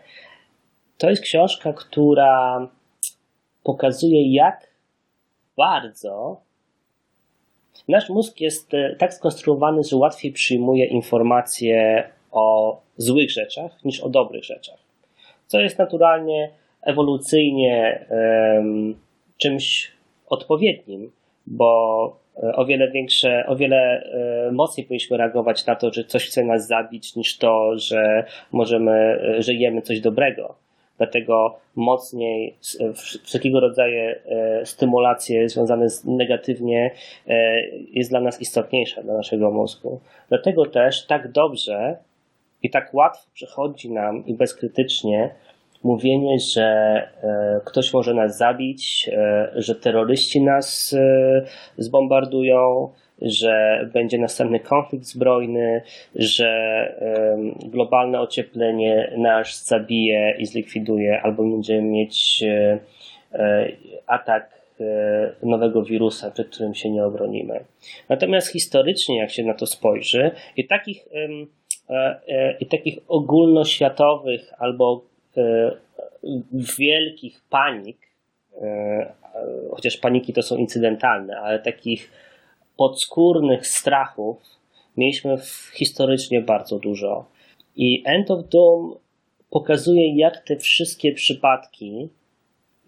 To 0.98 1.10
jest 1.10 1.22
książka, 1.22 1.72
która 1.72 2.68
pokazuje, 3.62 4.32
jak 4.34 4.68
bardzo 5.56 6.40
nasz 7.88 8.08
mózg 8.08 8.40
jest 8.40 8.74
e, 8.74 8.96
tak 8.96 9.14
skonstruowany, 9.14 9.84
że 9.84 9.96
łatwiej 9.96 10.32
przyjmuje 10.32 10.86
informacje 10.86 12.04
o 12.32 12.80
złych 12.96 13.30
rzeczach 13.30 13.84
niż 13.84 14.00
o 14.00 14.08
dobrych 14.08 14.44
rzeczach. 14.44 14.78
Co 15.46 15.60
jest 15.60 15.78
naturalnie, 15.78 16.50
ewolucyjnie 16.82 18.06
um, 18.10 18.94
czymś 19.36 19.92
odpowiednim, 20.26 21.12
bo 21.46 22.16
e, 22.42 22.56
o 22.56 22.64
wiele 22.64 22.90
większe, 22.90 23.44
o 23.46 23.56
wiele 23.56 24.02
e, 24.48 24.52
mocniej 24.52 24.86
powinniśmy 24.86 25.16
reagować 25.16 25.66
na 25.66 25.76
to, 25.76 25.92
że 25.92 26.04
coś 26.04 26.26
chce 26.26 26.44
nas 26.44 26.66
zabić, 26.66 27.16
niż 27.16 27.38
to, 27.38 27.78
że 27.78 28.24
możemy, 28.52 28.92
e, 28.92 29.42
że 29.42 29.54
jemy 29.54 29.82
coś 29.82 30.00
dobrego. 30.00 30.54
Dlatego 30.98 31.56
mocniej 31.76 32.56
wszelkiego 33.24 33.60
rodzaju 33.60 34.14
stymulacje 34.64 35.48
związane 35.48 35.90
z 35.90 36.04
negatywnie 36.04 36.90
jest 37.92 38.10
dla 38.10 38.20
nas 38.20 38.40
istotniejsza, 38.40 39.02
dla 39.02 39.14
naszego 39.14 39.50
mózgu. 39.50 40.00
Dlatego 40.28 40.66
też 40.66 41.06
tak 41.06 41.32
dobrze 41.32 41.96
i 42.62 42.70
tak 42.70 42.94
łatwo 42.94 43.30
przychodzi 43.34 43.90
nam 43.90 44.26
i 44.26 44.34
bezkrytycznie 44.34 45.30
mówienie, 45.82 46.38
że 46.38 46.62
e, 47.22 47.60
ktoś 47.64 47.92
może 47.92 48.14
nas 48.14 48.38
zabić, 48.38 49.10
e, 49.12 49.52
że 49.56 49.74
terroryści 49.74 50.42
nas 50.42 50.94
e, 50.98 51.42
zbombardują, 51.78 52.88
że 53.22 53.80
będzie 53.92 54.18
następny 54.18 54.60
konflikt 54.60 55.04
zbrojny, 55.04 55.82
że 56.14 56.52
globalne 57.64 58.20
ocieplenie 58.20 59.12
nas 59.16 59.66
zabije 59.66 60.36
i 60.38 60.46
zlikwiduje, 60.46 61.20
albo 61.22 61.42
będziemy 61.42 61.82
mieć 61.82 62.44
atak 64.06 64.62
nowego 65.42 65.82
wirusa, 65.82 66.30
przed 66.30 66.48
którym 66.48 66.74
się 66.74 66.90
nie 66.90 67.04
obronimy. 67.04 67.64
Natomiast 68.08 68.52
historycznie, 68.52 69.18
jak 69.18 69.30
się 69.30 69.44
na 69.44 69.54
to 69.54 69.66
spojrzy, 69.66 70.30
i 70.56 70.66
takich, 70.66 71.08
i 72.60 72.66
takich 72.66 72.98
ogólnoświatowych 73.08 74.52
albo 74.58 75.02
E, 75.36 75.76
wielkich 76.78 77.42
panik, 77.50 77.98
e, 78.60 79.12
chociaż 79.70 79.96
paniki 79.96 80.32
to 80.32 80.42
są 80.42 80.56
incydentalne, 80.56 81.40
ale 81.40 81.58
takich 81.58 82.10
podskórnych 82.76 83.66
strachów 83.66 84.38
mieliśmy 84.96 85.36
historycznie 85.74 86.40
bardzo 86.40 86.78
dużo. 86.78 87.24
I 87.76 88.02
End 88.06 88.30
of 88.30 88.48
Doom 88.48 88.94
pokazuje, 89.50 90.16
jak 90.16 90.44
te 90.44 90.56
wszystkie 90.56 91.12
przypadki, 91.12 92.08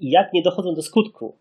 jak 0.00 0.32
nie 0.32 0.42
dochodzą 0.42 0.74
do 0.74 0.82
skutku, 0.82 1.34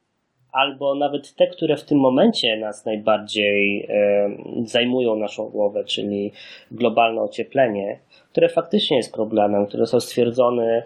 albo 0.53 0.95
nawet 0.95 1.35
te, 1.35 1.47
które 1.47 1.77
w 1.77 1.83
tym 1.83 1.99
momencie 1.99 2.57
nas 2.57 2.85
najbardziej 2.85 3.87
e, 3.89 4.29
zajmują 4.65 5.15
naszą 5.15 5.49
głowę, 5.49 5.83
czyli 5.83 6.31
globalne 6.71 7.21
ocieplenie, 7.21 7.99
które 8.31 8.49
faktycznie 8.49 8.97
jest 8.97 9.13
problemem, 9.13 9.67
które 9.67 9.85
są 9.85 9.99
stwierdzone 9.99 10.83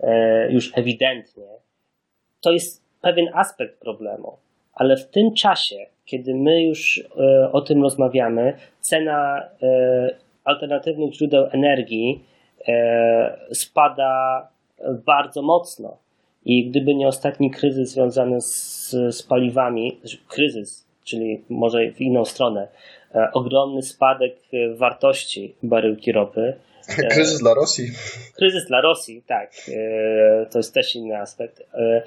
e, 0.00 0.52
już 0.52 0.78
ewidentnie, 0.78 1.46
to 2.40 2.52
jest 2.52 2.84
pewien 3.00 3.28
aspekt 3.34 3.80
problemu. 3.80 4.36
Ale 4.74 4.96
w 4.96 5.10
tym 5.10 5.34
czasie, 5.34 5.76
kiedy 6.04 6.34
my 6.34 6.62
już 6.62 7.04
e, 7.18 7.52
o 7.52 7.60
tym 7.60 7.82
rozmawiamy, 7.82 8.52
cena 8.80 9.48
alternatywnych 10.44 11.14
źródeł 11.14 11.46
energii 11.52 12.24
spada 13.52 14.48
bardzo 15.06 15.42
mocno. 15.42 15.96
I 16.44 16.70
gdyby 16.70 16.94
nie 16.94 17.08
ostatni 17.08 17.50
kryzys 17.50 17.90
związany 17.90 18.40
z, 18.40 18.90
z 18.90 19.22
paliwami, 19.22 20.00
kryzys, 20.28 20.86
czyli 21.04 21.44
może 21.48 21.92
w 21.92 22.00
inną 22.00 22.24
stronę, 22.24 22.68
ogromny 23.32 23.82
spadek 23.82 24.36
wartości 24.76 25.54
baryłki 25.62 26.12
ropy, 26.12 26.54
Kryzys 27.14 27.38
dla 27.38 27.54
Rosji. 27.54 27.90
Kryzys 28.36 28.66
dla 28.66 28.80
Rosji, 28.80 29.22
tak. 29.26 29.52
E, 29.68 30.46
to 30.46 30.58
jest 30.58 30.74
też 30.74 30.94
inny 30.94 31.18
aspekt. 31.18 31.60
E, 31.74 32.02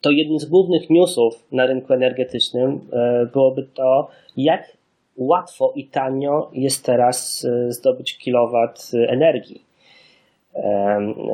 to 0.00 0.10
jednym 0.10 0.38
z 0.38 0.44
głównych 0.44 0.90
newsów 0.90 1.44
na 1.52 1.66
rynku 1.66 1.92
energetycznym 1.92 2.80
e, 2.92 3.26
byłoby 3.32 3.68
to, 3.74 4.08
jak 4.36 4.76
łatwo 5.16 5.72
i 5.76 5.84
tanio 5.88 6.50
jest 6.52 6.84
teraz 6.84 7.46
zdobyć 7.68 8.18
kilowat 8.18 8.90
energii 9.08 9.65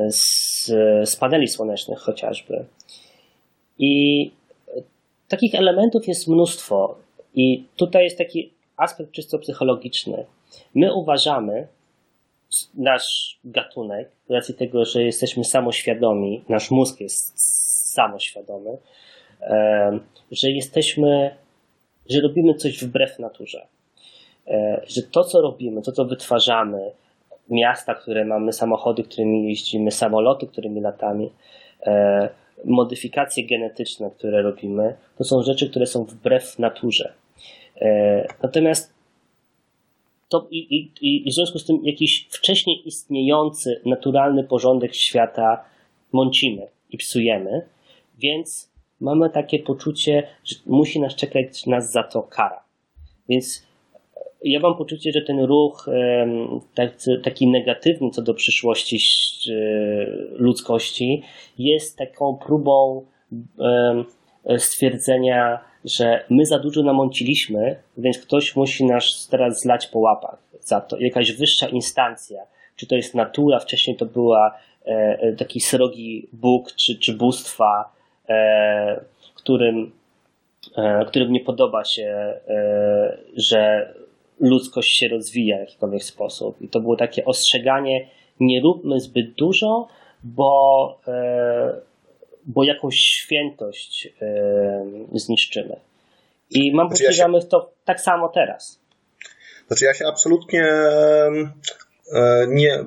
z, 0.09 0.65
z 1.09 1.15
paneli 1.15 1.47
słonecznych 1.47 1.99
chociażby. 1.99 2.65
I 3.79 4.31
takich 5.27 5.55
elementów 5.55 6.07
jest 6.07 6.27
mnóstwo. 6.27 6.95
I 7.35 7.65
tutaj 7.75 8.03
jest 8.03 8.17
taki 8.17 8.53
aspekt 8.77 9.11
czysto 9.11 9.39
psychologiczny. 9.39 10.25
My 10.75 10.93
uważamy, 10.93 11.67
nasz 12.75 13.39
gatunek, 13.43 14.11
z 14.29 14.31
racji 14.31 14.55
tego, 14.55 14.85
że 14.85 15.03
jesteśmy 15.03 15.43
samoświadomi, 15.43 16.43
nasz 16.49 16.71
mózg 16.71 17.01
jest 17.01 17.33
samoświadomy, 17.93 18.77
że 20.31 20.51
jesteśmy, 20.51 21.35
że 22.09 22.21
robimy 22.21 22.53
coś 22.53 22.83
wbrew 22.83 23.19
naturze. 23.19 23.67
E, 24.47 24.81
że 24.87 25.01
to, 25.03 25.23
co 25.23 25.41
robimy, 25.41 25.81
to, 25.81 25.91
co 25.91 26.05
wytwarzamy, 26.05 26.91
miasta, 27.53 27.95
które 27.95 28.25
mamy, 28.25 28.53
samochody, 28.53 29.03
którymi 29.03 29.49
jeździmy, 29.49 29.91
samoloty, 29.91 30.47
którymi 30.47 30.81
latamy, 30.81 31.29
e, 31.85 32.29
modyfikacje 32.65 33.47
genetyczne, 33.47 34.11
które 34.11 34.41
robimy, 34.41 34.95
to 35.17 35.23
są 35.23 35.43
rzeczy, 35.43 35.69
które 35.69 35.85
są 35.85 36.03
wbrew 36.03 36.59
naturze. 36.59 37.13
E, 37.81 38.27
natomiast 38.43 38.93
to 40.29 40.47
i, 40.51 40.57
i, 41.01 41.27
i 41.27 41.31
w 41.31 41.33
związku 41.33 41.59
z 41.59 41.65
tym 41.65 41.79
jakiś 41.83 42.27
wcześniej 42.29 42.87
istniejący 42.87 43.81
naturalny 43.85 44.43
porządek 44.43 44.95
świata 44.95 45.65
mącimy 46.11 46.67
i 46.89 46.97
psujemy, 46.97 47.65
więc 48.17 48.71
mamy 48.99 49.29
takie 49.29 49.59
poczucie, 49.59 50.27
że 50.43 50.55
musi 50.65 50.99
nas 50.99 51.15
czekać 51.15 51.65
nas 51.65 51.91
za 51.91 52.03
to 52.03 52.23
kara. 52.23 52.63
Więc 53.29 53.67
ja 54.43 54.59
mam 54.59 54.77
poczucie, 54.77 55.11
że 55.11 55.21
ten 55.21 55.39
ruch 55.39 55.89
taki 57.23 57.47
negatywny 57.47 58.09
co 58.09 58.21
do 58.21 58.33
przyszłości 58.33 58.99
ludzkości 60.31 61.23
jest 61.57 61.97
taką 61.97 62.37
próbą 62.37 63.05
stwierdzenia, 64.57 65.59
że 65.85 66.25
my 66.29 66.45
za 66.45 66.59
dużo 66.59 66.83
namąciliśmy, 66.83 67.75
więc 67.97 68.17
ktoś 68.17 68.55
musi 68.55 68.85
nas 68.85 69.27
teraz 69.31 69.61
zlać 69.61 69.87
po 69.87 69.99
łapach 69.99 70.37
za 70.59 70.81
to. 70.81 70.97
Jakaś 70.99 71.31
wyższa 71.31 71.67
instancja, 71.67 72.41
czy 72.75 72.87
to 72.87 72.95
jest 72.95 73.15
natura, 73.15 73.59
wcześniej 73.59 73.95
to 73.95 74.05
była 74.05 74.57
e, 74.85 75.33
taki 75.33 75.59
srogi 75.59 76.27
Bóg 76.33 76.71
czy, 76.71 76.99
czy 76.99 77.13
bóstwa, 77.13 77.93
e, 78.29 79.01
którym, 79.35 79.91
e, 80.77 81.05
którym 81.05 81.31
nie 81.31 81.39
podoba 81.39 81.83
się, 81.83 82.33
że 83.35 83.93
ludzkość 84.39 84.99
się 84.99 85.07
rozwija 85.07 85.57
w 85.57 85.59
jakikolwiek 85.59 86.03
sposób. 86.03 86.61
I 86.61 86.67
to 86.67 86.79
było 86.79 86.95
takie 86.95 87.25
ostrzeganie, 87.25 88.09
nie 88.39 88.61
róbmy 88.61 88.99
zbyt 88.99 89.33
dużo, 89.33 89.87
bo, 90.23 90.99
e, 91.07 91.81
bo 92.45 92.63
jakąś 92.63 92.95
świętość 92.95 94.07
e, 94.21 94.85
zniszczymy. 95.13 95.75
I 96.49 96.73
mam 96.73 96.87
znaczy 96.87 97.03
poczucie, 97.03 97.17
że 97.17 97.23
mamy 97.23 97.45
to 97.45 97.71
tak 97.85 98.01
samo 98.01 98.29
teraz. 98.29 98.79
Znaczy 99.67 99.85
ja 99.85 99.93
się 99.93 100.07
absolutnie 100.07 100.63
e, 100.63 101.31
nie, 102.47 102.83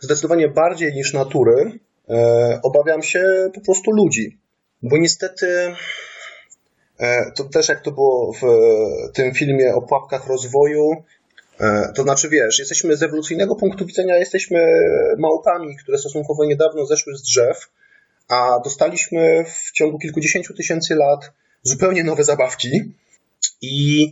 zdecydowanie 0.00 0.48
bardziej 0.48 0.94
niż 0.94 1.12
natury 1.12 1.78
obawiam 2.62 3.02
się 3.02 3.22
po 3.54 3.60
prostu 3.60 3.90
ludzi. 3.90 4.38
Bo 4.82 4.98
niestety 4.98 5.46
to 7.36 7.44
też 7.44 7.68
jak 7.68 7.82
to 7.82 7.92
było 7.92 8.32
w 8.32 8.44
e, 8.44 9.12
tym 9.12 9.34
filmie 9.34 9.74
o 9.74 9.82
pułapkach 9.82 10.26
rozwoju, 10.26 10.90
e, 11.60 11.92
to 11.94 12.02
znaczy, 12.02 12.28
wiesz, 12.28 12.58
jesteśmy 12.58 12.96
z 12.96 13.02
ewolucyjnego 13.02 13.56
punktu 13.56 13.86
widzenia, 13.86 14.18
jesteśmy 14.18 14.60
małpami, 15.18 15.76
które 15.76 15.98
stosunkowo 15.98 16.44
niedawno 16.44 16.86
zeszły 16.86 17.16
z 17.16 17.22
drzew, 17.22 17.68
a 18.28 18.60
dostaliśmy 18.64 19.44
w 19.44 19.72
ciągu 19.72 19.98
kilkudziesięciu 19.98 20.54
tysięcy 20.54 20.94
lat 20.94 21.32
zupełnie 21.62 22.04
nowe 22.04 22.24
zabawki 22.24 22.94
i 23.62 24.06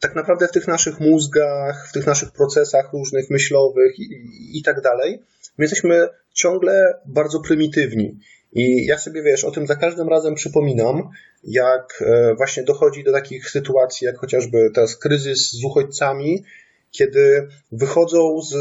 tak 0.00 0.14
naprawdę 0.14 0.48
w 0.48 0.52
tych 0.52 0.68
naszych 0.68 1.00
mózgach, 1.00 1.88
w 1.88 1.92
tych 1.92 2.06
naszych 2.06 2.30
procesach 2.30 2.92
różnych 2.92 3.30
myślowych 3.30 3.98
i, 3.98 4.02
i, 4.02 4.58
i 4.58 4.62
tak 4.62 4.80
dalej, 4.80 5.22
my 5.58 5.64
jesteśmy 5.64 6.08
ciągle 6.34 6.94
bardzo 7.06 7.40
prymitywni. 7.40 8.18
I 8.52 8.86
ja 8.86 8.98
sobie, 8.98 9.22
wiesz, 9.22 9.44
o 9.44 9.50
tym 9.50 9.66
za 9.66 9.76
każdym 9.76 10.08
razem 10.08 10.34
przypominam, 10.34 11.10
jak 11.44 12.02
e, 12.06 12.34
właśnie 12.34 12.62
dochodzi 12.62 13.04
do 13.04 13.12
takich 13.12 13.50
sytuacji, 13.50 14.04
jak 14.04 14.18
chociażby 14.18 14.70
teraz 14.74 14.96
kryzys 14.96 15.52
z 15.52 15.64
uchodźcami, 15.64 16.44
kiedy 16.90 17.48
wychodzą 17.72 18.40
z, 18.42 18.52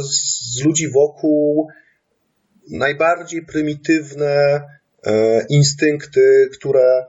z 0.55 0.63
ludzi 0.63 0.89
wokół 0.91 1.67
najbardziej 2.71 3.45
prymitywne 3.45 4.61
e, 5.03 5.45
instynkty, 5.49 6.49
które 6.53 7.05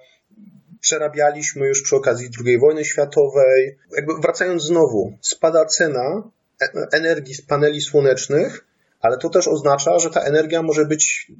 przerabialiśmy 0.80 1.66
już 1.66 1.82
przy 1.82 1.96
okazji 1.96 2.28
II 2.46 2.58
wojny 2.58 2.84
światowej. 2.84 3.78
Jakby 3.96 4.12
wracając 4.22 4.62
znowu, 4.62 5.18
spada 5.20 5.64
cena 5.64 6.30
e, 6.62 6.86
energii 6.92 7.34
z 7.34 7.42
paneli 7.42 7.80
słonecznych, 7.80 8.64
ale 9.00 9.18
to 9.18 9.28
też 9.28 9.48
oznacza, 9.48 9.98
że 9.98 10.10
ta 10.10 10.20
energia 10.20 10.62
może 10.62 10.84
być 10.84 11.32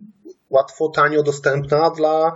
łatwo, 0.51 0.89
tanio 0.89 1.23
dostępna 1.23 1.91
dla, 1.91 2.33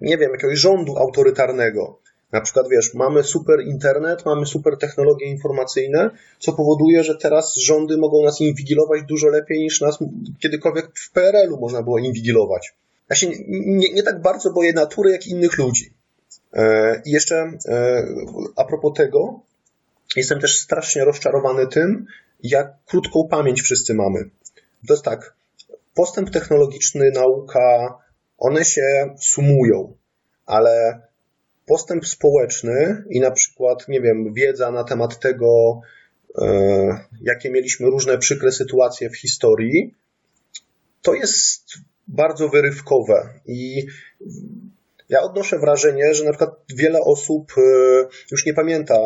nie 0.00 0.18
wiem, 0.18 0.30
jakiegoś 0.32 0.58
rządu 0.58 0.98
autorytarnego. 0.98 1.98
Na 2.32 2.40
przykład, 2.40 2.68
wiesz, 2.68 2.94
mamy 2.94 3.22
super 3.22 3.60
internet, 3.60 4.26
mamy 4.26 4.46
super 4.46 4.78
technologie 4.78 5.26
informacyjne, 5.26 6.10
co 6.38 6.52
powoduje, 6.52 7.04
że 7.04 7.14
teraz 7.16 7.56
rządy 7.56 7.96
mogą 7.96 8.24
nas 8.24 8.40
inwigilować 8.40 9.02
dużo 9.02 9.28
lepiej 9.28 9.60
niż 9.60 9.80
nas 9.80 9.98
kiedykolwiek 10.40 10.86
w 10.94 11.10
PRL-u 11.10 11.60
można 11.60 11.82
było 11.82 11.98
inwigilować. 11.98 12.74
Ja 13.10 13.16
się 13.16 13.26
nie, 13.48 13.92
nie 13.92 14.02
tak 14.02 14.22
bardzo 14.22 14.52
boję 14.52 14.72
natury, 14.72 15.10
jak 15.10 15.26
innych 15.26 15.58
ludzi. 15.58 15.92
E, 16.52 17.02
I 17.04 17.10
jeszcze 17.10 17.36
e, 17.68 18.06
a 18.56 18.64
propos 18.64 18.92
tego, 18.96 19.40
jestem 20.16 20.40
też 20.40 20.58
strasznie 20.58 21.04
rozczarowany 21.04 21.66
tym, 21.66 22.06
jak 22.42 22.74
krótką 22.86 23.28
pamięć 23.30 23.62
wszyscy 23.62 23.94
mamy. 23.94 24.30
To 24.88 24.94
jest 24.94 25.04
tak, 25.04 25.34
postęp 25.94 26.30
technologiczny, 26.30 27.10
nauka, 27.10 27.98
one 28.38 28.64
się 28.64 29.14
sumują, 29.20 29.96
ale 30.46 31.00
postęp 31.66 32.06
społeczny 32.06 33.04
i 33.10 33.20
na 33.20 33.30
przykład, 33.30 33.88
nie 33.88 34.00
wiem, 34.00 34.32
wiedza 34.34 34.70
na 34.70 34.84
temat 34.84 35.20
tego, 35.20 35.80
e, 36.42 36.46
jakie 37.22 37.50
mieliśmy 37.50 37.86
różne 37.86 38.18
przykre 38.18 38.52
sytuacje 38.52 39.10
w 39.10 39.16
historii, 39.16 39.94
to 41.02 41.14
jest 41.14 41.74
bardzo 42.08 42.48
wyrywkowe. 42.48 43.40
I 43.46 43.86
ja 45.08 45.22
odnoszę 45.22 45.58
wrażenie, 45.58 46.14
że 46.14 46.24
na 46.24 46.30
przykład 46.30 46.50
wiele 46.76 47.00
osób 47.00 47.52
e, 47.58 47.60
już 48.32 48.46
nie 48.46 48.54
pamięta 48.54 48.96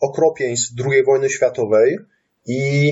okropieństw 0.00 0.72
II 0.86 1.04
wojny 1.04 1.30
światowej 1.30 1.98
i 2.46 2.90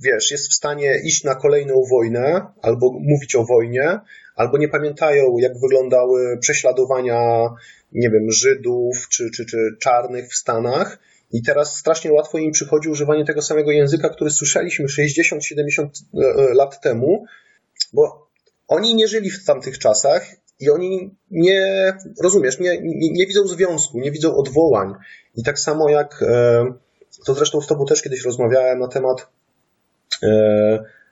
wiesz, 0.00 0.30
jest 0.30 0.50
w 0.50 0.54
stanie 0.54 1.00
iść 1.04 1.24
na 1.24 1.34
kolejną 1.34 1.74
wojnę 1.90 2.46
albo 2.62 2.92
mówić 2.92 3.34
o 3.36 3.44
wojnie, 3.44 4.00
albo 4.36 4.58
nie 4.58 4.68
pamiętają, 4.68 5.36
jak 5.38 5.52
wyglądały 5.60 6.38
prześladowania, 6.40 7.48
nie 7.92 8.10
wiem, 8.10 8.30
Żydów 8.30 9.08
czy, 9.08 9.30
czy, 9.30 9.46
czy 9.46 9.56
czarnych 9.80 10.28
w 10.28 10.34
Stanach. 10.34 10.98
I 11.32 11.42
teraz 11.42 11.76
strasznie 11.76 12.12
łatwo 12.12 12.38
im 12.38 12.52
przychodzi 12.52 12.88
używanie 12.88 13.24
tego 13.24 13.42
samego 13.42 13.70
języka, 13.70 14.08
który 14.08 14.30
słyszeliśmy 14.30 14.86
60-70 14.86 15.82
e, 15.82 16.20
e, 16.20 16.54
lat 16.54 16.80
temu, 16.80 17.24
bo 17.92 18.28
oni 18.68 18.94
nie 18.94 19.08
żyli 19.08 19.30
w 19.30 19.44
tamtych 19.44 19.78
czasach 19.78 20.26
i 20.60 20.70
oni 20.70 21.14
nie, 21.30 21.92
rozumiesz, 22.22 22.60
nie, 22.60 22.78
nie, 22.82 23.12
nie 23.12 23.26
widzą 23.26 23.46
związku, 23.46 24.00
nie 24.00 24.12
widzą 24.12 24.36
odwołań. 24.36 24.94
I 25.36 25.42
tak 25.42 25.58
samo 25.58 25.88
jak, 25.88 26.22
e, 26.22 26.64
to 27.26 27.34
zresztą 27.34 27.60
z 27.60 27.66
Tobą 27.66 27.86
też 27.86 28.02
kiedyś 28.02 28.24
rozmawiałem 28.24 28.78
na 28.78 28.88
temat 28.88 29.28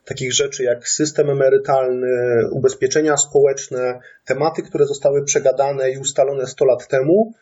takich 0.05 0.33
rzeczy 0.33 0.63
jak 0.63 0.89
system 0.89 1.31
emerytalny, 1.31 2.41
ubezpieczenia 2.53 3.17
społeczne, 3.17 4.01
tematy, 4.25 4.63
które 4.63 4.87
zostały 4.87 5.25
przegadane 5.25 5.91
i 5.91 5.99
ustalone 5.99 6.47
100 6.47 6.65
lat 6.65 6.89
temu, 6.89 7.33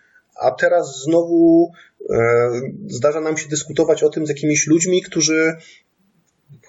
a 0.40 0.50
teraz 0.50 1.02
znowu 1.02 1.72
e, 2.11 2.50
zdarza 2.86 3.20
nam 3.20 3.36
się 3.36 3.48
dyskutować 3.48 4.02
o 4.02 4.11
tym 4.11 4.26
z 4.26 4.28
jakimiś 4.28 4.66
ludźmi, 4.66 5.02
którzy 5.02 5.56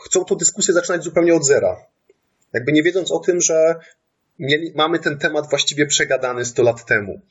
chcą 0.06 0.26
tę 0.26 0.36
dyskusję 0.36 0.74
zaczynać 0.74 1.04
zupełnie 1.04 1.36
od 1.36 1.46
zera. 1.46 1.76
Jakby 2.54 2.72
nie 2.72 2.84
wiedząc 2.84 3.12
o 3.12 3.20
tym, 3.20 3.42
że 3.42 3.76
mamy 4.76 5.00
ten 5.00 5.18
temat 5.18 5.50
właściwie 5.50 5.86
przegadany 5.86 6.46
100 6.46 6.64
lat 6.64 6.86
temu. 6.86 7.22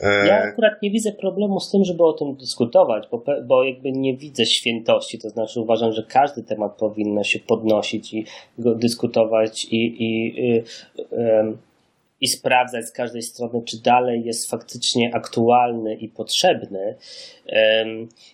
E, 0.00 0.26
ja 0.26 0.42
akurat 0.42 0.82
nie 0.82 0.90
widzę 0.90 1.12
problemu 1.12 1.60
z 1.60 1.70
tym, 1.70 1.84
żeby 1.84 2.04
o 2.04 2.12
tym 2.12 2.34
dyskutować, 2.34 3.08
bo, 3.10 3.24
bo 3.44 3.64
jakby 3.64 3.92
nie 3.92 4.16
widzę 4.16 4.46
świętości, 4.46 5.18
to 5.18 5.30
znaczy 5.30 5.60
uważam, 5.60 5.92
że 5.92 6.02
każdy 6.08 6.42
temat 6.42 6.76
powinno 6.76 7.24
się 7.24 7.38
podnosić 7.38 8.14
i 8.14 8.26
go 8.58 8.74
dyskutować 8.74 9.64
i, 9.64 9.76
i, 9.76 10.40
i, 10.48 10.62
i 12.20 12.28
sprawdzać 12.28 12.84
z 12.84 12.92
każdej 12.92 13.22
strony, 13.22 13.62
czy 13.64 13.82
dalej 13.82 14.24
jest 14.24 14.50
faktycznie 14.50 15.14
aktualny 15.14 15.94
i 15.94 16.08
potrzebny. 16.08 16.94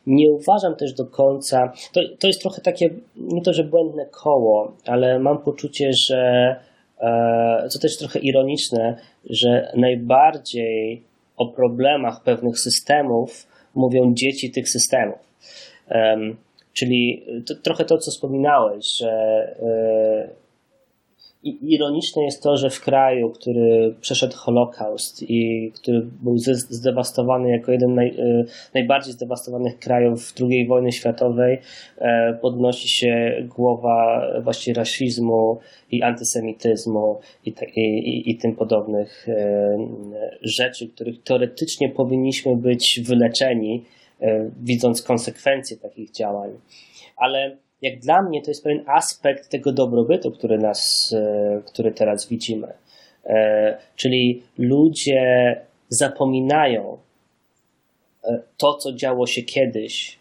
Nie 0.07 0.33
uważam 0.33 0.77
też 0.77 0.93
do 0.93 1.07
końca, 1.07 1.73
to, 1.93 2.01
to 2.19 2.27
jest 2.27 2.41
trochę 2.41 2.61
takie, 2.63 2.91
nie 3.17 3.43
to, 3.43 3.53
że 3.53 3.65
błędne 3.65 4.07
koło, 4.07 4.73
ale 4.87 5.19
mam 5.19 5.39
poczucie, 5.39 5.93
że 5.93 6.57
e, 7.01 7.69
co 7.69 7.79
też 7.79 7.99
trochę 7.99 8.19
ironiczne, 8.19 8.97
że 9.31 9.73
najbardziej 9.77 11.08
o 11.39 11.47
problemach 11.47 12.22
pewnych 12.22 12.59
systemów 12.59 13.47
mówią 13.74 14.14
dzieci 14.14 14.51
tych 14.51 14.68
systemów. 14.68 15.18
Czyli 16.72 17.26
to, 17.47 17.55
trochę 17.55 17.84
to, 17.84 17.99
co 17.99 18.11
wspominałeś, 18.11 18.86
że 18.99 19.11
e, 19.62 20.48
ironiczne 21.49 22.23
jest 22.23 22.43
to, 22.43 22.57
że 22.57 22.71
w 22.71 22.81
kraju, 22.81 23.31
który 23.31 23.95
przeszedł 24.01 24.37
Holokaust 24.37 25.31
i 25.31 25.73
który 25.75 26.01
był 26.23 26.39
zdewastowany 26.39 27.51
jako 27.51 27.73
jeden 27.73 27.95
naj, 27.95 28.09
e, 28.09 28.45
najbardziej 28.75 29.13
zdewastowanych 29.13 29.79
krajów 29.79 30.35
II 30.41 30.67
wojny 30.67 30.93
światowej, 30.93 31.59
e, 31.99 32.39
podnosi 32.43 32.89
się 32.89 33.43
głowa 33.57 34.27
właśnie 34.43 34.75
rasizmu 34.75 35.59
i 35.91 36.03
antysemityzmu 36.03 37.21
i, 37.45 37.55
i, 37.77 38.31
i 38.31 38.37
tym 38.37 38.57
podobnych 38.57 39.29
e, 39.29 39.79
rzeczy, 40.43 40.89
których 40.89 41.23
teoretycznie 41.23 41.89
powinniśmy 41.89 42.57
być 42.57 43.01
wyleczeni 43.07 43.85
widząc 44.61 45.03
konsekwencje 45.03 45.77
takich 45.77 46.11
działań. 46.11 46.51
Ale 47.17 47.57
jak 47.83 47.99
dla 47.99 48.22
mnie 48.22 48.43
to 48.43 48.51
jest 48.51 48.62
pewien 48.62 48.85
aspekt 48.87 49.49
tego 49.49 49.72
dobrobytu, 49.72 50.31
który, 50.31 50.59
nas, 50.59 51.14
który 51.66 51.93
teraz 51.93 52.29
widzimy. 52.29 52.72
Czyli 53.97 54.43
ludzie 54.59 55.57
zapominają 55.89 56.99
to, 58.57 58.74
co 58.74 58.93
działo 58.93 59.26
się 59.26 59.43
kiedyś, 59.43 60.18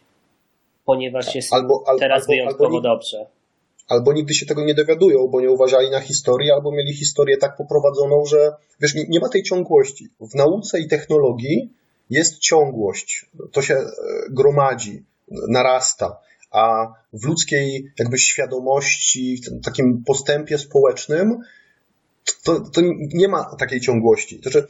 ponieważ 0.86 1.36
jest 1.36 1.54
albo, 1.54 1.84
teraz 2.00 2.22
albo, 2.22 2.32
wyjątkowo 2.34 2.66
albo, 2.66 2.82
dobrze. 2.82 3.26
Albo 3.88 4.14
nigdy 4.14 4.34
się 4.34 4.46
tego 4.46 4.66
nie 4.66 4.76
dowiadują, 4.76 5.28
bo 5.28 5.42
nie 5.42 5.52
uważali 5.52 5.90
na 5.90 6.00
historię, 6.00 6.54
albo 6.54 6.72
mieli 6.72 6.94
historię 6.94 7.38
tak 7.38 7.58
poprowadzoną, 7.58 8.26
że 8.26 8.52
wiesz, 8.82 8.96
nie, 8.96 9.04
nie 9.10 9.20
ma 9.20 9.30
tej 9.30 9.44
ciągłości. 9.44 10.08
W 10.20 10.36
nauce 10.36 10.80
i 10.80 10.88
technologii 10.88 11.74
jest 12.10 12.40
ciągłość. 12.40 13.26
To 13.52 13.62
się 13.62 13.74
e, 13.74 13.86
gromadzi, 14.30 15.04
narasta. 15.50 16.18
A 16.58 16.94
w 17.14 17.26
ludzkiej 17.26 17.92
jakby 18.00 18.18
świadomości, 18.18 19.42
w 19.62 19.66
takim 19.66 20.04
postępie 20.06 20.58
społecznym 20.58 21.38
to, 22.44 22.60
to 22.60 22.82
nie 23.14 23.28
ma 23.28 23.56
takiej 23.56 23.82
ciągłości. 23.82 24.40
To, 24.40 24.50
że 24.50 24.68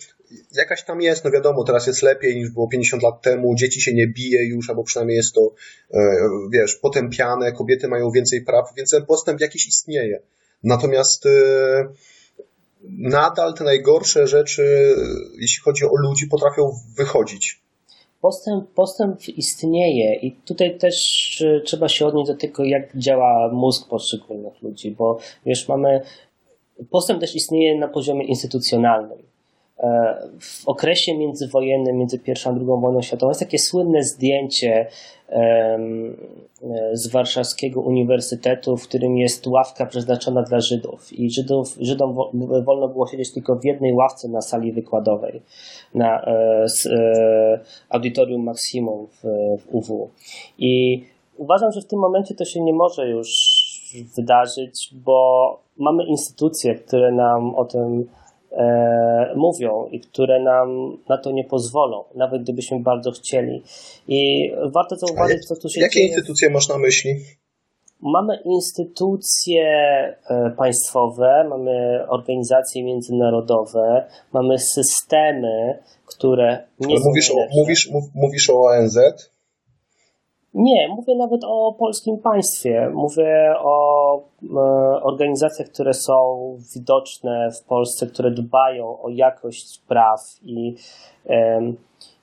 jakaś 0.52 0.84
tam 0.84 1.02
jest, 1.02 1.24
no 1.26 1.32
wiadomo, 1.32 1.64
teraz 1.64 1.88
jest 1.88 2.02
lepiej 2.02 2.36
niż 2.36 2.50
było 2.50 2.68
50 2.68 3.04
lat 3.04 3.22
temu, 3.22 3.56
dzieci 3.56 3.82
się 3.82 3.94
nie 3.94 4.08
bije 4.08 4.46
już, 4.46 4.70
albo 4.70 4.84
przynajmniej 4.84 5.18
jest 5.18 5.34
to, 5.34 5.54
e, 5.94 6.00
wiesz, 6.52 6.76
potępiane, 6.76 7.52
kobiety 7.52 7.88
mają 7.88 8.12
więcej 8.12 8.42
praw, 8.42 8.66
więc 8.78 8.90
ten 8.90 9.06
postęp 9.06 9.40
jakiś 9.40 9.68
istnieje. 9.68 10.22
Natomiast 10.64 11.26
e, 11.26 11.30
nadal 12.84 13.54
te 13.54 13.64
najgorsze 13.64 14.28
rzeczy, 14.28 14.96
jeśli 15.40 15.62
chodzi 15.64 15.86
o 15.86 15.96
ludzi, 15.98 16.28
potrafią 16.28 16.80
wychodzić. 16.98 17.62
Postęp, 18.22 18.70
postęp 18.74 19.28
istnieje 19.30 20.16
i 20.16 20.32
tutaj 20.32 20.78
też 20.78 21.42
e, 21.42 21.62
trzeba 21.62 21.90
się 21.90 22.06
odnieść 22.06 22.28
do 22.28 22.38
tego, 22.38 22.64
jak 22.64 22.98
działa 22.98 23.50
mózg 23.54 23.90
poszczególnych 23.90 24.62
ludzi, 24.62 24.92
bo 24.92 25.18
wiesz, 25.46 25.68
mamy 25.68 26.02
Postęp 26.90 27.20
też 27.20 27.36
istnieje 27.36 27.80
na 27.80 27.88
poziomie 27.88 28.26
instytucjonalnym. 28.26 29.18
E, 29.80 30.16
w 30.40 30.68
okresie 30.68 31.18
międzywojennym, 31.18 31.98
między 31.98 32.20
I 32.28 32.32
a 32.46 32.50
II 32.50 32.66
wojną 32.66 33.02
światową, 33.02 33.30
jest 33.30 33.40
takie 33.40 33.60
słynne 33.60 34.04
zdjęcie 34.04 34.88
e, 35.30 35.80
z 36.94 37.08
Warszawskiego 37.08 37.82
Uniwersytetu, 37.82 38.78
w 38.78 38.88
którym 38.88 39.18
jest 39.18 39.48
ławka 39.48 39.86
przeznaczona 39.86 40.44
dla 40.44 40.60
Żydów. 40.60 41.14
I 41.14 41.32
Żydów, 41.32 41.78
Żydom 41.80 42.16
wolno 42.66 42.88
było 42.88 43.08
siedzieć 43.08 43.34
tylko 43.34 43.56
w 43.56 43.66
jednej 43.66 43.94
ławce 43.94 44.28
na 44.28 44.42
sali 44.42 44.72
wykładowej, 44.72 45.42
na 45.94 46.22
e, 46.22 46.66
Auditorium 47.90 48.44
Maximum 48.44 49.08
w, 49.08 49.24
w 49.62 49.76
UW. 49.76 50.10
I 50.58 51.04
uważam, 51.38 51.72
że 51.72 51.82
w 51.82 51.88
tym 51.88 52.00
momencie 52.00 52.36
to 52.36 52.46
się 52.46 52.62
nie 52.62 52.74
może 52.74 53.10
już 53.10 53.28
wydarzyć, 54.16 54.90
bo 54.94 55.60
mamy 55.78 56.06
instytucje, 56.06 56.76
które 56.76 57.12
nam 57.12 57.56
o 57.56 57.66
tym 57.66 58.08
e, 58.52 59.34
mówią 59.36 59.88
i 59.92 60.00
które 60.00 60.44
nam 60.44 60.98
na 61.10 61.18
to 61.18 61.32
nie 61.32 61.44
pozwolą, 61.44 62.04
nawet 62.16 62.44
gdybyśmy 62.44 62.80
bardzo 62.80 63.12
chcieli. 63.12 63.64
I 64.08 64.52
warto 64.74 64.96
zauważyć, 64.96 65.46
co 65.46 65.56
tu 65.56 65.70
się 65.70 65.82
Jakie 65.82 65.94
dzieje. 65.94 66.08
instytucje 66.08 66.50
masz 66.50 66.70
na 66.70 66.78
myśli? 66.78 67.12
Mamy 68.02 68.40
instytucje 68.46 69.66
e, 70.30 70.52
państwowe, 70.58 71.46
mamy 71.50 72.06
organizacje 72.10 72.84
międzynarodowe, 72.84 74.06
mamy 74.34 74.60
systemy, 74.60 75.84
które 76.06 76.68
nie 76.80 77.00
mówisz 77.06 77.32
o, 77.32 77.36
mówisz, 77.58 77.90
mówisz 78.16 78.50
o 78.50 78.54
ONZ? 78.54 78.98
Nie, 80.60 80.88
mówię 80.88 81.16
nawet 81.16 81.42
o 81.44 81.76
polskim 81.80 82.18
państwie. 82.18 82.90
Mówię 82.94 83.54
o 83.60 84.18
e, 84.18 84.58
organizacjach, 85.04 85.68
które 85.68 85.94
są 85.94 86.14
widoczne 86.76 87.50
w 87.52 87.64
Polsce, 87.68 88.08
które 88.08 88.32
dbają 88.32 89.02
o 89.02 89.10
jakość 89.10 89.82
praw 89.88 90.22
i, 90.44 90.76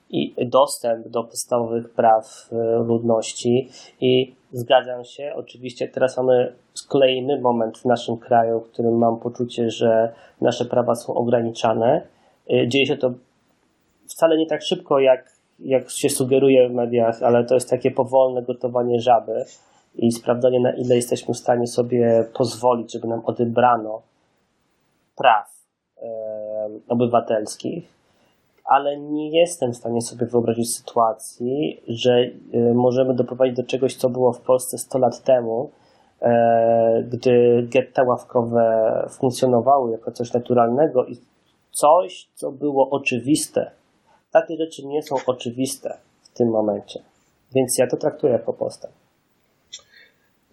i 0.09 0.35
dostęp 0.47 1.07
do 1.07 1.23
podstawowych 1.23 1.93
praw 1.93 2.49
e, 2.51 2.55
ludności. 2.83 3.69
I 4.01 4.35
zgadzam 4.51 5.03
się, 5.03 5.33
oczywiście 5.35 5.87
teraz 5.87 6.17
mamy 6.17 6.55
kolei 6.87 7.39
moment 7.41 7.77
w 7.77 7.85
naszym 7.85 8.17
kraju, 8.17 8.59
w 8.59 8.69
którym 8.71 8.97
mam 8.97 9.19
poczucie, 9.19 9.69
że 9.69 10.13
nasze 10.41 10.65
prawa 10.65 10.95
są 10.95 11.13
ograniczane. 11.13 12.07
E, 12.53 12.67
dzieje 12.67 12.85
się 12.85 12.97
to 12.97 13.11
wcale 14.07 14.37
nie 14.37 14.45
tak 14.45 14.61
szybko, 14.61 14.99
jak 14.99 15.34
jak 15.59 15.89
się 15.89 16.09
sugeruje 16.09 16.69
w 16.69 16.73
mediach, 16.73 17.23
ale 17.23 17.45
to 17.45 17.53
jest 17.53 17.69
takie 17.69 17.91
powolne 17.91 18.41
gotowanie 18.41 18.99
żaby 19.01 19.45
i 19.95 20.11
sprawdzanie, 20.11 20.59
na 20.59 20.71
ile 20.71 20.95
jesteśmy 20.95 21.33
w 21.33 21.37
stanie 21.37 21.67
sobie 21.67 22.27
pozwolić, 22.33 22.93
żeby 22.93 23.07
nam 23.07 23.21
odebrano 23.25 24.01
praw 25.15 25.47
e, 25.97 26.07
obywatelskich, 26.87 27.95
ale 28.65 28.97
nie 28.97 29.39
jestem 29.39 29.73
w 29.73 29.77
stanie 29.77 30.01
sobie 30.01 30.25
wyobrazić 30.25 30.75
sytuacji, 30.75 31.81
że 31.87 32.11
e, 32.53 32.73
możemy 32.73 33.13
doprowadzić 33.13 33.55
do 33.55 33.63
czegoś, 33.63 33.95
co 33.95 34.09
było 34.09 34.33
w 34.33 34.41
Polsce 34.41 34.77
100 34.77 34.99
lat 34.99 35.23
temu, 35.23 35.71
e, 36.21 37.03
gdy 37.09 37.67
getta 37.71 38.03
ławkowe 38.03 39.05
funkcjonowały 39.09 39.91
jako 39.91 40.11
coś 40.11 40.33
naturalnego 40.33 41.05
i 41.05 41.17
coś, 41.71 42.29
co 42.33 42.51
było 42.51 42.89
oczywiste 42.89 43.71
takie 44.39 44.57
rzeczy 44.57 44.85
nie 44.85 45.03
są 45.03 45.15
oczywiste 45.25 45.97
w 46.23 46.37
tym 46.37 46.47
momencie. 46.49 46.99
Więc 47.55 47.77
ja 47.77 47.87
to 47.87 47.97
traktuję 47.97 48.33
jako 48.33 48.53
postęp. 48.53 48.93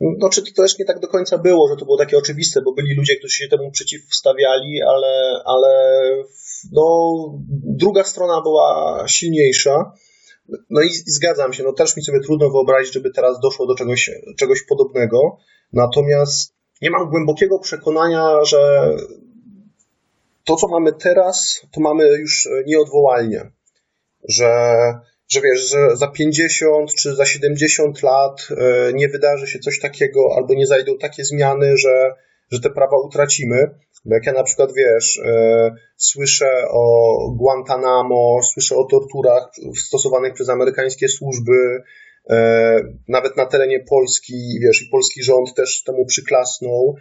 No, 0.01 0.29
czy 0.29 0.43
to 0.43 0.63
też 0.63 0.79
nie 0.79 0.85
tak 0.85 1.01
do 1.01 1.09
końca 1.09 1.39
było, 1.39 1.69
że 1.69 1.77
to 1.77 1.85
było 1.85 1.99
takie 1.99 2.19
oczywiste, 2.19 2.63
bo 2.63 2.73
byli 2.73 2.95
ludzie, 2.95 3.17
którzy 3.17 3.37
się 3.37 3.49
temu 3.49 3.71
przeciwstawiali, 3.71 4.83
ale, 4.83 5.43
ale 5.45 5.71
no, 6.73 6.85
druga 7.83 8.05
strona 8.05 8.41
była 8.43 9.05
silniejsza. 9.09 9.93
No 10.71 10.83
i 10.83 10.89
zgadzam 10.89 11.53
się, 11.53 11.63
no 11.63 11.73
też 11.73 11.97
mi 11.97 12.03
sobie 12.03 12.21
trudno 12.21 12.51
wyobrazić, 12.51 12.95
żeby 12.95 13.11
teraz 13.11 13.41
doszło 13.41 13.67
do 13.67 13.75
czegoś, 13.75 14.11
czegoś 14.39 14.63
podobnego. 14.63 15.19
Natomiast 15.73 16.55
nie 16.83 16.91
mam 16.91 17.11
głębokiego 17.11 17.59
przekonania, 17.59 18.45
że 18.45 18.91
to, 20.45 20.57
co 20.57 20.69
mamy 20.69 20.93
teraz, 20.93 21.67
to 21.73 21.81
mamy 21.81 22.05
już 22.19 22.49
nieodwołalnie 22.67 23.51
że, 24.29 24.53
że 25.29 25.41
wiesz, 25.41 25.71
że 25.71 25.97
za 25.97 26.09
50 26.09 26.95
czy 26.95 27.15
za 27.15 27.27
70 27.27 28.03
lat 28.03 28.49
e, 28.51 28.93
nie 28.93 29.09
wydarzy 29.09 29.47
się 29.47 29.59
coś 29.59 29.81
takiego, 29.81 30.21
albo 30.37 30.55
nie 30.55 30.67
zajdą 30.67 30.99
takie 30.99 31.25
zmiany, 31.25 31.77
że, 31.77 32.15
że 32.51 32.61
te 32.61 32.71
prawa 32.71 32.97
utracimy. 32.97 33.71
Bo 34.05 34.15
jak 34.15 34.27
ja 34.27 34.33
na 34.33 34.43
przykład, 34.43 34.73
wiesz, 34.77 35.21
e, 35.25 35.71
słyszę 35.97 36.65
o 36.71 37.17
Guantanamo, 37.39 38.41
słyszę 38.53 38.77
o 38.77 38.85
torturach 38.85 39.51
stosowanych 39.77 40.35
przez 40.35 40.49
amerykańskie 40.49 41.09
służby, 41.09 41.83
e, 42.31 42.77
nawet 43.09 43.37
na 43.37 43.47
terenie 43.47 43.85
Polski, 43.91 44.59
wiesz, 44.63 44.83
i 44.83 44.91
polski 44.91 45.23
rząd 45.23 45.55
też 45.55 45.83
temu 45.83 46.07
przyklasnął, 46.07 46.97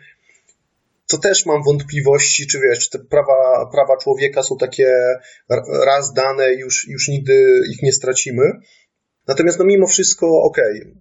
to 1.12 1.18
też 1.18 1.46
mam 1.46 1.64
wątpliwości, 1.64 2.48
czy 2.48 2.60
wiesz, 2.60 2.80
czy 2.80 2.90
te 2.90 3.06
prawa, 3.06 3.70
prawa 3.72 3.98
człowieka 3.98 4.44
są 4.44 4.58
takie 4.58 4.88
raz 5.86 6.14
dane, 6.14 6.54
już, 6.54 6.88
już 6.88 7.08
nigdy 7.08 7.62
ich 7.74 7.84
nie 7.84 7.94
stracimy. 7.94 8.44
Natomiast 9.28 9.60
no 9.60 9.66
mimo 9.66 9.88
wszystko, 9.88 10.44
okej, 10.44 10.82
okay, 10.82 10.96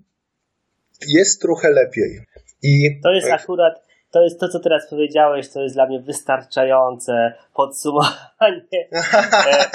jest 1.08 1.40
trochę 1.40 1.70
lepiej. 1.70 2.20
I... 2.62 3.00
To 3.02 3.10
jest 3.10 3.30
akurat, 3.30 3.82
to 4.10 4.22
jest 4.22 4.40
to, 4.40 4.48
co 4.48 4.60
teraz 4.60 4.90
powiedziałeś, 4.90 5.48
to 5.48 5.62
jest 5.62 5.74
dla 5.74 5.86
mnie 5.86 6.00
wystarczające 6.00 7.32
podsumowanie. 7.54 8.88
e, 8.90 9.70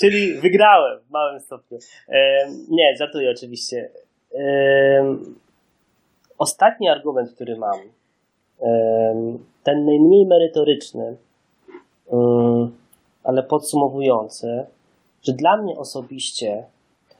czyli 0.00 0.34
wygrałem 0.34 1.00
w 1.00 1.10
małym 1.10 1.40
stopniu. 1.40 1.78
E, 2.08 2.48
nie, 2.70 2.96
żartuję 2.98 3.30
oczywiście. 3.30 3.90
E, 4.34 5.16
ostatni 6.38 6.88
argument, 6.88 7.32
który 7.34 7.56
mam, 7.56 7.78
ten 9.62 9.84
najmniej 9.84 10.26
merytoryczny, 10.26 11.16
ale 13.24 13.42
podsumowujący, 13.42 14.66
że 15.22 15.32
dla 15.32 15.56
mnie 15.56 15.78
osobiście 15.78 16.64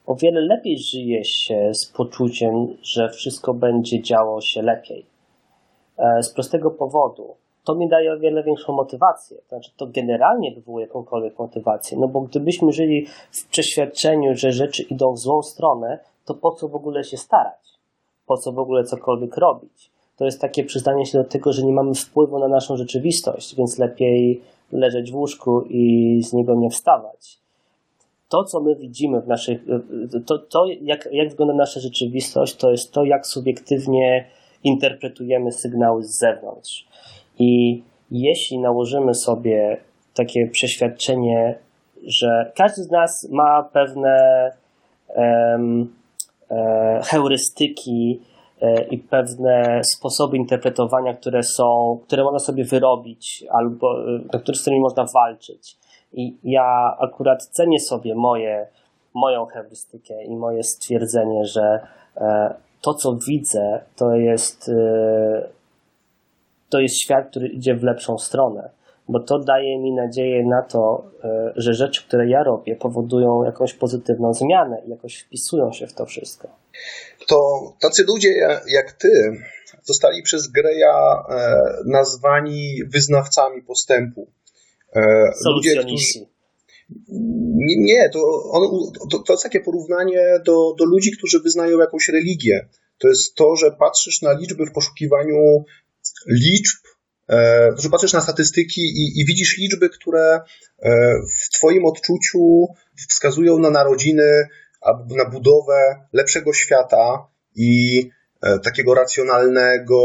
o 0.07 0.15
wiele 0.15 0.41
lepiej 0.41 0.79
żyje 0.79 1.25
się 1.25 1.75
z 1.75 1.87
poczuciem, 1.87 2.77
że 2.83 3.09
wszystko 3.09 3.55
będzie 3.55 4.03
działo 4.03 4.41
się 4.41 4.63
lepiej. 4.63 5.07
E, 5.99 6.23
z 6.23 6.31
prostego 6.31 6.71
powodu. 6.71 7.37
To 7.65 7.75
mi 7.75 7.89
daje 7.89 8.13
o 8.13 8.19
wiele 8.19 8.43
większą 8.43 8.73
motywację. 8.73 9.39
Znaczy, 9.49 9.71
to 9.77 9.87
generalnie 9.87 10.55
wywołuje 10.55 10.87
jakąkolwiek 10.87 11.39
motywację. 11.39 11.99
No 11.99 12.09
bo 12.09 12.21
gdybyśmy 12.21 12.73
żyli 12.73 13.07
w 13.31 13.49
przeświadczeniu, 13.49 14.35
że 14.35 14.53
rzeczy 14.53 14.83
idą 14.83 15.13
w 15.13 15.19
złą 15.19 15.43
stronę, 15.43 15.99
to 16.25 16.35
po 16.35 16.53
co 16.53 16.69
w 16.69 16.75
ogóle 16.75 17.05
się 17.05 17.17
starać? 17.17 17.79
Po 18.27 18.37
co 18.37 18.53
w 18.53 18.59
ogóle 18.59 18.85
cokolwiek 18.85 19.37
robić? 19.37 19.91
To 20.17 20.25
jest 20.25 20.41
takie 20.41 20.65
przyznanie 20.65 21.07
się 21.07 21.19
do 21.19 21.25
tego, 21.25 21.53
że 21.53 21.63
nie 21.63 21.73
mamy 21.73 21.95
wpływu 21.95 22.39
na 22.39 22.49
naszą 22.49 22.77
rzeczywistość, 22.77 23.57
więc 23.57 23.79
lepiej 23.79 24.43
leżeć 24.73 25.13
w 25.13 25.17
łóżku 25.17 25.63
i 25.63 26.21
z 26.23 26.33
niego 26.33 26.55
nie 26.55 26.71
wstawać. 26.71 27.39
to, 28.29 28.45
co 28.45 28.61
my 28.61 28.77
widzimy 28.77 29.21
w 29.21 29.29
naszych, 29.29 29.65
to, 30.27 30.39
to 30.39 30.67
jak, 30.81 31.09
jak 31.13 31.31
wygląda 31.31 31.55
nasza 31.55 31.81
rzeczywistość, 31.81 32.57
to 32.57 32.71
jest 32.71 32.93
to, 32.93 33.05
jak 33.05 33.27
subiektywnie 33.27 34.25
interpretujemy 34.65 35.53
sygnały 35.53 36.03
z 36.03 36.19
zewnątrz. 36.19 36.87
I 37.39 37.83
jeśli 38.11 38.59
nałożymy 38.59 39.15
sobie 39.15 39.77
takie 40.15 40.49
przeświadczenie, 40.53 41.59
że 42.07 42.53
każdy 42.57 42.83
z 42.83 42.91
nas 42.91 43.29
ma 43.31 43.63
pewne 43.63 44.51
um, 45.09 45.95
e, 46.51 47.01
heurystyki 47.05 48.21
i 48.91 48.99
pewne 48.99 49.81
sposoby 49.85 50.37
interpretowania, 50.37 51.15
które 51.15 51.43
są, 51.43 51.99
które 52.07 52.25
można 52.25 52.39
sobie 52.39 52.65
wyrobić 52.65 53.45
albo 53.51 53.95
na 54.33 54.39
które, 54.39 54.59
z 54.59 54.61
którymi 54.61 54.83
można 54.83 55.07
walczyć. 55.15 55.77
I 56.13 56.37
ja 56.45 56.97
akurat 57.01 57.45
cenię 57.45 57.81
sobie 57.81 58.15
moje, 58.15 58.67
moją 59.15 59.47
heurystykę 59.47 60.25
i 60.25 60.37
moje 60.37 60.63
stwierdzenie, 60.63 61.45
że 61.45 61.87
e, 62.17 62.55
to, 62.81 62.95
co 62.95 63.17
widzę, 63.29 63.81
to 63.97 64.15
jest, 64.15 64.69
e, 64.69 65.49
to 66.71 66.81
jest 66.81 67.01
świat, 67.01 67.31
który 67.31 67.49
idzie 67.49 67.75
w 67.75 67.83
lepszą 67.83 68.19
stronę, 68.19 68.71
bo 69.09 69.21
to 69.21 69.39
daje 69.39 69.79
mi 69.79 69.93
nadzieję 69.93 70.47
na 70.47 70.63
to, 70.63 71.05
e, 71.25 71.53
że 71.57 71.75
rzeczy, 71.75 72.07
które 72.07 72.29
ja 72.29 72.43
robię, 72.43 72.77
powodują 72.77 73.45
jakąś 73.45 73.75
pozytywną 73.75 74.35
zmianę 74.35 74.83
i 74.87 74.91
jakoś 74.91 75.19
wpisują 75.19 75.73
się 75.73 75.87
w 75.87 75.95
to 75.95 76.07
wszystko. 76.07 76.49
To 77.27 77.61
tacy 77.81 78.05
ludzie 78.05 78.35
jak 78.67 78.93
ty 78.93 79.11
zostali 79.83 80.23
przez 80.23 80.49
Greya 80.49 80.95
nazwani 81.87 82.79
wyznawcami 82.93 83.63
postępu. 83.63 84.33
Ludzie, 85.45 85.77
którzy, 85.77 86.27
nie, 87.09 87.77
nie 87.79 88.11
to, 88.11 88.43
on, 88.51 88.93
to, 89.11 89.19
to, 89.19 89.33
jest 89.33 89.43
takie 89.43 89.61
porównanie 89.61 90.41
do, 90.47 90.75
do 90.79 90.85
ludzi, 90.85 91.11
którzy 91.19 91.41
wyznają 91.41 91.79
jakąś 91.79 92.09
religię. 92.09 92.69
To 92.99 93.09
jest 93.09 93.35
to, 93.35 93.57
że 93.57 93.71
patrzysz 93.71 94.23
na 94.23 94.33
liczby 94.33 94.67
w 94.67 94.73
poszukiwaniu 94.73 95.65
liczb, 96.29 96.79
e, 97.31 97.69
że 97.79 97.91
patrzysz 97.91 98.13
na 98.13 98.21
statystyki 98.21 98.81
i, 98.81 99.21
i 99.21 99.25
widzisz 99.25 99.59
liczby, 99.59 99.91
które 99.91 100.41
e, 100.83 100.91
w 101.41 101.59
Twoim 101.59 101.85
odczuciu 101.85 102.67
wskazują 103.09 103.59
na 103.59 103.71
narodziny 103.71 104.49
na 105.17 105.25
budowę 105.25 106.07
lepszego 106.13 106.53
świata 106.53 107.29
i 107.57 108.01
e, 108.43 108.59
takiego 108.59 108.95
racjonalnego, 108.95 109.99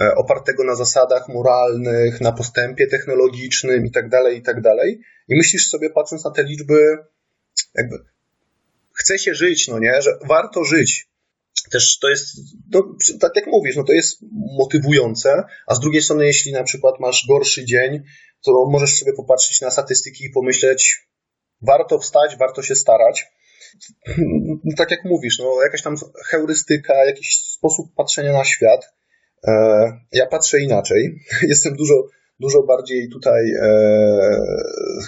e, 0.00 0.14
opartego 0.14 0.64
na 0.64 0.74
zasadach 0.74 1.28
moralnych, 1.28 2.20
na 2.20 2.32
postępie 2.32 2.86
technologicznym 2.86 3.90
tak 3.90 4.04
itd. 4.34 4.62
Tak 4.62 4.88
I 5.28 5.36
myślisz 5.36 5.68
sobie, 5.68 5.90
patrząc 5.90 6.24
na 6.24 6.30
te 6.30 6.44
liczby, 6.44 6.98
jakby 7.74 7.96
chce 8.92 9.18
się 9.18 9.34
żyć, 9.34 9.68
no 9.68 9.78
nie, 9.78 10.02
że 10.02 10.18
warto 10.28 10.64
żyć 10.64 11.08
też 11.70 11.98
to 11.98 12.08
jest, 12.08 12.26
no, 12.72 12.94
tak 13.20 13.36
jak 13.36 13.46
mówisz, 13.46 13.76
no 13.76 13.84
to 13.84 13.92
jest 13.92 14.18
motywujące, 14.58 15.44
a 15.66 15.74
z 15.74 15.80
drugiej 15.80 16.02
strony, 16.02 16.26
jeśli 16.26 16.52
na 16.52 16.62
przykład 16.62 17.00
masz 17.00 17.26
gorszy 17.28 17.64
dzień, 17.64 18.02
to 18.44 18.52
możesz 18.70 18.96
sobie 18.96 19.12
popatrzeć 19.12 19.60
na 19.60 19.70
statystyki 19.70 20.24
i 20.24 20.30
pomyśleć, 20.30 21.08
warto 21.62 21.98
wstać, 21.98 22.36
warto 22.38 22.62
się 22.62 22.74
starać. 22.74 23.26
Tak 24.76 24.90
jak 24.90 25.04
mówisz, 25.04 25.38
no 25.38 25.62
jakaś 25.62 25.82
tam 25.82 25.94
heurystyka, 26.26 27.04
jakiś 27.04 27.28
sposób 27.28 27.86
patrzenia 27.96 28.32
na 28.32 28.44
świat. 28.44 28.94
E, 29.44 29.52
ja 30.12 30.26
patrzę 30.26 30.60
inaczej. 30.60 31.18
Jestem 31.42 31.76
dużo, 31.76 31.94
dużo 32.40 32.62
bardziej 32.62 33.08
tutaj 33.08 33.52
e, 33.62 33.68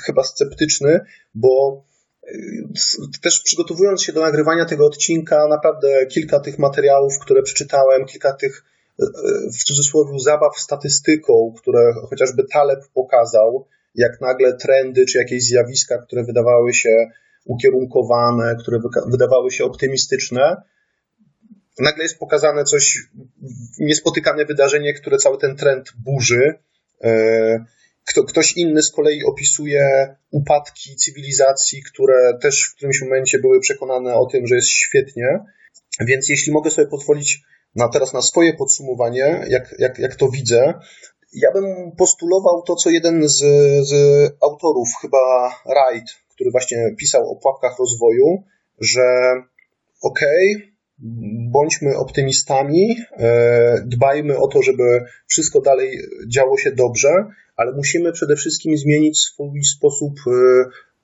chyba 0.05 0.25
sceptyczny, 0.25 1.01
bo 1.35 1.85
też 3.23 3.43
przygotowując 3.45 4.03
się 4.03 4.13
do 4.13 4.21
nagrywania 4.21 4.65
tego 4.65 4.87
odcinka, 4.87 5.49
naprawdę 5.49 6.07
kilka 6.07 6.41
tych 6.41 6.59
materiałów, 6.59 7.19
które 7.19 7.43
przeczytałem, 7.43 8.07
kilka 8.07 8.33
tych 8.33 8.65
e, 9.01 9.05
w 9.59 9.65
cudzysłowie 9.65 10.19
zabaw 10.19 10.59
statystyką, 10.59 11.55
które 11.59 11.93
chociażby 12.11 12.45
Taleb 12.53 12.81
pokazał, 12.95 13.67
jak 13.95 14.21
nagle 14.21 14.57
trendy 14.57 15.07
czy 15.07 15.19
jakieś 15.19 15.45
zjawiska, 15.45 15.99
które 15.99 16.25
wydawały 16.25 16.75
się 16.75 17.07
ukierunkowane, 17.49 18.57
które 18.61 18.79
wydawały 19.07 19.51
się 19.51 19.65
optymistyczne, 19.65 20.57
nagle 21.81 22.03
jest 22.03 22.19
pokazane 22.19 22.65
coś, 22.65 22.99
niespotykane 23.79 24.45
wydarzenie, 24.45 24.95
które 24.95 25.17
cały 25.17 25.39
ten 25.39 25.57
trend 25.57 25.93
burzy. 26.05 26.55
E, 27.05 27.65
kto, 28.05 28.25
ktoś 28.25 28.57
inny 28.57 28.83
z 28.83 28.91
kolei 28.91 29.25
opisuje 29.25 30.15
upadki 30.31 30.97
cywilizacji, 30.97 31.83
które 31.83 32.39
też 32.43 32.63
w 32.63 32.77
którymś 32.77 33.03
momencie 33.03 33.39
były 33.39 33.61
przekonane 33.61 34.15
o 34.15 34.27
tym, 34.27 34.47
że 34.47 34.55
jest 34.55 34.69
świetnie. 34.69 35.39
Więc 36.01 36.29
jeśli 36.29 36.53
mogę 36.53 36.71
sobie 36.71 36.89
pozwolić 36.89 37.43
na 37.75 37.89
teraz 37.89 38.13
na 38.13 38.23
swoje 38.23 38.55
podsumowanie, 38.55 39.45
jak, 39.49 39.75
jak, 39.79 39.99
jak 39.99 40.15
to 40.15 40.29
widzę, 40.29 40.75
ja 41.33 41.53
bym 41.53 41.93
postulował 41.99 42.63
to, 42.63 42.75
co 42.75 42.91
jeden 42.91 43.29
z, 43.29 43.39
z 43.89 43.93
autorów, 44.43 44.89
chyba 45.01 45.19
Wright, 45.67 46.17
który 46.39 46.51
właśnie 46.51 46.95
pisał 46.99 47.31
o 47.31 47.37
pułapkach 47.37 47.79
rozwoju, 47.79 48.43
że 48.81 49.03
okej, 50.03 50.55
okay, 50.57 50.79
bądźmy 51.53 51.97
optymistami, 51.97 52.97
e, 53.17 53.83
dbajmy 53.87 54.39
o 54.39 54.49
to, 54.49 54.63
żeby 54.63 55.01
wszystko 55.27 55.61
dalej 55.61 55.99
działo 56.29 56.59
się 56.59 56.73
dobrze, 56.73 57.09
ale 57.57 57.73
musimy 57.73 58.13
przede 58.13 58.37
wszystkim 58.37 58.77
zmienić 58.77 59.19
swój 59.19 59.65
sposób 59.65 60.13
e, 60.27 60.31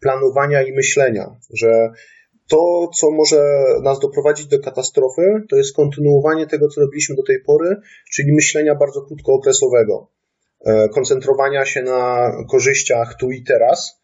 planowania 0.01 0.62
i 0.62 0.72
myślenia, 0.72 1.37
że 1.55 1.91
to, 2.49 2.91
co 2.97 3.11
może 3.11 3.64
nas 3.82 4.01
doprowadzić 4.01 4.47
do 4.47 4.59
katastrofy, 4.59 5.22
to 5.49 5.57
jest 5.57 5.76
kontynuowanie 5.76 6.47
tego, 6.47 6.68
co 6.68 6.80
robiliśmy 6.80 7.16
do 7.16 7.22
tej 7.22 7.43
pory, 7.47 7.76
czyli 8.12 8.32
myślenia 8.32 8.74
bardzo 8.74 9.03
krótkookresowego, 9.03 10.11
e, 10.66 10.89
koncentrowania 10.89 11.64
się 11.64 11.82
na 11.82 12.32
korzyściach 12.51 13.16
tu 13.20 13.30
i 13.30 13.43
teraz, 13.43 14.04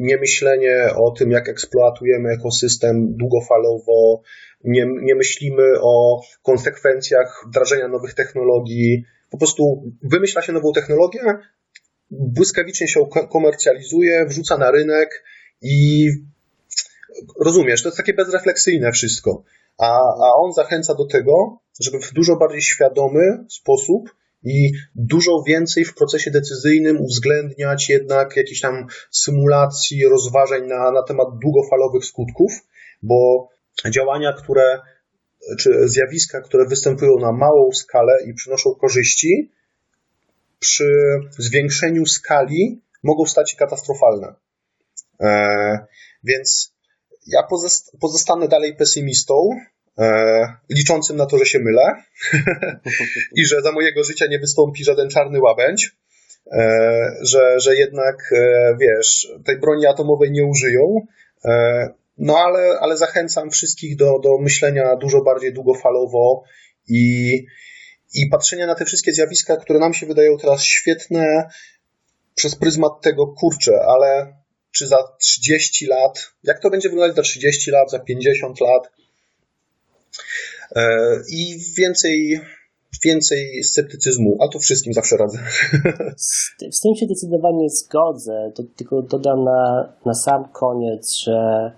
nie 0.00 0.16
myślenie 0.16 0.88
o 0.96 1.10
tym, 1.10 1.30
jak 1.30 1.48
eksploatujemy 1.48 2.30
ekosystem 2.30 3.16
długofalowo, 3.16 4.22
nie, 4.64 4.86
nie 5.02 5.14
myślimy 5.14 5.62
o 5.80 6.20
konsekwencjach 6.42 7.44
wdrażania 7.48 7.88
nowych 7.88 8.14
technologii. 8.14 9.04
Po 9.30 9.38
prostu 9.38 9.92
wymyśla 10.02 10.42
się 10.42 10.52
nową 10.52 10.72
technologię, 10.72 11.20
błyskawicznie 12.10 12.88
się 12.88 13.00
komercjalizuje, 13.30 14.26
wrzuca 14.26 14.58
na 14.58 14.70
rynek 14.70 15.24
i 15.62 16.08
rozumiesz, 17.40 17.82
to 17.82 17.88
jest 17.88 17.96
takie 17.96 18.14
bezrefleksyjne 18.14 18.92
wszystko. 18.92 19.42
A, 19.78 19.98
a 19.98 20.34
on 20.34 20.52
zachęca 20.52 20.94
do 20.94 21.06
tego, 21.06 21.60
żeby 21.80 22.00
w 22.00 22.12
dużo 22.12 22.36
bardziej 22.36 22.62
świadomy 22.62 23.44
sposób 23.48 24.10
i 24.44 24.72
dużo 24.94 25.42
więcej 25.46 25.84
w 25.84 25.94
procesie 25.94 26.30
decyzyjnym 26.30 27.00
uwzględniać 27.00 27.88
jednak 27.88 28.36
jakieś 28.36 28.60
tam 28.60 28.86
symulacji, 29.10 30.08
rozważań 30.08 30.66
na, 30.66 30.90
na 30.90 31.02
temat 31.02 31.28
długofalowych 31.42 32.04
skutków, 32.04 32.52
bo 33.02 33.48
działania, 33.90 34.32
które, 34.32 34.80
czy 35.58 35.88
zjawiska, 35.88 36.40
które 36.40 36.66
występują 36.66 37.18
na 37.18 37.32
małą 37.32 37.72
skalę 37.72 38.12
i 38.26 38.34
przynoszą 38.34 38.74
korzyści, 38.74 39.50
przy 40.58 40.90
zwiększeniu 41.38 42.06
skali 42.06 42.82
mogą 43.02 43.26
stać 43.26 43.50
się 43.50 43.56
katastrofalne. 43.56 44.34
E, 45.20 45.86
więc 46.24 46.74
ja 47.26 47.42
pozostanę 48.00 48.48
dalej 48.48 48.76
pesymistą, 48.76 49.34
liczącym 50.70 51.16
na 51.16 51.26
to, 51.26 51.38
że 51.38 51.46
się 51.46 51.58
mylę 51.58 52.02
i 53.38 53.46
że 53.46 53.62
za 53.62 53.72
mojego 53.72 54.04
życia 54.04 54.26
nie 54.26 54.38
wystąpi 54.38 54.84
żaden 54.84 55.08
czarny 55.08 55.40
łabędź, 55.40 55.90
e, 56.52 57.16
że, 57.22 57.60
że 57.60 57.76
jednak, 57.76 58.32
e, 58.32 58.76
wiesz, 58.80 59.28
tej 59.44 59.58
broni 59.58 59.86
atomowej 59.86 60.30
nie 60.30 60.46
użyją. 60.46 61.06
E, 61.44 61.88
no 62.18 62.38
ale, 62.38 62.78
ale 62.80 62.96
zachęcam 62.96 63.50
wszystkich 63.50 63.96
do, 63.96 64.18
do 64.18 64.38
myślenia 64.38 64.96
dużo 64.96 65.22
bardziej 65.22 65.52
długofalowo 65.52 66.42
i, 66.88 67.32
i 68.14 68.26
patrzenia 68.30 68.66
na 68.66 68.74
te 68.74 68.84
wszystkie 68.84 69.12
zjawiska, 69.12 69.56
które 69.56 69.78
nam 69.78 69.94
się 69.94 70.06
wydają 70.06 70.38
teraz 70.38 70.64
świetne 70.64 71.50
przez 72.34 72.56
pryzmat 72.56 72.92
tego 73.02 73.26
kurczę, 73.26 73.72
ale 73.88 74.36
czy 74.70 74.86
za 74.86 74.96
30 75.20 75.86
lat, 75.86 76.32
jak 76.42 76.60
to 76.60 76.70
będzie 76.70 76.88
wyglądać 76.88 77.16
za 77.16 77.22
30 77.22 77.70
lat, 77.70 77.90
za 77.90 77.98
50 77.98 78.60
lat 78.60 78.82
e, 78.86 78.90
i 81.32 81.58
więcej 81.78 82.40
więcej 83.04 83.62
sceptycyzmu, 83.64 84.36
a 84.40 84.48
to 84.48 84.58
wszystkim 84.58 84.92
zawsze 84.92 85.16
radzę. 85.16 85.38
Z 86.70 86.80
tym 86.80 86.94
się 86.94 87.06
zdecydowanie 87.06 87.68
zgodzę, 87.70 88.52
to 88.54 88.62
tylko 88.76 89.02
dodam 89.02 89.44
na, 89.44 89.92
na 90.06 90.14
sam 90.14 90.44
koniec, 90.52 91.14
że 91.24 91.72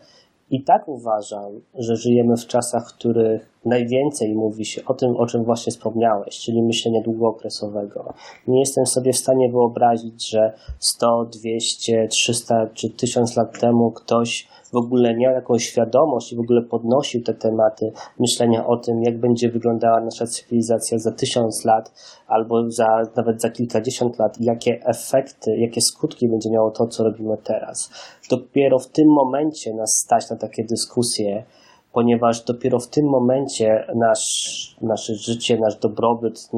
i 0.50 0.64
tak 0.64 0.88
uważam, 0.88 1.60
że 1.74 1.96
żyjemy 1.96 2.36
w 2.36 2.46
czasach, 2.46 2.90
w 2.90 2.94
których 2.94 3.51
najwięcej 3.64 4.34
mówi 4.34 4.64
się 4.64 4.84
o 4.84 4.94
tym, 4.94 5.16
o 5.16 5.26
czym 5.26 5.44
właśnie 5.44 5.70
wspomniałeś, 5.70 6.38
czyli 6.38 6.62
myślenia 6.62 7.00
długookresowego. 7.00 8.14
Nie 8.48 8.60
jestem 8.60 8.86
sobie 8.86 9.12
w 9.12 9.16
stanie 9.16 9.50
wyobrazić, 9.50 10.30
że 10.30 10.52
100, 10.78 11.24
200, 11.24 12.08
300 12.08 12.66
czy 12.74 12.90
1000 12.90 13.36
lat 13.36 13.60
temu 13.60 13.92
ktoś 13.92 14.48
w 14.72 14.76
ogóle 14.76 15.16
miał 15.16 15.32
jakąś 15.32 15.64
świadomość 15.64 16.32
i 16.32 16.36
w 16.36 16.40
ogóle 16.40 16.62
podnosił 16.62 17.22
te 17.22 17.34
tematy 17.34 17.92
myślenia 18.20 18.66
o 18.66 18.76
tym, 18.76 19.02
jak 19.02 19.20
będzie 19.20 19.50
wyglądała 19.50 20.00
nasza 20.00 20.26
cywilizacja 20.26 20.98
za 20.98 21.12
tysiąc 21.12 21.64
lat 21.64 21.92
albo 22.26 22.70
za, 22.70 22.86
nawet 23.16 23.40
za 23.40 23.50
kilkadziesiąt 23.50 24.18
lat 24.18 24.40
i 24.40 24.44
jakie 24.44 24.80
efekty, 24.84 25.56
jakie 25.56 25.80
skutki 25.80 26.28
będzie 26.28 26.50
miało 26.50 26.70
to, 26.70 26.86
co 26.86 27.04
robimy 27.04 27.36
teraz. 27.44 27.90
Dopiero 28.30 28.78
w 28.78 28.88
tym 28.88 29.08
momencie 29.08 29.74
nas 29.74 29.90
stać 30.04 30.30
na 30.30 30.36
takie 30.36 30.64
dyskusje, 30.64 31.44
ponieważ 31.92 32.44
dopiero 32.44 32.78
w 32.78 32.88
tym 32.88 33.06
momencie 33.06 33.86
nasz, 33.94 34.76
nasze 34.80 35.14
życie, 35.14 35.58
nasz 35.58 35.76
dobrobyt, 35.76 36.50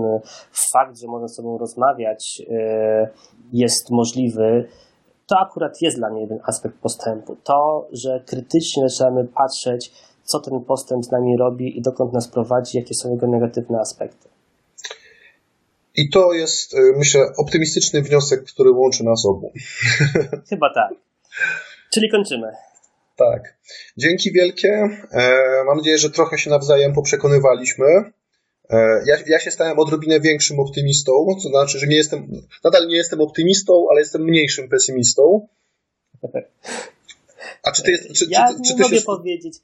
fakt, 0.72 0.99
że 0.99 1.07
możemy 1.07 1.28
z 1.28 1.35
sobą 1.35 1.59
rozmawiać, 1.59 2.43
e, 2.51 3.09
jest 3.53 3.91
możliwy. 3.91 4.68
To 5.26 5.37
akurat 5.39 5.82
jest 5.82 5.97
dla 5.97 6.11
mnie 6.11 6.20
jeden 6.20 6.39
aspekt 6.45 6.78
postępu. 6.78 7.37
To, 7.45 7.89
że 7.93 8.20
krytycznie 8.26 8.89
zaczynamy 8.89 9.24
patrzeć, 9.24 9.93
co 10.24 10.41
ten 10.41 10.61
postęp 10.61 11.05
z 11.05 11.11
nami 11.11 11.37
robi 11.37 11.78
i 11.78 11.82
dokąd 11.82 12.12
nas 12.12 12.28
prowadzi, 12.28 12.78
jakie 12.78 12.95
są 12.95 13.11
jego 13.11 13.26
negatywne 13.26 13.78
aspekty. 13.80 14.28
I 15.97 16.11
to 16.11 16.32
jest, 16.32 16.74
e, 16.74 16.78
myślę, 16.97 17.20
optymistyczny 17.39 18.03
wniosek, 18.03 18.45
który 18.45 18.70
łączy 18.70 19.05
nas 19.05 19.26
obu. 19.26 19.53
Chyba 20.51 20.74
tak. 20.74 20.93
Czyli 21.93 22.11
kończymy. 22.11 22.53
Tak. 23.17 23.59
Dzięki 23.97 24.33
wielkie. 24.33 24.69
E, 25.12 25.65
mam 25.67 25.77
nadzieję, 25.77 25.99
że 25.99 26.11
trochę 26.11 26.39
się 26.39 26.51
nawzajem 26.51 26.93
poprzekonywaliśmy. 26.93 27.87
E, 28.71 28.77
ja, 29.07 29.17
ja 29.27 29.39
się 29.39 29.51
stałem 29.51 29.79
odrobinę 29.79 30.21
większym 30.21 30.61
optymistą, 30.61 31.12
to 31.43 31.49
znaczy, 31.49 31.79
że 31.79 31.87
nie 31.87 31.97
jestem, 31.97 32.29
nadal 32.65 32.89
nie 32.89 32.97
jestem 32.97 33.21
optymistą, 33.21 33.87
ale 33.91 34.01
jestem 34.01 34.23
mniejszym 34.23 34.69
pesymistą. 34.69 35.49
A 37.62 37.73
czy 37.73 37.83
ty 37.83 37.91
jest, 37.91 38.12
czy, 38.12 38.27
ja 38.31 38.49
czy, 38.49 38.55
czy, 38.55 38.77
czy 38.77 38.83
mogę 38.83 38.97
się... 38.97 39.03
powiedzieć, 39.03 39.55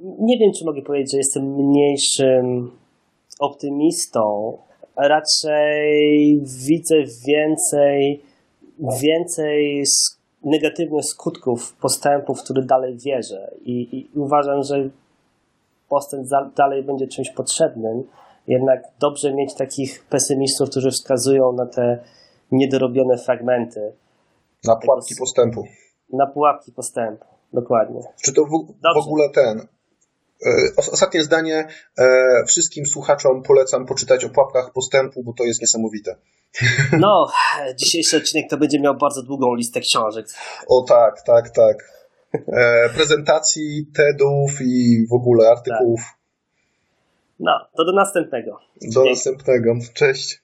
nie 0.00 0.38
wiem, 0.38 0.52
czy 0.58 0.64
mogę 0.64 0.82
powiedzieć, 0.82 1.10
że 1.12 1.18
jestem 1.18 1.54
mniejszym 1.54 2.70
optymistą. 3.40 4.58
Raczej 4.96 6.40
widzę 6.66 6.94
więcej, 7.28 8.22
więcej 9.02 9.84
negatywnych 10.44 11.04
skutków 11.04 11.76
postępu, 11.76 12.34
w 12.34 12.42
który 12.42 12.62
dalej 12.62 12.98
wierzę. 12.98 13.54
I, 13.60 13.98
i 13.98 14.18
uważam, 14.18 14.62
że 14.62 14.88
postęp 15.88 16.26
za, 16.26 16.50
dalej 16.56 16.82
będzie 16.82 17.06
czymś 17.06 17.30
potrzebnym. 17.30 18.04
Jednak 18.46 18.82
dobrze 19.00 19.34
mieć 19.34 19.54
takich 19.54 20.06
pesymistów, 20.10 20.70
którzy 20.70 20.90
wskazują 20.90 21.52
na 21.52 21.66
te 21.66 21.98
niedorobione 22.52 23.18
fragmenty. 23.18 23.92
Na 24.64 24.76
pułapki 24.76 25.14
postępu. 25.18 25.64
Na 26.12 26.26
pułapki 26.26 26.72
postępu, 26.72 27.24
dokładnie. 27.52 28.00
Czy 28.24 28.32
to 28.32 28.44
w, 28.44 28.48
w 28.94 29.06
ogóle 29.06 29.30
ten 29.34 29.66
ostatnie 30.76 31.22
zdanie. 31.24 31.68
E, 31.98 32.04
wszystkim 32.46 32.86
słuchaczom 32.86 33.42
polecam 33.42 33.86
poczytać 33.86 34.24
o 34.24 34.28
pułapkach 34.28 34.72
postępu, 34.72 35.22
bo 35.22 35.32
to 35.32 35.44
jest 35.44 35.60
niesamowite. 35.60 36.16
No, 37.00 37.26
dzisiejszy 37.76 38.16
odcinek 38.16 38.50
to 38.50 38.56
będzie 38.56 38.80
miał 38.80 38.96
bardzo 38.96 39.22
długą 39.22 39.54
listę 39.54 39.80
książek. 39.80 40.26
O 40.68 40.82
tak, 40.88 41.22
tak, 41.22 41.50
tak. 41.50 41.76
E, 42.34 42.88
prezentacji, 42.88 43.86
TEDów 43.94 44.60
i 44.60 45.06
w 45.10 45.12
ogóle 45.12 45.50
artykułów. 45.50 46.00
Tak. 46.00 46.18
No, 47.40 47.52
to 47.76 47.84
do 47.84 47.92
następnego. 47.92 48.58
Do 48.82 48.90
Dzięki. 48.90 49.10
następnego. 49.10 49.74
Cześć. 49.94 50.42